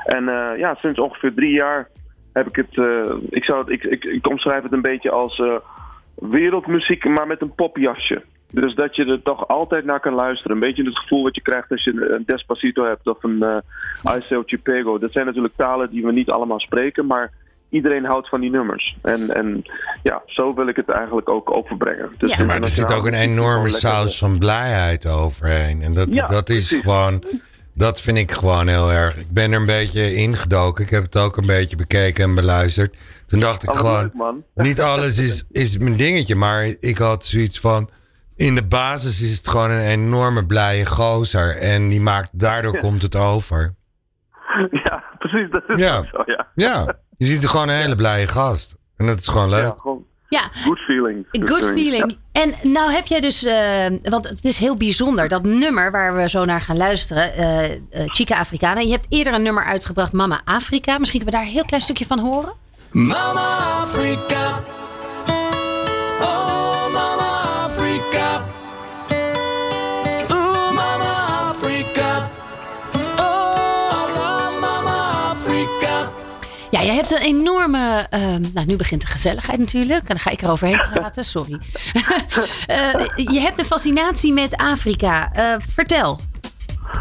En 0.05 0.29
eh, 0.29 0.57
ja, 0.57 0.75
sinds 0.75 0.99
ongeveer 0.99 1.33
drie 1.33 1.53
jaar 1.53 1.89
heb 2.33 2.47
ik 2.47 2.55
het, 2.55 2.77
eh, 2.77 3.15
ik, 3.29 3.43
zou 3.43 3.59
het 3.59 3.69
ik, 3.69 3.83
ik, 3.83 4.03
ik 4.03 4.29
omschrijf 4.29 4.63
het 4.63 4.71
een 4.71 4.81
beetje 4.81 5.11
als 5.11 5.39
eh, 5.39 5.55
wereldmuziek, 6.15 7.05
maar 7.05 7.27
met 7.27 7.41
een 7.41 7.55
popjasje. 7.55 8.23
Dus 8.61 8.75
dat 8.75 8.95
je 8.95 9.05
er 9.05 9.21
toch 9.23 9.47
altijd 9.47 9.85
naar 9.85 9.99
kan 9.99 10.13
luisteren. 10.13 10.51
Een 10.51 10.59
beetje 10.63 10.83
het 10.83 10.97
gevoel 10.97 11.23
wat 11.23 11.35
je 11.35 11.41
krijgt 11.41 11.71
als 11.71 11.83
je 11.83 12.13
een 12.15 12.23
Despacito 12.25 12.85
hebt 12.85 13.07
of 13.07 13.23
een 13.23 13.43
uh, 14.03 14.17
Iceo 14.17 14.43
Chipego. 14.45 14.97
Dat 14.97 15.11
zijn 15.11 15.25
natuurlijk 15.25 15.53
talen 15.57 15.89
die 15.89 16.05
we 16.05 16.11
niet 16.11 16.29
allemaal 16.29 16.59
spreken, 16.59 17.05
maar 17.05 17.31
iedereen 17.69 18.05
houdt 18.05 18.29
van 18.29 18.41
die 18.41 18.49
nummers. 18.49 18.97
En, 19.01 19.35
en 19.35 19.63
ja, 20.03 20.21
zo 20.25 20.53
wil 20.53 20.67
ik 20.67 20.75
het 20.75 20.89
eigenlijk 20.89 21.29
ook 21.29 21.57
overbrengen. 21.57 22.09
Dus 22.17 22.35
Ja. 22.35 22.43
Maar 22.43 22.61
er 22.61 22.67
zit 22.67 22.93
ook 22.93 23.05
een 23.05 23.13
enorme 23.13 23.69
saus 23.69 24.17
van 24.17 24.39
blijheid 24.39 25.07
overheen. 25.07 25.81
En 25.81 25.93
dat, 25.93 26.13
Ja, 26.13 26.25
dat 26.25 26.49
is 26.49 26.67
precies. 26.67 26.81
gewoon... 26.81 27.23
Dat 27.77 28.01
vind 28.01 28.17
ik 28.17 28.31
gewoon 28.31 28.67
heel 28.67 28.91
erg. 28.91 29.17
Ik 29.17 29.31
ben 29.31 29.51
er 29.51 29.59
een 29.59 29.65
beetje 29.65 30.13
ingedoken. 30.13 30.83
Ik 30.83 30.89
heb 30.89 31.03
het 31.03 31.17
ook 31.17 31.37
een 31.37 31.45
beetje 31.45 31.75
bekeken 31.75 32.23
en 32.23 32.35
beluisterd. 32.35 32.95
Toen 33.25 33.39
dacht 33.39 33.63
ik 33.63 33.69
Oh, 33.69 33.75
gewoon... 33.75 34.11
leuk. 34.13 34.65
Niet 34.65 34.81
alles 34.81 35.17
is, 35.17 35.45
is 35.51 35.77
mijn 35.77 35.97
dingetje. 35.97 36.35
Maar 36.35 36.75
ik 36.79 36.97
had 36.97 37.25
zoiets 37.25 37.59
van... 37.59 37.89
In 38.35 38.55
de 38.55 38.65
basis 38.65 39.21
is 39.21 39.37
het 39.37 39.47
gewoon 39.47 39.69
een 39.69 39.85
enorme 39.85 40.45
blije 40.45 40.85
gozer. 40.85 41.57
En 41.57 41.89
die 41.89 42.01
maakt, 42.01 42.29
daardoor 42.31 42.77
komt 42.77 43.01
het 43.01 43.15
over. 43.15 43.73
Ja, 44.71 45.03
precies. 45.19 45.51
Dat 45.51 45.63
is 45.67 45.79
Ja. 45.79 46.03
zo, 46.11 46.23
ja. 46.25 46.47
Ja, 46.55 46.95
je 47.17 47.25
ziet 47.25 47.43
er 47.43 47.49
gewoon 47.49 47.69
een 47.69 47.75
hele 47.81 47.95
blije 47.95 48.27
gast. 48.27 48.75
En 48.97 49.05
dat 49.07 49.17
is 49.19 49.27
gewoon 49.27 49.49
leuk. 49.49 49.63
Ja, 49.63 49.75
gewoon 49.77 50.05
Ja, 50.29 50.41
good 50.63 50.79
feeling. 50.79 51.25
Good 51.31 51.65
feeling. 51.65 52.17
En 52.31 52.53
nou 52.63 52.91
heb 52.91 53.05
jij 53.05 53.19
dus, 53.21 53.43
eh, 53.43 53.85
want 54.03 54.29
het 54.29 54.43
is 54.45 54.57
heel 54.57 54.75
bijzonder, 54.75 55.27
dat 55.27 55.43
nummer 55.43 55.91
waar 55.91 56.15
we 56.15 56.29
zo 56.29 56.45
naar 56.45 56.61
gaan 56.61 56.77
luisteren, 56.77 57.33
eh 57.33 57.71
eh, 57.73 57.79
Chica 58.05 58.37
Africana. 58.39 58.79
Je 58.79 58.91
hebt 58.91 59.05
eerder 59.09 59.33
een 59.33 59.41
nummer 59.43 59.63
uitgebracht, 59.63 60.11
Mama 60.11 60.41
Afrika. 60.45 60.97
Misschien 60.97 61.19
kunnen 61.21 61.39
we 61.39 61.43
daar 61.43 61.49
een 61.49 61.57
heel 61.57 61.65
klein 61.65 61.83
stukje 61.83 62.05
van 62.05 62.19
horen. 62.19 62.53
Mama 62.91 63.57
Africa. 63.81 64.63
Ja, 76.75 76.81
jij 76.81 76.95
hebt 76.95 77.11
een 77.11 77.21
enorme. 77.21 78.07
ehm, 78.09 78.41
nou, 78.53 78.65
nu 78.65 78.75
begint 78.75 79.01
de 79.01 79.07
gezelligheid 79.07 79.59
natuurlijk. 79.59 79.99
En 79.99 80.07
dan 80.07 80.19
ga 80.19 80.31
ik 80.31 80.41
er 80.41 80.51
overheen 80.51 80.81
praten, 80.93 81.23
sorry. 81.23 81.59
Eh, 82.67 83.05
je 83.15 83.39
hebt 83.39 83.59
een 83.59 83.65
fascinatie 83.65 84.33
met 84.33 84.55
Afrika. 84.55 85.31
Eh, 85.33 85.55
vertel. 85.59 86.19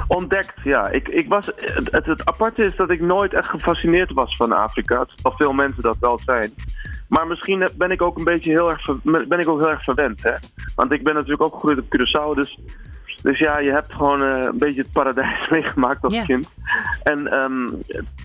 Ontdekt, 0.09 0.53
ja. 0.65 0.89
Ik, 0.89 1.09
ik 1.09 1.29
was, 1.29 1.47
het, 1.57 2.07
het, 2.07 2.25
aparte 2.25 2.65
is 2.65 2.77
dat 2.77 2.91
ik 2.91 3.01
nooit 3.01 3.35
echt 3.35 3.49
gefascineerd 3.49 4.13
was 4.13 4.37
van 4.37 4.53
Afrika. 4.53 5.07
Zal 5.23 5.33
veel 5.37 5.53
mensen 5.53 5.83
dat 5.83 5.97
wel 6.01 6.21
zijn. 6.25 6.55
Maar 7.09 7.27
misschien 7.27 7.71
ben 7.77 7.91
ik 7.91 8.03
ook 8.03 8.19
een 8.19 8.25
beetje 8.25 8.51
heel 8.51 8.71
erg, 8.71 8.89
ben 9.03 9.39
ik 9.39 9.49
ook 9.49 9.59
heel 9.61 9.71
erg 9.71 9.85
verwend. 9.85 10.23
Hè? 10.23 10.35
Want 10.75 10.93
ik 10.93 11.03
ben 11.03 11.15
natuurlijk 11.15 11.43
ook 11.43 11.55
gegroeid 11.55 11.79
op 11.79 11.85
Curaçao. 11.85 12.35
Dus, 12.35 12.59
dus 13.25 13.39
ja, 13.39 13.59
je 13.59 13.71
hebt 13.71 13.95
gewoon 13.95 14.23
eh, 14.23 14.43
een 14.43 14.59
beetje 14.59 14.83
het 14.83 14.93
paradijs 14.93 15.49
meegemaakt 15.57 16.05
als 16.05 16.25
kind. 16.27 16.51
En 17.03 17.27
ehm, 17.27 17.69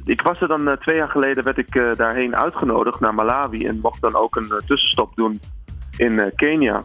ik 0.06 0.22
was 0.22 0.42
er 0.42 0.48
dan 0.48 0.68
eh, 0.68 0.78
twee 0.78 0.96
jaar 0.96 1.10
geleden, 1.10 1.44
werd 1.44 1.58
ik 1.58 1.76
eh, 1.76 1.94
daarheen 1.96 2.36
uitgenodigd 2.36 3.00
naar 3.00 3.14
Malawi. 3.14 3.66
En 3.66 3.80
mocht 3.82 4.02
dan 4.02 4.16
ook 4.16 4.36
een 4.36 4.52
tussenstop 4.66 5.16
doen 5.16 5.42
in 5.98 6.32
Kenia. 6.36 6.84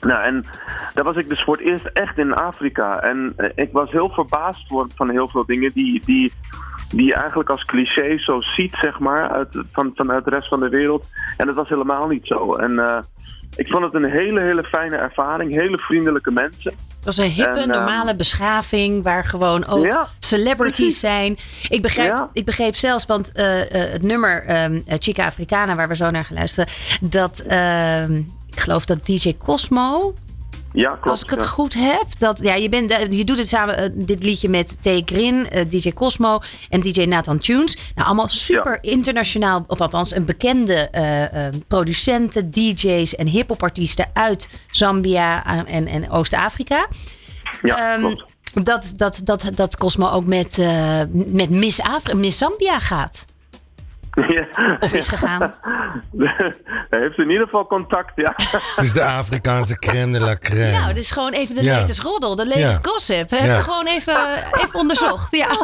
Nou, 0.00 0.22
en 0.22 0.46
daar 0.94 1.04
was 1.04 1.16
ik 1.16 1.28
dus 1.28 1.42
voor 1.44 1.56
het 1.56 1.66
eerst 1.66 1.86
echt 1.86 2.18
in 2.18 2.34
Afrika. 2.34 3.00
En 3.00 3.34
ik 3.54 3.72
was 3.72 3.90
heel 3.90 4.10
verbaasd 4.10 4.66
van 4.94 5.10
heel 5.10 5.28
veel 5.28 5.44
dingen 5.46 5.72
die, 5.72 6.00
die, 6.04 6.32
die 6.96 7.06
je 7.06 7.14
eigenlijk 7.14 7.50
als 7.50 7.64
cliché 7.64 8.18
zo 8.18 8.40
ziet, 8.40 8.74
zeg 8.80 8.98
maar, 8.98 9.28
uit, 9.28 9.62
van, 9.72 9.92
vanuit 9.94 10.24
de 10.24 10.30
rest 10.30 10.48
van 10.48 10.60
de 10.60 10.68
wereld. 10.68 11.08
En 11.36 11.46
dat 11.46 11.54
was 11.54 11.68
helemaal 11.68 12.06
niet 12.06 12.26
zo. 12.26 12.54
En 12.54 12.78
eh, 12.78 12.98
ik 13.56 13.68
vond 13.68 13.84
het 13.84 13.94
een 13.94 14.10
hele, 14.10 14.40
hele 14.40 14.64
fijne 14.64 14.96
ervaring. 14.96 15.54
Hele 15.54 15.78
vriendelijke 15.78 16.30
mensen. 16.30 16.72
Het 16.96 17.04
was 17.04 17.16
een 17.16 17.30
hippe, 17.30 17.50
En, 17.50 17.70
ehm, 17.70 17.78
normale 17.78 18.16
beschaving 18.16 19.02
waar 19.02 19.24
gewoon 19.24 19.66
ook 19.66 19.84
Ja, 19.84 20.06
celebrities 20.18 20.76
precies. 20.76 21.00
zijn. 21.00 21.36
Ik 21.68 21.82
begrijp, 21.82 22.10
Ja. 22.10 22.28
ik 22.32 22.44
begreep 22.44 22.74
zelfs, 22.74 23.06
want 23.06 23.32
eh, 23.32 23.60
eh, 23.60 23.92
het 23.92 24.02
nummer 24.02 24.44
ehm, 24.44 24.80
eh, 24.86 24.96
Chica 24.98 25.26
Africana, 25.26 25.74
waar 25.74 25.88
we 25.88 25.96
zo 25.96 26.10
naar 26.10 26.24
gaan 26.24 26.36
luisteren, 26.36 26.68
dat 27.00 27.38
ehm, 27.48 28.16
ik 28.50 28.60
geloof 28.60 28.84
dat 28.84 29.06
DJ 29.06 29.36
Cosmo, 29.38 30.14
Ja, 30.74 30.90
klopt. 30.90 31.06
als 31.06 31.22
ik 31.22 31.30
het 31.30 31.40
ja. 31.40 31.46
goed 31.46 31.74
heb, 31.74 32.04
dat 32.18 32.40
ja, 32.42 32.54
je, 32.54 32.68
bent, 32.68 32.90
eh, 32.90 33.10
je 33.10 33.24
doet 33.24 33.38
het 33.38 33.48
samen, 33.48 33.78
eh, 33.78 33.88
dit 33.92 34.22
liedje 34.22 34.48
met 34.48 34.76
T. 34.80 34.88
Grin, 35.04 35.50
eh, 35.50 35.68
DJ 35.68 35.92
Cosmo 35.92 36.40
en 36.68 36.80
DJ 36.80 37.04
Nathan 37.04 37.38
Tunes. 37.38 37.76
Nou, 37.94 38.06
allemaal 38.06 38.28
super 38.28 38.78
internationaal, 38.80 39.64
of 39.66 39.80
althans 39.80 40.14
een 40.14 40.24
bekende 40.24 40.88
producenten, 41.68 42.50
DJ's 42.50 43.14
en 43.14 43.26
hip-hop-artiesten 43.26 44.10
uit 44.12 44.48
Zambia 44.70 45.46
en, 45.66 45.86
en, 45.86 46.10
Oost-Afrika. 46.10 46.86
Ja, 47.62 47.92
Ehm, 47.92 48.00
klopt. 48.00 48.24
dat, 48.66 48.92
dat, 48.96 49.20
dat, 49.24 49.50
dat 49.54 49.76
Cosmo 49.76 50.10
ook 50.10 50.24
met, 50.24 50.58
met 51.12 51.50
Miss, 51.50 51.80
Afri 51.80 52.14
Miss 52.14 52.38
Zambia 52.38 52.80
gaat. 52.80 53.24
Ja. 54.14 54.76
Of 54.80 54.92
is 54.92 55.08
gegaan. 55.08 55.54
Hij 56.90 57.00
heeft 57.00 57.18
in 57.18 57.30
ieder 57.30 57.44
geval 57.44 57.66
contact, 57.66 58.12
ja. 58.16 58.32
Het 58.36 58.84
is 58.84 58.92
de 58.92 59.04
Afrikaanse 59.04 59.78
crème 59.78 60.12
de 60.12 60.24
la 60.24 60.36
crème. 60.38 60.70
Nou, 60.70 60.92
is 60.92 61.10
gewoon 61.10 61.32
even 61.32 61.54
de 61.54 61.62
Ja. 61.62 61.78
latest 61.78 62.00
roddel, 62.00 62.36
de 62.36 62.46
latest 62.46 62.84
Ja. 62.84 62.90
gossip. 62.90 63.30
Ja. 63.30 63.38
ik 63.56 63.60
gewoon 63.60 63.86
even, 63.86 64.16
even 64.62 64.78
onderzocht. 64.78 65.36
Ja. 65.36 65.46
ja, 65.48 65.56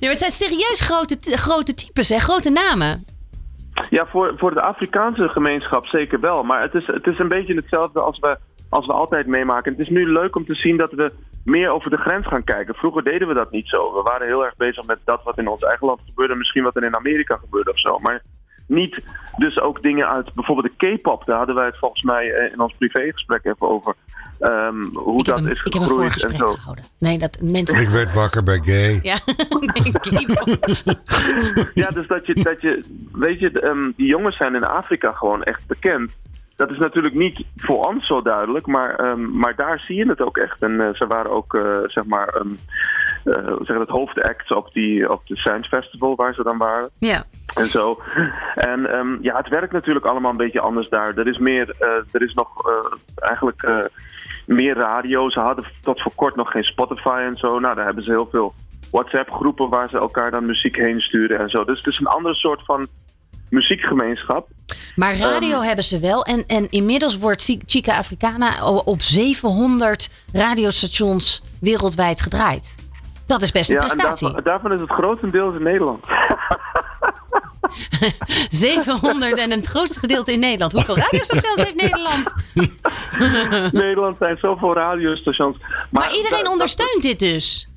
maar 0.00 0.08
het 0.10 0.18
zijn 0.18 0.30
serieus 0.30 0.80
grote, 0.80 1.16
grote 1.20 1.74
types, 1.74 2.08
hè? 2.08 2.18
grote 2.18 2.50
namen. 2.50 3.06
Ja, 3.90 4.06
voor, 4.06 4.34
voor 4.36 4.54
de 4.54 4.60
Afrikaanse 4.62 5.28
gemeenschap 5.28 5.86
zeker 5.86 6.20
wel. 6.20 6.42
Maar 6.42 6.62
het 6.62 6.74
is, 6.74 6.86
het 6.86 7.06
is 7.06 7.18
een 7.18 7.28
beetje 7.28 7.54
hetzelfde 7.54 8.00
als 8.00 8.18
we, 8.18 8.38
als 8.74 8.86
we 8.86 8.92
altijd 8.92 9.26
meemaken. 9.26 9.72
Het 9.72 9.80
is 9.80 9.88
nu 9.88 10.12
leuk 10.12 10.36
om 10.36 10.46
te 10.46 10.54
zien 10.54 10.76
dat 10.76 10.92
we 10.92 11.12
meer 11.44 11.70
over 11.70 11.90
de 11.90 11.96
grens 11.96 12.26
gaan 12.26 12.44
kijken. 12.44 12.74
Vroeger 12.74 13.04
deden 13.04 13.28
we 13.28 13.34
dat 13.34 13.50
niet 13.50 13.68
zo. 13.68 13.94
We 13.94 14.02
waren 14.02 14.26
heel 14.26 14.44
erg 14.44 14.56
bezig 14.56 14.86
met 14.86 14.98
dat 15.04 15.22
wat 15.22 15.38
in 15.38 15.48
ons 15.48 15.62
eigen 15.62 15.86
land 15.86 16.00
gebeurde. 16.06 16.34
Misschien 16.34 16.62
wat 16.62 16.76
er 16.76 16.84
in 16.84 16.96
Amerika 16.96 17.36
gebeurde 17.36 17.70
of 17.70 17.78
zo. 17.78 17.98
Maar 17.98 18.22
niet 18.66 19.00
dus 19.36 19.60
ook 19.60 19.82
dingen 19.82 20.08
uit 20.08 20.34
bijvoorbeeld 20.34 20.72
de 20.78 20.96
K-pop. 20.96 21.24
Daar 21.26 21.36
hadden 21.36 21.54
wij 21.54 21.66
het 21.66 21.78
volgens 21.78 22.02
mij 22.02 22.32
eh, 22.32 22.52
in 22.52 22.60
ons 22.60 22.74
privégesprek 22.78 23.44
even 23.44 23.68
over. 23.68 23.94
Ehm, 24.38 24.84
hoe 24.94 25.20
Ik 25.20 25.26
heb, 25.26 25.36
dat 25.36 25.44
een, 25.44 25.50
is 25.50 25.62
ik 25.64 25.72
heb 25.72 25.82
een 25.82 25.88
gegroeid 25.88 26.12
en 26.12 26.20
voorgesprek 26.20 26.36
zo. 26.36 26.52
gehouden. 26.52 26.84
Nee, 26.98 27.18
dat 27.18 27.38
mensen... 27.40 27.80
Ik 27.80 27.88
werd 27.88 28.12
wakker 28.12 28.42
bij 28.42 28.60
gay. 28.64 29.00
Ja, 29.10 29.16
nee, 29.74 29.92
K-pop. 29.92 30.58
Ja, 31.74 31.88
dus 31.88 32.06
dat 32.06 32.26
je, 32.26 32.34
dat 32.34 32.60
je 32.60 32.84
weet 33.12 33.38
je, 33.40 33.60
ehm, 33.60 33.90
die 33.96 34.06
jongens 34.06 34.36
zijn 34.36 34.54
in 34.54 34.64
Afrika 34.64 35.12
gewoon 35.12 35.42
echt 35.42 35.66
bekend. 35.66 36.12
Dat 36.56 36.70
is 36.70 36.78
natuurlijk 36.78 37.14
niet 37.14 37.44
voor 37.56 37.86
ons 37.86 38.06
zo 38.06 38.22
duidelijk, 38.22 38.66
maar, 38.66 38.94
ehm, 38.94 39.38
maar 39.38 39.56
daar 39.56 39.80
zie 39.80 39.96
je 39.96 40.08
het 40.08 40.20
ook 40.20 40.36
echt. 40.36 40.62
En 40.62 40.80
eh, 40.80 40.94
ze 40.94 41.06
waren 41.06 41.30
ook, 41.30 41.54
eh, 41.54 41.78
zeg 41.82 42.04
maar, 42.04 42.28
ehm, 42.28 42.48
eh, 43.24 43.52
hoe 43.56 43.64
zeg 43.64 43.78
dat, 43.78 43.88
hoofdact 43.88 44.50
op, 44.50 44.72
die, 44.72 45.10
op 45.10 45.26
de 45.26 45.36
Science 45.36 45.68
Festival 45.68 46.16
waar 46.16 46.34
ze 46.34 46.42
dan 46.42 46.58
waren. 46.58 46.90
Ja. 46.98 47.24
En 47.54 47.66
zo. 47.66 48.00
En 48.54 48.86
ehm, 48.90 49.16
ja, 49.20 49.36
het 49.36 49.48
werkt 49.48 49.72
natuurlijk 49.72 50.06
allemaal 50.06 50.30
een 50.30 50.36
beetje 50.36 50.60
anders 50.60 50.88
daar. 50.88 51.18
Er 51.18 51.26
is 51.26 51.38
meer, 51.38 51.74
eh, 51.78 51.88
er 52.12 52.22
is 52.22 52.34
nog 52.34 52.66
eh, 52.66 52.98
eigenlijk 53.14 53.62
eh, 53.62 53.78
meer 54.46 54.76
radio. 54.76 55.30
Ze 55.30 55.40
hadden 55.40 55.64
tot 55.80 56.02
voor 56.02 56.12
kort 56.14 56.36
nog 56.36 56.50
geen 56.50 56.62
Spotify 56.62 57.22
en 57.26 57.36
zo. 57.36 57.58
Nou, 57.58 57.74
daar 57.74 57.84
hebben 57.84 58.04
ze 58.04 58.10
heel 58.10 58.28
veel 58.30 58.54
WhatsApp-groepen 58.90 59.68
waar 59.68 59.88
ze 59.88 59.98
elkaar 59.98 60.30
dan 60.30 60.46
muziek 60.46 60.76
heen 60.76 61.00
sturen 61.00 61.38
en 61.38 61.48
zo. 61.48 61.64
Dus 61.64 61.78
het 61.78 61.86
is 61.86 61.98
een 61.98 62.06
andere 62.06 62.34
soort 62.34 62.64
van 62.64 62.86
muziekgemeenschap. 63.54 64.48
Maar 64.94 65.16
radio 65.16 65.56
Ehm. 65.56 65.62
hebben 65.66 65.84
ze 65.84 65.98
wel. 65.98 66.24
En, 66.24 66.44
en 66.46 66.70
inmiddels 66.70 67.18
wordt 67.18 67.42
Chi- 67.42 67.60
Chica 67.66 67.96
Africana 67.96 68.64
op 68.84 69.02
700 69.02 70.10
radiostations 70.32 71.42
wereldwijd 71.60 72.20
gedraaid. 72.20 72.74
Dat 73.26 73.42
is 73.42 73.50
best 73.52 73.70
een 73.70 73.76
Ja, 73.76 73.80
prestatie. 73.84 74.26
daarvan, 74.26 74.44
daarvan 74.44 74.72
is 74.72 74.80
het 74.80 74.90
grotendeels 74.90 75.54
in 75.56 75.62
Nederland. 75.62 76.04
700 78.50 79.38
en 79.38 79.50
het 79.50 79.66
grootste 79.66 79.98
gedeelte 79.98 80.32
in 80.32 80.38
Nederland. 80.38 80.72
Hoeveel 80.72 80.96
radiostations 80.96 81.56
heeft 81.60 81.74
Nederland? 81.74 82.32
Nederland 83.84 84.16
zijn 84.18 84.36
zoveel 84.36 84.74
radiostations. 84.74 85.56
Maar, 85.58 85.86
Maar 85.90 86.14
iedereen 86.16 86.48
ondersteunt 86.48 87.02
dit 87.02 87.18
dus. 87.18 87.68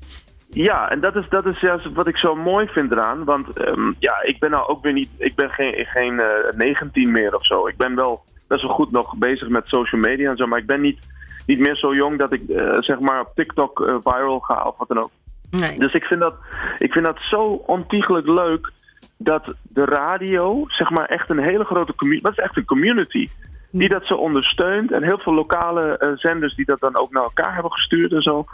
Ja, 0.62 0.90
en 0.90 1.00
dat 1.00 1.16
is, 1.16 1.28
dat 1.28 1.46
is 1.46 1.60
juist 1.60 1.92
wat 1.92 2.06
ik 2.06 2.16
zo 2.16 2.34
mooi 2.34 2.66
vind 2.66 2.92
eraan. 2.92 3.24
Want 3.24 3.56
ehm, 3.56 3.92
ja, 3.98 4.22
ik 4.22 4.38
ben 4.38 4.50
nou 4.50 4.68
ook 4.68 4.82
weer 4.82 4.92
niet, 4.92 5.10
ik 5.18 5.34
ben 5.34 5.50
geen, 5.50 5.86
geen 5.86 6.20
eh 6.20 6.52
19 6.56 7.10
meer 7.10 7.34
of 7.34 7.46
zo. 7.46 7.66
Ik 7.66 7.76
ben 7.76 7.94
wel 7.94 8.22
best 8.46 8.62
wel 8.62 8.74
goed 8.74 8.90
nog 8.90 9.16
bezig 9.16 9.48
met 9.48 9.66
social 9.66 10.00
media 10.00 10.30
en 10.30 10.36
zo, 10.36 10.46
maar 10.46 10.58
ik 10.58 10.66
ben 10.66 10.80
niet, 10.80 10.98
niet 11.46 11.58
meer 11.58 11.76
zo 11.76 11.94
jong 11.94 12.18
dat 12.18 12.32
ik 12.32 12.48
eh, 12.48 12.76
zeg 12.78 13.00
maar 13.00 13.20
op 13.20 13.32
TikTok 13.34 13.80
eh, 13.80 13.96
viral 14.00 14.38
ga 14.38 14.62
of 14.62 14.78
wat 14.78 14.88
dan 14.88 15.02
ook. 15.02 15.10
Nee. 15.50 15.78
Dus 15.78 15.92
ik 15.92 16.04
vind 16.04 16.20
dat, 16.20 16.34
ik 16.78 16.92
vind 16.92 17.04
dat 17.04 17.18
zo 17.20 17.44
ontiegelijk 17.66 18.26
leuk 18.26 18.72
dat 19.16 19.54
de 19.62 19.84
radio, 19.84 20.64
zeg 20.66 20.90
maar, 20.90 21.04
echt 21.04 21.30
een 21.30 21.42
hele 21.42 21.64
grote 21.64 21.94
community, 21.94 22.24
dat 22.24 22.38
is 22.38 22.44
echt 22.44 22.56
een 22.56 22.64
community, 22.64 23.28
die 23.70 23.88
dat 23.88 24.06
zo 24.06 24.14
ondersteunt. 24.14 24.92
En 24.92 25.02
heel 25.02 25.18
veel 25.18 25.34
lokale 25.34 25.98
eh, 25.98 26.08
zenders 26.14 26.54
die 26.54 26.64
dat 26.64 26.80
dan 26.80 26.96
ook 26.96 27.10
naar 27.12 27.22
elkaar 27.22 27.54
hebben 27.54 27.72
gestuurd 27.72 28.12
en 28.12 28.22
zo. 28.22 28.44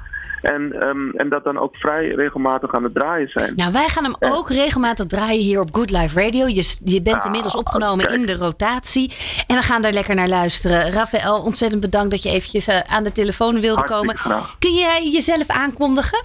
En, 0.42 0.72
ehm, 0.80 1.10
en 1.10 1.28
dat 1.28 1.44
dan 1.44 1.58
ook 1.58 1.76
vrij 1.76 2.08
regelmatig 2.08 2.74
aan 2.74 2.82
het 2.84 2.94
draaien 2.94 3.28
zijn. 3.28 3.54
Nou, 3.54 3.72
wij 3.72 3.88
gaan 3.88 4.04
hem 4.04 4.14
ook 4.32 4.48
regelmatig 4.50 5.06
draaien 5.06 5.42
hier 5.42 5.60
op 5.60 5.74
Good 5.74 5.90
Life 5.90 6.20
Radio. 6.20 6.46
Je, 6.46 6.78
je 6.84 7.02
bent 7.02 7.16
Ah, 7.16 7.24
inmiddels 7.24 7.54
opgenomen 7.56 8.06
kijk. 8.06 8.18
in 8.18 8.26
de 8.26 8.36
rotatie. 8.36 9.12
En 9.46 9.56
we 9.56 9.62
gaan 9.62 9.82
daar 9.82 9.92
lekker 9.92 10.14
naar 10.14 10.28
luisteren. 10.28 10.92
Rafael, 10.92 11.40
ontzettend 11.42 11.80
bedankt 11.80 12.10
dat 12.10 12.22
je 12.22 12.28
eventjes 12.30 12.66
eh, 12.66 12.80
aan 12.80 13.02
de 13.04 13.12
telefoon 13.12 13.52
wilde 13.60 13.66
Hartstikke 13.68 14.00
komen. 14.00 14.16
graag. 14.16 14.56
Kun 14.58 14.72
jij 14.74 15.08
jezelf 15.12 15.48
aankondigen? 15.48 16.24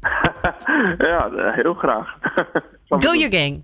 ja, 1.10 1.30
eh, 1.30 1.54
heel 1.54 1.74
graag. 1.74 2.14
Go 2.88 3.12
your 3.14 3.32
gang. 3.36 3.62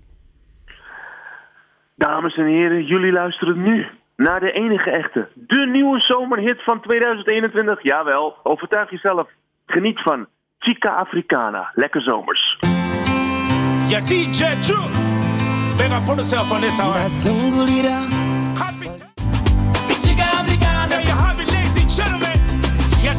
Dames 1.95 2.35
en 2.35 2.45
heren, 2.45 2.85
jullie 2.85 3.11
luisteren 3.11 3.61
nu 3.61 3.85
naar 4.23 4.39
de 4.39 4.51
enige 4.51 4.89
echte, 4.89 5.27
de 5.33 5.67
nieuwe 5.71 5.99
zomerhit 5.99 6.63
van 6.63 6.81
2021. 6.81 7.83
Jawel, 7.83 8.35
overtuig 8.43 8.89
jezelf. 8.89 9.29
Geniet 9.65 10.01
van 10.01 10.27
Chica 10.59 10.89
Africana. 10.89 11.71
Lekker 11.73 12.01
zomers. 12.01 12.57
Yeah, 13.87 14.05
DJ 14.05 14.61
True. 14.61 14.89
Big 15.77 15.91
up 15.97 16.05
put 16.05 16.15
yourself 16.15 16.51
on 16.51 16.61
this 16.61 16.79
hour. 16.79 18.22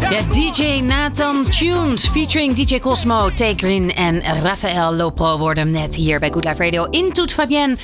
Ja, 0.00 0.22
DJ 0.30 0.80
Nathan 0.80 1.44
Tunes 1.50 2.08
featuring 2.08 2.54
DJ 2.54 2.78
Cosmo, 2.78 3.32
Takerin 3.32 3.94
en 3.94 4.22
Rafael 4.40 4.94
Lopro 4.94 5.38
worden 5.38 5.70
net 5.70 5.94
hier 5.94 6.20
bij 6.20 6.30
Good 6.30 6.44
Life 6.44 6.62
Radio 6.62 6.84
in 6.84 7.12
Toet 7.12 7.32
Fabienne. 7.32 7.76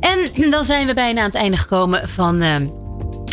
En 0.00 0.18
dan 0.50 0.64
zijn 0.64 0.86
we 0.86 0.94
bijna 0.94 1.20
aan 1.20 1.26
het 1.26 1.34
einde 1.34 1.56
gekomen 1.56 2.08
van, 2.08 2.40
eh, 2.40 2.54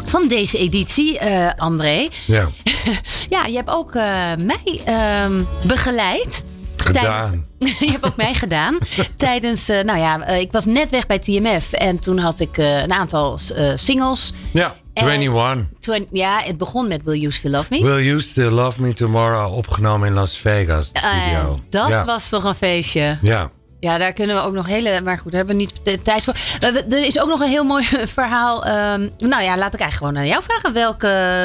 van 0.05 0.27
deze 0.27 0.57
editie, 0.57 1.19
eh, 1.19 1.49
André. 1.57 2.07
Ja, 2.25 2.49
Ja, 3.29 3.45
je 3.45 3.55
hebt 3.55 3.69
ook 3.69 3.95
eh, 3.95 4.03
mij 4.38 4.81
ehm, 4.86 5.43
begeleid. 5.67 6.43
gedaan. 6.75 7.45
je 7.79 7.91
hebt 7.91 8.05
ook 8.05 8.15
mij 8.15 8.33
gedaan. 8.33 8.77
tijdens, 9.17 9.67
nou 9.67 9.97
ja, 9.97 10.27
ik 10.27 10.51
was 10.51 10.65
net 10.65 10.89
weg 10.89 11.05
bij 11.05 11.19
TMF. 11.19 11.71
En 11.71 11.99
toen 11.99 12.17
had 12.17 12.39
ik 12.39 12.57
een 12.57 12.93
aantal 12.93 13.39
singles. 13.75 14.33
Ja, 14.51 14.75
21. 15.03 15.65
Twen- 15.79 16.07
ja, 16.11 16.41
het 16.43 16.57
begon 16.57 16.87
met 16.87 17.01
Will 17.03 17.19
You 17.19 17.31
Still 17.31 17.51
Love 17.51 17.67
Me? 17.69 17.81
Will 17.81 18.03
You 18.05 18.19
Still 18.21 18.49
Love 18.49 18.81
Me 18.81 18.93
Tomorrow 18.93 19.53
opgenomen 19.57 20.07
in 20.07 20.13
Las 20.13 20.37
Vegas, 20.37 20.91
video. 20.93 21.59
dat 21.69 21.87
ja. 21.89 22.05
was 22.05 22.29
toch 22.29 22.43
een 22.43 22.55
feestje. 22.55 23.17
Ja, 23.21 23.51
Ja, 23.79 23.97
daar 23.97 24.13
kunnen 24.13 24.35
we 24.35 24.41
ook 24.41 24.53
nog 24.53 24.65
hele. 24.65 25.01
Maar 25.03 25.17
goed, 25.17 25.31
daar 25.31 25.39
hebben 25.45 25.55
we 25.57 25.61
niet 25.61 25.79
de 25.83 26.01
tijd 26.01 26.23
voor. 26.23 26.33
Eh, 26.59 26.75
Er 26.75 27.05
is 27.05 27.19
ook 27.19 27.27
nog 27.27 27.39
een 27.39 27.49
heel 27.49 27.63
mooi 27.63 27.83
verhaal. 28.19 28.65
ehm, 28.65 29.09
nou 29.17 29.43
ja, 29.43 29.57
laat 29.57 29.73
ik 29.73 29.79
eigenlijk 29.79 29.93
gewoon 29.93 30.17
aan 30.17 30.27
jou 30.27 30.43
vragen. 30.43 30.73
Welk, 30.73 31.01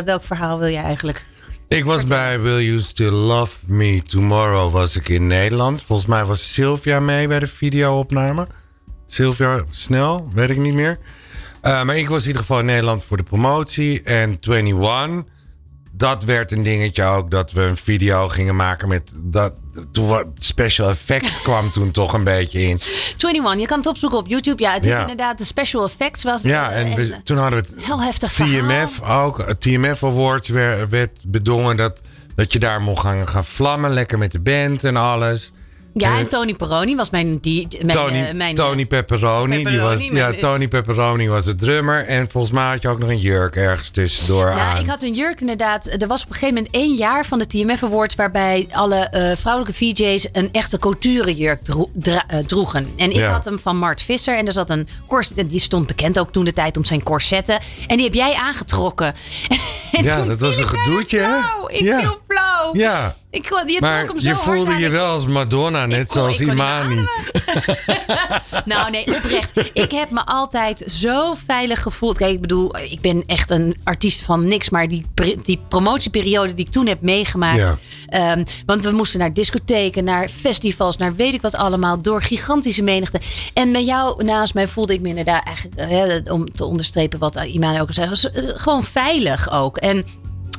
welk 0.07 0.23
verhaal 0.25 0.59
wil 0.59 0.69
je 0.69 0.77
eigenlijk? 0.77 1.25
ik 1.69 1.85
was 1.85 2.05
bij 2.05 2.41
Will 2.41 2.65
You 2.65 2.81
Still 2.81 3.11
Love 3.11 3.57
Me 3.67 4.03
Tomorrow 4.03 4.73
was 4.73 4.97
ik 4.97 5.09
in 5.09 5.27
Nederland. 5.27 5.83
Volgens 5.83 6.09
mij 6.09 6.25
was 6.25 6.53
Sylvia 6.53 7.01
mee 7.01 7.29
bij 7.29 7.39
de 7.39 7.47
videoopname. 7.47 8.47
Sylvia 9.07 9.63
Snel, 9.71 10.29
weet 10.35 10.51
ik 10.51 10.57
niet 10.57 10.75
meer. 10.75 10.99
Eh, 11.63 11.83
maar 11.85 11.97
ik 11.97 12.09
was 12.09 12.21
in 12.21 12.27
ieder 12.27 12.41
geval 12.43 12.59
in 12.59 12.65
Nederland 12.65 13.05
voor 13.05 13.17
de 13.17 13.23
promotie. 13.23 14.03
En 14.03 14.39
21, 14.41 15.25
dat 15.93 16.25
werd 16.25 16.53
een 16.53 16.63
dingetje 16.63 17.05
ook. 17.05 17.31
Dat 17.31 17.53
we 17.53 17.63
een 17.63 17.77
video 17.77 18.29
gingen 18.29 18.57
maken 18.57 18.89
met 18.89 19.13
dat. 19.25 19.53
Toen 19.93 20.07
wat 20.07 20.27
special 20.35 20.89
effects 20.89 21.43
kwam 21.43 21.71
toen 21.71 21.91
toch 21.91 22.13
een 22.13 22.25
beetje 22.25 22.61
in. 22.61 22.81
21, 23.17 23.59
je 23.61 23.67
kan 23.67 23.79
het 23.79 23.87
opzoeken 23.87 24.19
op 24.19 24.27
YouTube. 24.29 24.63
Ja, 24.63 24.73
het 24.73 24.85
is 24.87 24.93
Ja. 24.93 25.01
inderdaad 25.01 25.39
de 25.39 25.45
special 25.45 25.85
effects 25.85 26.23
was. 26.23 26.43
Ja, 26.43 26.71
eh, 26.71 26.81
en 26.91 26.97
we- 26.97 27.23
toen 27.23 27.37
hadden 27.37 27.63
we 27.63 27.69
het 27.71 27.85
heel 27.85 28.03
heftig 28.03 28.33
verhaal. 28.33 28.87
TMF 28.87 29.03
ook. 29.03 29.39
Het 29.47 29.61
TMF 29.61 30.05
Awards 30.05 30.49
werd, 30.49 30.89
werd 30.91 31.23
bedongen 31.27 31.77
dat, 31.77 32.01
dat 32.35 32.53
je 32.53 32.59
daar 32.59 32.81
mocht 32.83 33.01
gaan, 33.03 33.29
gaan 33.29 33.45
vlammen. 33.45 33.91
Lekker 33.91 34.19
met 34.19 34.33
de 34.33 34.41
band 34.41 34.85
en 34.85 34.97
alles. 34.97 35.53
Ja, 35.95 36.13
Eh, 36.13 36.19
en 36.19 36.29
Tony 36.29 36.55
Peroni 36.55 36.97
was 36.97 37.11
mijn... 37.11 37.39
Die, 37.41 37.69
mijn, 37.83 37.99
Tony, 37.99 38.23
eh, 38.25 38.35
mijn 38.35 38.55
Tony 38.55 38.87
Pepperoni, 38.87 39.65
die 39.65 39.81
was, 39.81 40.01
ja, 40.03 40.33
Tony 40.33 40.69
Pepperoni 40.69 41.29
was 41.29 41.45
de 41.45 41.55
drummer. 41.55 42.07
En 42.07 42.31
volgens 42.31 42.53
mij 42.53 42.65
had 42.71 42.83
je 42.83 42.89
ook 42.89 42.99
nog 42.99 43.09
een 43.09 43.19
jurk 43.19 43.57
ergens 43.57 43.91
tussendoor 43.91 44.47
Ja, 44.47 44.55
aan. 44.75 44.81
ik 44.81 44.87
had 44.89 45.03
een 45.03 45.15
jurk 45.15 45.41
inderdaad. 45.41 45.87
Er 45.87 46.07
was 46.07 46.23
op 46.23 46.29
een 46.29 46.35
gegeven 46.35 46.55
moment 46.55 46.75
één 46.75 46.95
jaar 46.95 47.27
van 47.27 47.39
de 47.39 47.47
TMF 47.47 47.83
Awards... 47.83 48.15
waarbij 48.15 48.69
alle 48.73 48.97
eh, 48.97 49.37
vrouwelijke 49.37 49.75
VJ's 49.79 50.29
een 50.33 50.49
echte 50.53 50.79
couture 50.79 51.35
jurk 51.35 51.63
dro- 51.63 51.91
eh, 52.01 52.39
droegen. 52.47 52.93
En 52.97 53.11
ik 53.11 53.17
Ja. 53.17 53.31
had 53.33 53.45
hem 53.45 53.59
van 53.59 53.77
Mart 53.77 54.03
Visser. 54.03 54.37
En 54.37 54.47
er 54.47 54.53
zat 54.53 54.71
een 54.71 54.89
corset, 55.09 55.51
die 55.51 55.61
stond 55.61 55.87
bekend 55.87 56.19
ook 56.19 56.33
toen 56.33 56.45
de 56.45 56.53
tijd 56.53 56.77
om 56.77 56.85
zijn 56.85 57.03
corsetten. 57.03 57.59
En 57.87 57.97
die 57.97 58.05
heb 58.07 58.15
jij 58.15 58.35
aangetrokken. 58.35 59.15
En 59.93 60.05
ja, 60.05 60.25
dat 60.25 60.41
was 60.41 60.57
een 60.59 60.67
gedoetje, 60.69 61.19
hè? 61.19 61.37
Ik 61.77 61.83
ja. 61.85 61.99
viel 62.01 62.19
flauw. 62.29 62.71
Ja. 62.73 63.15
Ik, 63.33 63.45
je 63.67 63.77
Maar 63.81 63.99
trok 64.05 64.11
hem 64.13 64.21
zo 64.21 64.29
je 64.29 64.35
voelde 64.35 64.75
je 64.75 64.89
wel 64.89 65.07
als 65.07 65.27
Madonna, 65.27 65.87
net 65.87 66.07
kon- 66.07 66.17
zoals 66.17 66.41
Imani. 66.41 67.05
Nou, 68.65 68.91
nee, 68.91 69.17
oprecht. 69.17 69.71
Ik 69.73 69.91
heb 69.91 70.11
me 70.11 70.25
altijd 70.27 70.85
zo 70.87 71.35
veilig 71.47 71.83
gevoeld. 71.83 72.17
Kijk, 72.17 72.33
ik 72.33 72.41
bedoel, 72.41 72.77
ik 72.79 73.01
ben 73.01 73.23
echt 73.27 73.51
een 73.51 73.77
artiest 73.85 74.23
van 74.23 74.45
niks. 74.47 74.71
Maar 74.71 74.89
die, 74.89 75.07
die 75.43 75.61
promotieperiode 75.69 76.55
die 76.55 76.67
ik 76.67 76.73
toen 76.73 76.87
heb 76.87 77.01
meegemaakt. 77.01 77.59
Ja. 77.59 77.79
ehm, 78.09 78.45
want 78.67 78.85
we 78.85 78.91
moesten 78.91 79.19
naar 79.21 79.33
discotheken, 79.35 80.05
naar 80.05 80.29
festivals, 80.29 80.97
naar 80.97 81.15
weet 81.15 81.35
ik 81.35 81.43
wat 81.43 81.55
allemaal. 81.55 82.03
Door 82.03 82.23
gigantische 82.23 82.83
menigte. 82.83 83.21
En 83.55 83.71
met 83.71 83.87
jou 83.87 84.25
naast 84.25 84.55
mij 84.55 84.67
voelde 84.69 84.93
ik 84.93 85.01
me 85.01 85.09
inderdaad 85.09 85.45
eigenlijk, 85.47 86.25
eh, 86.27 86.33
om 86.33 86.55
te 86.55 86.65
onderstrepen 86.65 87.19
wat 87.19 87.37
Imane 87.37 87.81
ook 87.81 87.87
al 87.89 87.95
zei. 87.95 88.09
was, 88.09 88.31
eh, 88.31 88.45
Gewoon 88.55 88.85
veilig 88.85 89.51
ook. 89.53 89.77
En 89.77 90.05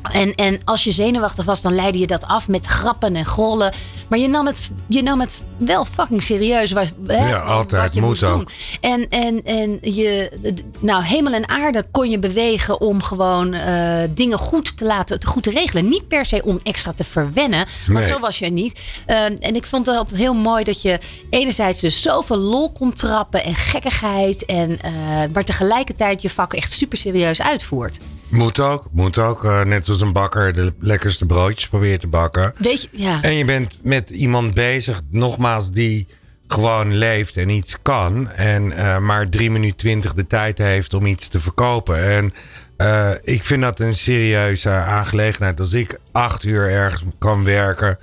en, 0.01 0.35
en 0.35 0.59
als 0.65 0.83
je 0.83 0.91
zenuwachtig 0.91 1.45
was, 1.45 1.61
dan 1.61 1.75
leidde 1.75 1.99
je 1.99 2.07
dat 2.07 2.23
af 2.23 2.47
met 2.47 2.65
grappen 2.65 3.15
en 3.15 3.25
grollen. 3.25 3.73
Maar 4.07 4.19
je 4.19 4.27
nam 4.27 4.45
het, 4.45 4.69
je 4.87 5.03
nam 5.03 5.19
het 5.19 5.43
wel 5.57 5.85
fucking 5.85 6.23
serieus. 6.23 6.69
Hè, 7.07 7.27
Ja, 7.29 7.37
altijd. 7.39 7.93
Moet 7.93 8.23
ook. 8.23 8.37
doen. 8.37 8.47
En, 8.81 9.09
en, 9.09 9.43
en 9.43 9.77
je, 9.81 10.31
nou, 10.79 11.03
hemel 11.03 11.33
en 11.33 11.49
aarde 11.49 11.85
kon 11.91 12.09
je 12.09 12.19
bewegen 12.19 12.81
om 12.81 13.01
gewoon 13.01 13.53
eh, 13.53 14.03
dingen 14.09 14.37
goed 14.37 14.77
te 14.77 14.85
laten, 14.85 15.25
goed 15.25 15.43
te 15.43 15.51
regelen. 15.51 15.87
Niet 15.89 16.07
per 16.07 16.25
se 16.25 16.41
om 16.45 16.59
extra 16.63 16.93
te 16.93 17.03
verwennen, 17.03 17.65
want 17.87 17.99
Nee. 17.99 18.07
zo 18.07 18.19
was 18.19 18.39
je 18.39 18.49
niet. 18.49 18.79
Eh, 19.05 19.23
en 19.23 19.55
ik 19.55 19.65
vond 19.65 19.85
het 19.85 19.95
altijd 19.95 20.19
heel 20.19 20.33
mooi 20.33 20.63
dat 20.63 20.81
je 20.81 20.99
enerzijds 21.29 21.79
dus 21.79 22.01
zoveel 22.01 22.37
lol 22.37 22.71
kon 22.71 22.93
trappen 22.93 23.43
en 23.43 23.55
gekkigheid. 23.55 24.45
En, 24.45 24.81
eh, 24.81 24.91
maar 25.33 25.43
tegelijkertijd 25.43 26.21
je 26.21 26.29
vak 26.29 26.53
echt 26.53 26.71
super 26.71 26.97
serieus 26.97 27.41
uitvoert. 27.41 27.97
Moet 28.31 28.59
ook, 28.59 28.87
moet 28.91 29.17
ook. 29.17 29.45
eh, 29.45 29.63
net 29.63 29.85
zoals 29.85 30.01
een 30.01 30.13
bakker 30.13 30.53
de 30.53 30.73
lekkerste 30.79 31.25
broodjes 31.25 31.67
probeert 31.67 31.99
te 31.99 32.07
bakken. 32.07 32.53
Weet 32.57 32.81
je, 32.81 32.87
ja. 32.91 33.21
En 33.21 33.33
je 33.33 33.45
bent 33.45 33.77
met 33.83 34.09
iemand 34.09 34.53
bezig, 34.53 35.01
nogmaals, 35.09 35.71
die 35.71 36.07
gewoon 36.47 36.97
leeft 36.97 37.37
en 37.37 37.49
iets 37.49 37.75
kan. 37.81 38.29
En 38.31 38.71
eh, 38.71 38.97
maar 38.97 39.29
drie 39.29 39.51
minuten 39.51 39.77
twintig 39.77 40.13
de 40.13 40.27
tijd 40.27 40.57
heeft 40.57 40.93
om 40.93 41.05
iets 41.05 41.27
te 41.27 41.39
verkopen. 41.39 42.03
En 42.03 42.33
eh, 42.77 43.11
ik 43.23 43.43
vind 43.43 43.61
dat 43.61 43.79
een 43.79 43.93
serieuze 43.93 44.69
aangelegenheid. 44.69 45.59
Als 45.59 45.73
ik 45.73 45.99
acht 46.11 46.43
uur 46.43 46.69
ergens 46.69 47.03
kan 47.19 47.43
werken 47.43 47.97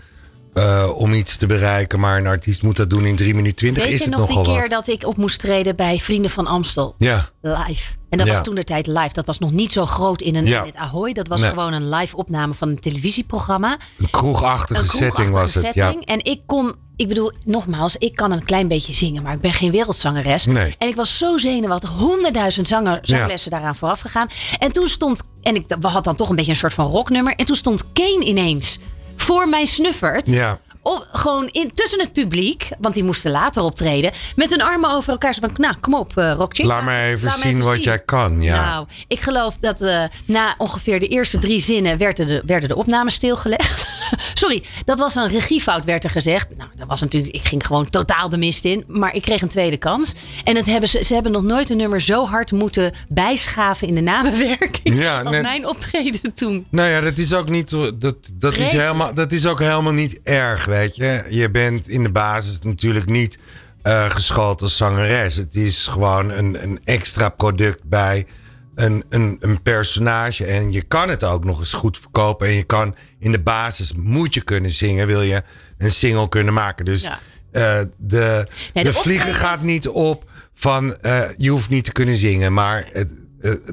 eh, 0.59 0.89
om 0.97 1.13
iets 1.13 1.37
te 1.37 1.47
bereiken. 1.47 2.01
Maar 2.01 2.19
een 2.19 2.27
artiest 2.27 2.63
moet 2.63 2.77
dat 2.77 2.91
doen 2.91 3.05
in 3.05 3.17
drie 3.17 3.35
minuten 3.35 3.57
twintig. 3.57 3.83
Weet 3.85 3.93
Is 3.93 3.99
je 3.99 4.05
het 4.11 4.19
nog 4.19 4.27
die 4.29 4.43
keer 4.43 4.61
wat. 4.61 4.69
dat 4.71 4.87
ik 4.89 5.07
op 5.07 5.17
moest 5.17 5.41
treden 5.41 5.77
bij 5.77 5.99
Vrienden 5.99 6.31
van 6.31 6.47
Amstel? 6.47 6.95
Ja. 6.99 7.29
Live. 7.41 7.93
En 8.11 8.19
dat 8.19 8.27
Ja. 8.27 8.33
was 8.33 8.43
toen 8.43 8.55
de 8.55 8.65
tijd 8.65 8.87
live. 8.87 9.13
Dat 9.13 9.27
was 9.27 9.39
nog 9.39 9.51
niet 9.53 9.73
zo 9.73 9.87
groot 9.87 10.21
in 10.21 10.37
een 10.37 10.47
Ja. 10.47 10.65
met 10.65 10.75
Ahoy. 10.77 11.13
Dat 11.13 11.29
was 11.29 11.41
Nee. 11.41 11.51
gewoon 11.51 11.73
een 11.73 11.89
live 11.89 12.17
opname 12.17 12.55
van 12.55 12.69
een 12.69 12.79
televisieprogramma. 12.79 13.77
Een 13.99 14.11
kroegachtige 14.11 14.81
Een 14.81 14.87
setting 14.89 15.31
was 15.31 15.55
het. 15.55 15.65
setting. 15.65 16.05
En 16.07 16.25
ik 16.25 16.41
kon, 16.47 16.75
ik 16.97 17.09
bedoel, 17.09 17.33
nogmaals, 17.45 17.97
ik 17.97 18.15
kan 18.17 18.33
een 18.33 18.45
klein 18.45 18.69
beetje 18.69 18.93
zingen, 18.93 19.23
maar 19.23 19.33
ik 19.33 19.41
ben 19.41 19.53
geen 19.53 19.71
wereldzangeres. 19.71 20.47
Nee. 20.47 20.75
En 20.79 20.89
ik 20.89 20.97
was 20.97 21.19
zo 21.19 21.37
zenuwachtig, 21.39 21.89
honderdduizend 21.91 22.69
zanger, 22.69 22.99
zanglessen 23.03 23.51
daaraan 23.51 23.77
vooraf 23.77 24.01
gegaan. 24.01 24.27
En 24.59 24.73
toen 24.73 24.87
stond, 24.89 25.23
en 25.43 25.55
ik 25.55 25.65
we 25.81 25.87
had 25.87 26.05
dan 26.05 26.17
toch 26.17 26.29
een 26.29 26.37
beetje 26.37 26.51
een 26.51 26.57
soort 26.57 26.75
van 26.75 26.87
rocknummer. 26.87 27.35
En 27.37 27.47
toen 27.47 27.57
stond 27.57 27.85
Kane 27.93 28.25
ineens 28.25 28.79
voor 29.23 29.49
mij 29.49 29.65
snuffert. 29.65 30.31
Ja. 30.31 30.59
Op, 30.83 31.09
gewoon 31.13 31.49
in, 31.49 31.71
tussen 31.75 32.01
het 32.01 32.13
publiek, 32.13 32.69
want 32.79 32.95
die 32.95 33.05
moesten 33.05 33.31
later 33.31 33.63
optreden. 33.63 34.11
Met 34.37 34.51
hun 34.51 34.63
armen 34.63 34.91
over 34.91 35.11
elkaar. 35.13 35.35
Zo 35.35 35.41
van, 35.41 35.51
nou, 35.57 35.75
kom 35.81 35.95
op, 35.95 36.13
uh, 36.17 36.33
Rockchick. 36.33 36.67
Laat 36.67 36.85
maar 36.85 37.05
even 37.05 37.27
laat 37.27 37.39
zien 37.39 37.63
wat 37.63 37.85
jij 37.85 37.99
kan. 37.99 38.43
Ja. 38.43 38.65
Nou, 38.71 38.87
ik 39.09 39.21
geloof 39.21 39.57
dat 39.61 39.81
eh, 39.81 40.03
na 40.25 40.55
ongeveer 40.59 41.01
de 41.01 41.07
eerste 41.09 41.39
drie 41.39 41.61
zinnen 41.61 41.99
werden 41.99 42.27
de, 42.27 42.43
werden 42.47 42.69
de 42.69 42.77
opnames 42.77 43.15
stilgelegd. 43.15 43.87
Sorry, 44.35 44.63
dat 44.85 44.99
was 44.99 45.15
een 45.15 45.29
regiefout, 45.29 45.85
werd 45.85 46.05
er 46.05 46.11
gezegd. 46.11 46.47
Nou, 46.57 46.71
dat 46.77 46.87
was 46.87 47.01
natuurlijk, 47.01 47.35
ik 47.35 47.45
ging 47.45 47.67
gewoon 47.67 47.91
totaal 47.91 48.29
de 48.29 48.39
mist 48.39 48.65
in. 48.65 48.85
Maar 48.87 49.15
ik 49.15 49.23
kreeg 49.23 49.43
een 49.43 49.49
tweede 49.49 49.77
kans. 49.77 50.13
En 50.45 50.57
het 50.57 50.67
hebben 50.67 50.89
ze, 50.89 51.05
ze 51.05 51.15
hebben 51.15 51.33
nog 51.33 51.43
nooit 51.43 51.71
een 51.71 51.77
nummer 51.77 52.01
zo 52.01 52.27
hard 52.27 52.53
moeten 52.53 52.93
bijschaven 53.09 53.89
in 53.89 53.95
de 53.95 54.01
namenwerking. 54.01 54.99
Ja, 54.99 55.21
als 55.21 55.31
net- 55.31 55.43
mijn 55.43 55.67
optreden 55.69 56.33
toen. 56.33 56.67
Nou 56.71 56.89
ja, 56.89 57.01
dat 57.01 57.19
is 57.19 57.33
ook 57.35 57.49
niet. 57.49 57.71
Dat, 57.71 58.17
dat, 58.33 58.57
is 58.57 58.73
helemaal, 58.73 59.15
dat 59.15 59.33
is 59.33 59.47
ook 59.47 59.59
helemaal 59.59 59.93
niet 59.93 60.21
erg, 60.23 60.68
weet 60.69 60.97
je. 60.97 61.25
Je 61.29 61.51
bent 61.51 61.89
in 61.89 62.03
de 62.03 62.13
basis 62.13 62.59
natuurlijk 62.61 63.07
niet 63.07 63.39
eh 63.83 64.11
geschoold 64.11 64.63
als 64.63 64.77
zangeres. 64.77 65.37
Het 65.37 65.55
is 65.55 65.87
gewoon 65.87 66.31
een, 66.31 66.63
een 66.63 66.81
extra 66.85 67.29
product 67.29 67.83
bij 67.85 68.27
een, 68.75 69.05
een, 69.09 69.37
een 69.41 69.63
personage. 69.63 70.45
En 70.45 70.73
je 70.73 70.83
kan 70.83 71.09
het 71.09 71.25
ook 71.25 71.45
nog 71.45 71.59
eens 71.59 71.73
goed 71.73 71.99
verkopen. 71.99 72.47
En 72.47 72.53
je 72.55 72.63
kan 72.63 72.95
in 73.19 73.33
de 73.33 73.41
basis 73.41 73.93
moet 73.97 74.35
je 74.35 74.43
kunnen 74.43 74.71
zingen, 74.71 75.07
wil 75.07 75.23
je 75.23 75.43
een 75.79 75.91
single 75.91 76.29
kunnen 76.29 76.55
maken. 76.55 76.85
Dus 76.85 77.03
Ja. 77.03 77.19
eh, 77.53 77.85
de, 77.97 78.47
Nee, 78.75 78.85
de, 78.85 78.91
de 78.91 78.97
vlieger 78.99 79.35
gaat 79.35 79.63
niet 79.63 79.89
op 79.89 80.31
van 80.55 80.97
eh, 80.97 81.23
je 81.37 81.51
hoeft 81.51 81.69
niet 81.69 81.85
te 81.85 81.93
kunnen 81.93 82.17
zingen. 82.17 82.53
Maar 82.53 82.89
het, 82.93 83.11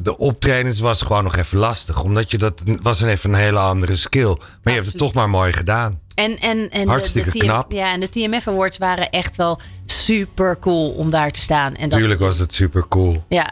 de 0.02 0.18
optredens 0.18 0.80
was 0.80 1.02
gewoon 1.02 1.24
nog 1.24 1.36
even 1.36 1.58
lastig. 1.58 2.04
Omdat 2.04 2.32
je 2.32 2.38
dat 2.38 2.62
was 2.82 3.02
een 3.02 3.10
even 3.10 3.30
een 3.30 3.40
hele 3.40 3.60
andere 3.60 3.96
skill. 3.96 4.36
Maar 4.36 4.74
je 4.74 4.80
hebt 4.80 4.86
het 4.86 4.98
toch 4.98 5.14
maar 5.14 5.30
mooi 5.30 5.54
gedaan. 5.54 6.00
En, 6.16 6.40
en, 6.40 6.70
en 6.70 6.88
Hartstikke 6.88 7.32
de, 7.32 7.38
de 7.38 7.40
TM 7.40 7.52
knap. 7.52 7.72
Ja, 7.72 7.94
en 7.94 8.00
de 8.00 8.10
TMF 8.10 8.48
Awards 8.48 8.78
waren 8.78 9.10
echt 9.10 9.36
wel 9.36 9.60
super 9.86 10.60
cool 10.60 10.90
om 10.90 11.12
daar 11.12 11.32
te 11.32 11.42
staan. 11.42 11.76
En 11.76 11.90
dat, 11.90 12.00
Tuurlijk 12.00 12.20
was 12.20 12.38
het 12.38 12.54
super 12.54 12.88
cool. 12.88 13.24
Ja. 13.30 13.52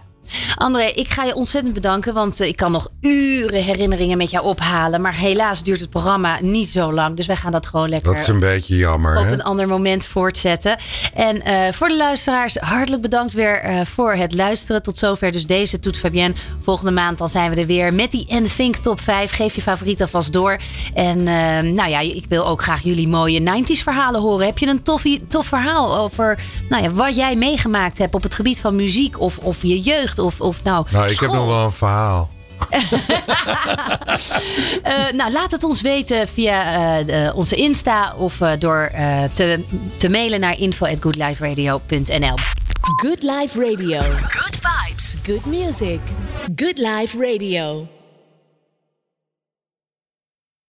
André, 0.56 0.84
ik 0.84 1.10
ga 1.10 1.24
je 1.24 1.36
ontzettend 1.36 1.74
bedanken, 1.74 2.14
want 2.14 2.40
eh, 2.40 2.48
ik 2.48 2.56
kan 2.56 2.72
nog 2.72 2.88
uren 3.02 3.64
herinneringen 3.64 4.18
met 4.18 4.32
jou 4.32 4.46
ophalen. 4.46 5.02
Maar 5.02 5.16
helaas 5.16 5.64
duurt 5.64 5.80
het 5.80 5.90
programma 5.90 6.38
niet 6.42 6.70
zo 6.70 6.94
lang, 6.94 7.16
dus 7.16 7.26
wij 7.26 7.36
gaan 7.36 7.52
dat 7.52 7.66
gewoon 7.66 7.90
lekker 7.90 8.12
Dat 8.12 8.22
is 8.22 8.28
een 8.28 8.40
beetje 8.40 8.76
jammer. 8.76 9.18
op 9.18 9.26
Hè? 9.26 9.32
een 9.32 9.44
ander 9.44 9.68
moment 9.68 10.06
voortzetten. 10.06 10.78
En 11.14 11.42
eh, 11.44 11.74
voor 11.74 11.88
de 11.88 11.98
luisteraars, 11.98 12.56
hartelijk 12.56 13.02
bedankt 13.02 13.34
weer 13.34 13.62
eh, 13.62 13.82
voor 13.86 14.14
het 14.14 14.34
luisteren. 14.34 14.82
Tot 14.82 14.98
zover 14.98 15.32
dus 15.32 15.46
deze 15.46 15.80
Toet 15.80 15.98
Fabienne. 15.98 16.36
Volgende 16.62 16.92
maand 16.92 17.18
dan 17.18 17.30
zijn 17.30 17.50
we 17.54 17.62
er 17.62 17.66
weer 17.66 17.94
met 17.94 18.12
die 18.12 18.26
NSYNC 18.30 18.76
top 18.76 19.02
5. 19.02 19.32
Geef 19.32 19.56
je 19.56 19.62
favoriet 19.62 20.02
alvast 20.02 20.34
door. 20.34 20.58
En 20.94 21.24
nou 21.74 21.90
ja, 21.90 22.00
ik 22.00 22.26
wil 22.30 22.48
ook 22.48 22.62
graag 22.62 22.82
jullie 22.82 23.08
mooie 23.08 23.42
90s 23.42 23.84
verhalen 23.84 24.22
horen. 24.22 24.46
Heb 24.46 24.58
je 24.58 24.68
een 24.68 24.84
toffie, 24.84 25.28
tof 25.28 25.48
verhaal 25.48 25.98
over 25.98 26.40
nou 26.70 26.84
ja, 26.84 26.92
wat 26.92 27.16
jij 27.16 27.36
meegemaakt 27.36 27.98
hebt 27.98 28.16
op 28.16 28.24
het 28.24 28.36
gebied 28.36 28.60
van 28.60 28.76
muziek 28.76 29.20
of, 29.20 29.38
of 29.38 29.62
je 29.62 29.82
jeugd 29.82 30.13
of, 30.20 30.42
of 30.42 30.64
nou, 30.64 30.86
Nou, 30.92 31.12
ik 31.12 31.20
heb 31.20 31.32
nog 31.32 31.46
wel 31.46 31.66
een 31.66 31.72
verhaal. 31.74 32.30
Eh, 34.84 35.12
nou, 35.14 35.32
laat 35.32 35.52
het 35.52 35.64
ons 35.64 35.82
weten 35.82 36.28
via 36.28 36.74
eh, 37.00 37.06
de- 37.06 37.32
onze 37.36 37.56
Insta 37.56 38.14
of 38.18 38.42
eh, 38.42 38.52
door 38.60 38.90
eh, 38.94 39.24
te, 39.24 39.64
te 39.96 40.10
mailen 40.10 40.40
naar 40.40 40.58
info@goodliferadio.nl. 40.60 42.36
Good 43.02 43.24
Life 43.24 43.60
Radio. 43.70 44.00
Good 44.28 44.60
vibes. 44.62 45.22
Good 45.26 45.46
music. 45.46 46.00
Good 46.56 46.78
Life 46.78 47.18
Radio. 47.32 47.88